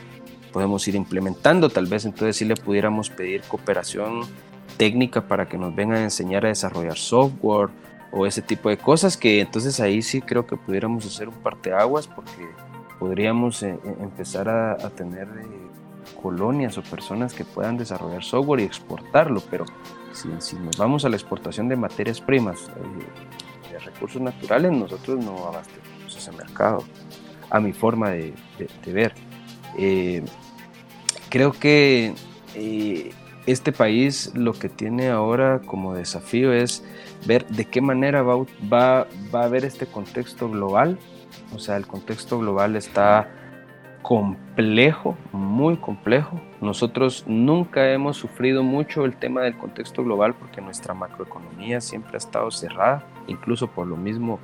podemos 0.52 0.86
ir 0.88 0.94
implementando. 0.94 1.68
Tal 1.68 1.86
vez 1.86 2.04
entonces 2.04 2.36
sí 2.36 2.44
le 2.44 2.56
pudiéramos 2.56 3.10
pedir 3.10 3.42
cooperación 3.42 4.22
técnica 4.76 5.26
para 5.26 5.48
que 5.48 5.58
nos 5.58 5.74
vengan 5.74 5.98
a 5.98 6.04
enseñar 6.04 6.44
a 6.44 6.48
desarrollar 6.48 6.96
software 6.96 7.70
o 8.10 8.26
ese 8.26 8.42
tipo 8.42 8.68
de 8.68 8.76
cosas 8.76 9.16
que 9.16 9.40
entonces 9.40 9.80
ahí 9.80 10.02
sí 10.02 10.20
creo 10.20 10.46
que 10.46 10.56
pudiéramos 10.56 11.04
hacer 11.04 11.28
un 11.28 11.34
parteaguas 11.34 12.06
porque 12.06 12.48
podríamos 12.98 13.62
eh, 13.62 13.78
eh, 13.84 13.96
empezar 14.00 14.48
a, 14.48 14.90
tener... 14.90 15.28
Eh, 15.28 15.63
colonias 16.25 16.79
o 16.79 16.83
personas 16.83 17.35
que 17.35 17.45
puedan 17.45 17.77
desarrollar 17.77 18.25
software 18.25 18.61
y 18.61 18.64
exportarlo, 18.64 19.43
pero 19.51 19.66
si, 20.12 20.31
si 20.39 20.57
nos 20.57 20.79
vamos 20.79 21.05
a 21.05 21.11
la 21.11 21.16
exportación 21.16 21.68
de 21.68 21.77
materias 21.77 22.18
primas, 22.22 22.70
eh, 22.70 23.70
de 23.72 23.79
recursos 23.79 24.22
naturales, 24.22 24.72
nosotros 24.72 25.22
no 25.22 25.47
abastecemos 25.47 26.16
ese 26.16 26.33
mercado, 26.33 26.83
a 27.51 27.61
mi 27.61 27.75
forma 27.75 28.09
de, 28.09 28.33
ver. 28.87 29.12
Eh, 29.77 30.25
creo 31.29 31.53
que 31.53 32.14
eh, 32.55 33.12
este 33.45 33.72
país 33.72 34.33
lo 34.35 34.55
que 34.55 34.70
tiene 34.70 35.11
ahora 35.11 35.61
como 35.66 35.93
desafío 35.93 36.55
es 36.55 36.83
ver 37.27 37.47
de 37.49 37.66
qué 37.66 37.83
manera 37.83 38.22
va, 38.22 38.47
va, 38.72 39.07
a 39.35 39.45
haber 39.45 39.66
este 39.66 39.85
contexto 39.85 40.49
global. 40.49 40.99
O 41.55 41.59
sea, 41.59 41.77
el 41.77 41.87
contexto 41.87 42.39
global 42.39 42.77
está 42.77 43.29
complejo, 44.05 45.16
muy 45.32 45.78
complejo. 45.78 46.38
Nosotros 46.61 47.24
nunca 47.26 47.90
hemos 47.90 48.18
sufrido 48.18 48.62
mucho 48.62 49.07
el 49.07 49.16
tema 49.16 49.40
del 49.40 49.57
contexto 49.57 50.05
global 50.05 50.34
porque 50.34 50.61
nuestra 50.61 50.92
macroeconomía 50.92 51.80
siempre 51.80 52.12
ha 52.12 52.18
estado 52.18 52.50
cerrada, 52.50 53.07
incluso 53.28 53.66
por 53.66 53.86
lo 53.86 53.96
mismo 53.96 54.38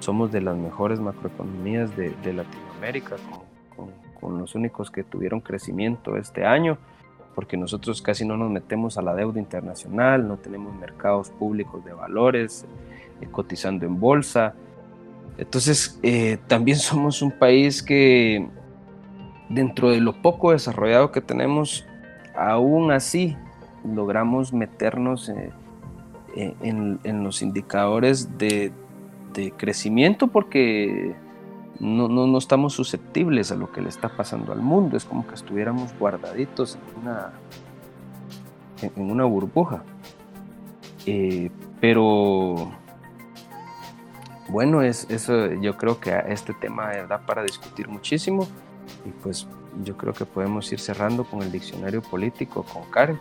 somos 0.00 0.30
de 0.32 0.42
las 0.42 0.54
mejores 0.58 1.00
macroeconomías 1.00 1.96
de, 1.96 2.10
Latinoamérica, 2.30 3.16
con, 3.74 3.88
con, 4.20 4.38
los 4.38 4.54
únicos 4.54 4.90
que 4.90 5.02
tuvieron 5.02 5.40
crecimiento 5.40 6.18
este 6.18 6.44
año, 6.44 6.76
porque 7.34 7.56
nosotros 7.56 8.02
casi 8.02 8.26
no 8.26 8.36
nos 8.36 8.50
metemos 8.50 8.98
a 8.98 9.02
la 9.02 9.14
deuda 9.14 9.40
internacional, 9.40 10.28
no 10.28 10.36
tenemos 10.36 10.74
mercados 10.74 11.30
públicos 11.30 11.82
de 11.86 11.94
valores, 11.94 12.66
eh, 13.22 13.26
cotizando 13.32 13.86
en 13.86 13.98
bolsa. 13.98 14.52
Entonces, 15.38 15.98
eh, 16.02 16.36
también 16.46 16.76
somos 16.76 17.22
un 17.22 17.30
país 17.30 17.82
que 17.82 18.46
dentro 19.48 19.90
de 19.90 20.00
lo 20.00 20.20
poco 20.22 20.52
desarrollado 20.52 21.12
que 21.12 21.20
tenemos, 21.20 21.86
aún 22.36 22.90
así 22.90 23.36
logramos 23.84 24.52
meternos 24.52 25.28
eh, 25.28 25.52
eh, 26.36 26.54
en, 26.62 27.24
los 27.24 27.42
indicadores 27.42 28.38
de, 28.38 28.72
crecimiento 29.58 30.28
porque 30.28 31.14
no, 31.78 32.08
no, 32.08 32.38
estamos 32.38 32.72
susceptibles 32.72 33.52
a 33.52 33.54
lo 33.54 33.70
que 33.70 33.82
le 33.82 33.90
está 33.90 34.08
pasando 34.08 34.52
al 34.52 34.60
mundo. 34.62 34.96
Es 34.96 35.04
como 35.04 35.26
que 35.26 35.34
estuviéramos 35.34 35.94
guardaditos 35.98 36.76
en 36.76 37.02
una, 37.02 37.32
en, 38.80 39.10
una 39.10 39.24
burbuja. 39.24 39.82
Eh, 41.04 41.50
pero 41.80 42.72
bueno, 44.48 44.80
es, 44.80 45.06
eso, 45.10 45.52
yo 45.54 45.76
creo 45.76 46.00
que 46.00 46.18
este 46.28 46.54
tema 46.54 46.92
da 47.08 47.18
para 47.18 47.42
discutir 47.42 47.88
muchísimo. 47.88 48.48
Y 49.06 49.10
pues 49.22 49.46
yo 49.84 49.96
creo 49.96 50.12
que 50.12 50.24
podemos 50.24 50.70
ir 50.72 50.80
cerrando 50.80 51.24
con 51.24 51.42
el 51.42 51.52
diccionario 51.52 52.02
político 52.02 52.64
con 52.64 52.82
Karen. 52.90 53.18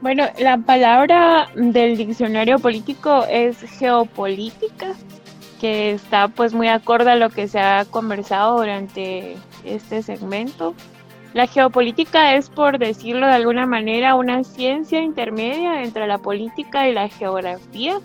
Bueno, 0.00 0.24
la 0.38 0.58
palabra 0.58 1.48
del 1.54 1.96
diccionario 1.96 2.58
político 2.60 3.24
es 3.28 3.60
geopolítica, 3.78 4.94
que 5.60 5.90
está 5.90 6.28
pues 6.28 6.54
muy 6.54 6.68
acorde 6.68 7.10
a 7.10 7.16
lo 7.16 7.30
que 7.30 7.48
se 7.48 7.58
ha 7.58 7.84
conversado 7.84 8.58
durante 8.58 9.36
este 9.64 10.02
segmento. 10.02 10.74
La 11.34 11.46
geopolítica 11.46 12.36
es, 12.36 12.48
por 12.48 12.78
decirlo 12.78 13.26
de 13.26 13.34
alguna 13.34 13.66
manera, 13.66 14.14
una 14.14 14.44
ciencia 14.44 15.00
intermedia 15.02 15.82
entre 15.82 16.06
la 16.06 16.18
política 16.18 16.88
y 16.88 16.94
la 16.94 17.08
geografía 17.08 17.98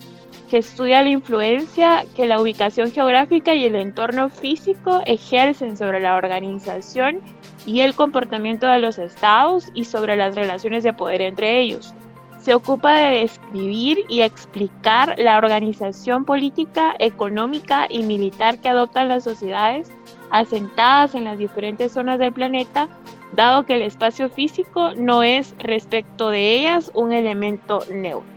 que 0.54 0.58
estudia 0.58 1.02
la 1.02 1.08
influencia 1.08 2.04
que 2.14 2.28
la 2.28 2.40
ubicación 2.40 2.92
geográfica 2.92 3.56
y 3.56 3.64
el 3.64 3.74
entorno 3.74 4.30
físico 4.30 5.00
ejercen 5.04 5.76
sobre 5.76 5.98
la 5.98 6.14
organización 6.14 7.18
y 7.66 7.80
el 7.80 7.96
comportamiento 7.96 8.68
de 8.68 8.78
los 8.78 8.98
estados 8.98 9.66
y 9.74 9.84
sobre 9.84 10.14
las 10.14 10.36
relaciones 10.36 10.84
de 10.84 10.92
poder 10.92 11.22
entre 11.22 11.58
ellos. 11.58 11.92
Se 12.38 12.54
ocupa 12.54 12.94
de 12.94 13.18
describir 13.22 14.04
y 14.08 14.20
explicar 14.20 15.16
la 15.18 15.38
organización 15.38 16.24
política, 16.24 16.94
económica 17.00 17.88
y 17.90 18.04
militar 18.04 18.60
que 18.60 18.68
adoptan 18.68 19.08
las 19.08 19.24
sociedades 19.24 19.90
asentadas 20.30 21.16
en 21.16 21.24
las 21.24 21.36
diferentes 21.36 21.90
zonas 21.90 22.20
del 22.20 22.32
planeta, 22.32 22.88
dado 23.32 23.66
que 23.66 23.74
el 23.74 23.82
espacio 23.82 24.30
físico 24.30 24.92
no 24.94 25.24
es 25.24 25.52
respecto 25.58 26.30
de 26.30 26.54
ellas 26.54 26.92
un 26.94 27.12
elemento 27.12 27.80
neutro. 27.92 28.33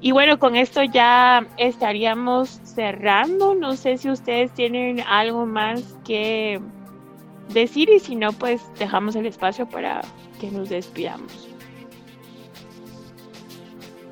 Y 0.00 0.12
bueno, 0.12 0.38
con 0.38 0.54
esto 0.54 0.82
ya 0.84 1.46
estaríamos 1.56 2.48
cerrando. 2.62 3.54
No 3.54 3.74
sé 3.74 3.96
si 3.98 4.10
ustedes 4.10 4.52
tienen 4.52 5.00
algo 5.00 5.44
más 5.44 5.98
que 6.06 6.60
decir 7.52 7.88
y 7.90 7.98
si 7.98 8.14
no, 8.14 8.32
pues 8.32 8.62
dejamos 8.78 9.16
el 9.16 9.26
espacio 9.26 9.66
para 9.68 10.02
que 10.40 10.50
nos 10.50 10.68
despidamos. 10.68 11.48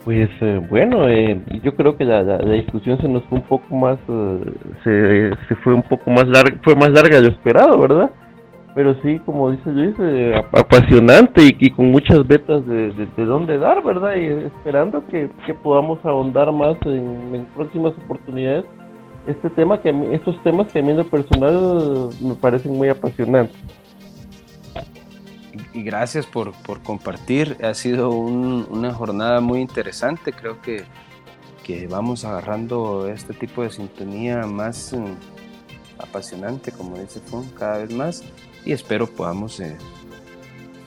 Pues 0.04 0.30
eh, 0.40 0.60
bueno, 0.70 1.08
eh, 1.08 1.40
yo 1.64 1.74
creo 1.74 1.96
que 1.96 2.04
la, 2.04 2.38
discusión 2.38 3.00
se 3.00 3.08
nos 3.08 3.24
fue 3.24 3.38
un 3.38 3.44
poco 3.44 3.74
más, 3.74 3.98
eh, 4.08 4.52
se, 4.84 5.30
se, 5.48 5.54
fue 5.62 5.74
un 5.74 5.82
poco 5.82 6.10
más 6.10 6.28
larga, 6.28 6.56
fue 6.62 6.76
más 6.76 6.90
larga 6.90 7.16
de 7.16 7.22
lo 7.22 7.28
esperado, 7.28 7.76
¿verdad? 7.76 8.10
Pero 8.76 8.94
sí, 9.00 9.18
como 9.24 9.52
dice 9.52 9.70
Luis, 9.70 9.94
eh, 9.98 10.34
apasionante 10.52 11.56
y, 11.58 11.70
con 11.70 11.90
muchas 11.90 12.26
vetas 12.26 12.66
de, 12.66 12.92
de, 12.92 13.24
dónde 13.24 13.56
dar, 13.56 13.82
¿verdad? 13.82 14.16
Y 14.16 14.26
esperando 14.26 15.02
que, 15.06 15.30
podamos 15.62 15.98
ahondar 16.04 16.52
más 16.52 16.76
en, 16.84 17.46
próximas 17.56 17.94
oportunidades 18.04 18.66
este 19.26 19.48
tema 19.48 19.80
que 19.80 19.88
estos 20.12 20.40
temas 20.42 20.70
que 20.70 20.80
a 20.80 20.82
mí 20.82 20.90
en 20.90 20.98
lo 20.98 21.08
personal 21.08 22.10
me 22.20 22.34
parecen 22.34 22.76
muy 22.76 22.90
apasionantes. 22.90 23.56
Y 25.72 25.82
gracias 25.82 26.26
por, 26.26 26.52
compartir, 26.84 27.56
ha 27.64 27.72
sido 27.72 28.10
una 28.10 28.92
jornada 28.92 29.40
muy 29.40 29.60
interesante, 29.62 30.34
creo 30.34 30.60
que, 30.60 30.84
que 31.64 31.86
vamos 31.88 32.26
agarrando 32.26 33.08
este 33.08 33.32
tipo 33.32 33.62
de 33.62 33.70
sintonía 33.70 34.42
más 34.42 34.92
mm, 34.92 36.02
apasionante, 36.02 36.72
como 36.72 36.98
dice 36.98 37.20
Fun, 37.20 37.48
cada 37.58 37.78
vez 37.78 37.94
más 37.94 38.22
y 38.66 38.72
espero 38.72 39.06
podamos 39.06 39.60
eh, 39.60 39.76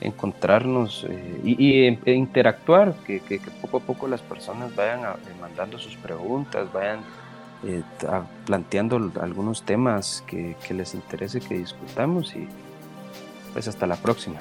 encontrarnos 0.02 1.08
eh, 1.10 1.42
y, 1.44 1.86
e 1.86 2.14
interactuar, 2.14 2.94
que, 3.06 3.42
poco 3.62 3.78
a 3.78 3.80
poco 3.80 4.08
las 4.08 4.22
personas 4.22 4.76
vayan 4.76 5.02
mandando 5.40 5.80
sus 5.80 5.96
preguntas, 5.96 6.72
vayan 6.72 7.00
planteando 8.46 9.12
algunos 9.20 9.64
temas 9.64 10.24
que, 10.28 10.56
que 10.66 10.74
les 10.74 10.94
interese 10.94 11.42
que 11.42 11.58
discutamos 11.58 12.34
y 12.36 12.48
pues 13.52 13.68
hasta 13.68 13.86
la 13.88 13.98
próxima. 13.98 14.38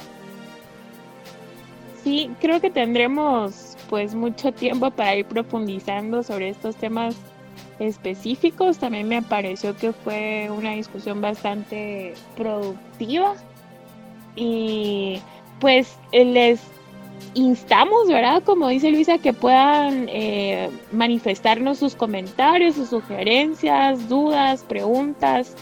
Sí, 2.04 2.30
creo 2.40 2.60
que 2.60 2.70
tendremos 2.70 3.76
pues 3.88 4.14
mucho 4.14 4.52
tiempo 4.52 4.90
para 4.90 5.16
ir 5.16 5.26
profundizando 5.26 6.22
sobre 6.22 6.50
estos 6.50 6.76
temas 6.76 7.16
específicos. 7.78 8.78
También 8.78 9.08
me 9.08 9.22
pareció 9.22 9.76
que 9.76 9.92
fue 9.92 10.50
una 10.50 10.72
discusión 10.72 11.20
bastante 11.20 12.14
productiva 12.36 13.34
y 14.36 15.20
pues 15.60 15.96
les 16.12 16.60
instamos, 17.34 18.08
¿verdad? 18.08 18.42
Como 18.44 18.68
dice 18.68 18.90
Luisa, 18.90 19.18
que 19.18 19.32
puedan 19.32 20.08
eh, 20.08 20.70
manifestarnos 20.92 21.78
sus 21.78 21.94
comentarios, 21.94 22.76
sus 22.76 22.90
sugerencias, 22.90 24.08
dudas, 24.08 24.62
preguntas, 24.62 25.56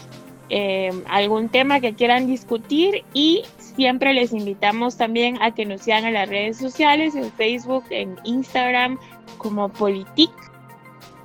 eh, 0.49 0.91
algún 1.09 1.49
tema 1.49 1.79
que 1.79 1.93
quieran 1.93 2.27
discutir 2.27 3.03
y 3.13 3.43
siempre 3.57 4.13
les 4.13 4.31
invitamos 4.31 4.95
también 4.95 5.41
a 5.41 5.51
que 5.51 5.65
nos 5.65 5.81
sigan 5.81 6.05
en 6.05 6.13
las 6.13 6.29
redes 6.29 6.57
sociales, 6.57 7.15
en 7.15 7.31
Facebook, 7.33 7.83
en 7.89 8.15
Instagram 8.23 8.97
como 9.37 9.69
Politic 9.69 10.31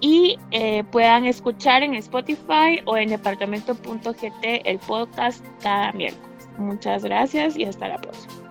y 0.02 0.36
eh, 0.50 0.84
puedan 0.90 1.24
escuchar 1.24 1.82
en 1.82 1.94
Spotify 1.94 2.82
o 2.84 2.96
en 2.96 3.08
departamento.gt 3.08 4.42
el 4.42 4.78
podcast 4.80 5.42
cada 5.62 5.92
miércoles. 5.92 6.48
Muchas 6.58 7.04
gracias 7.04 7.56
y 7.56 7.64
hasta 7.64 7.88
la 7.88 7.98
próxima. 7.98 8.41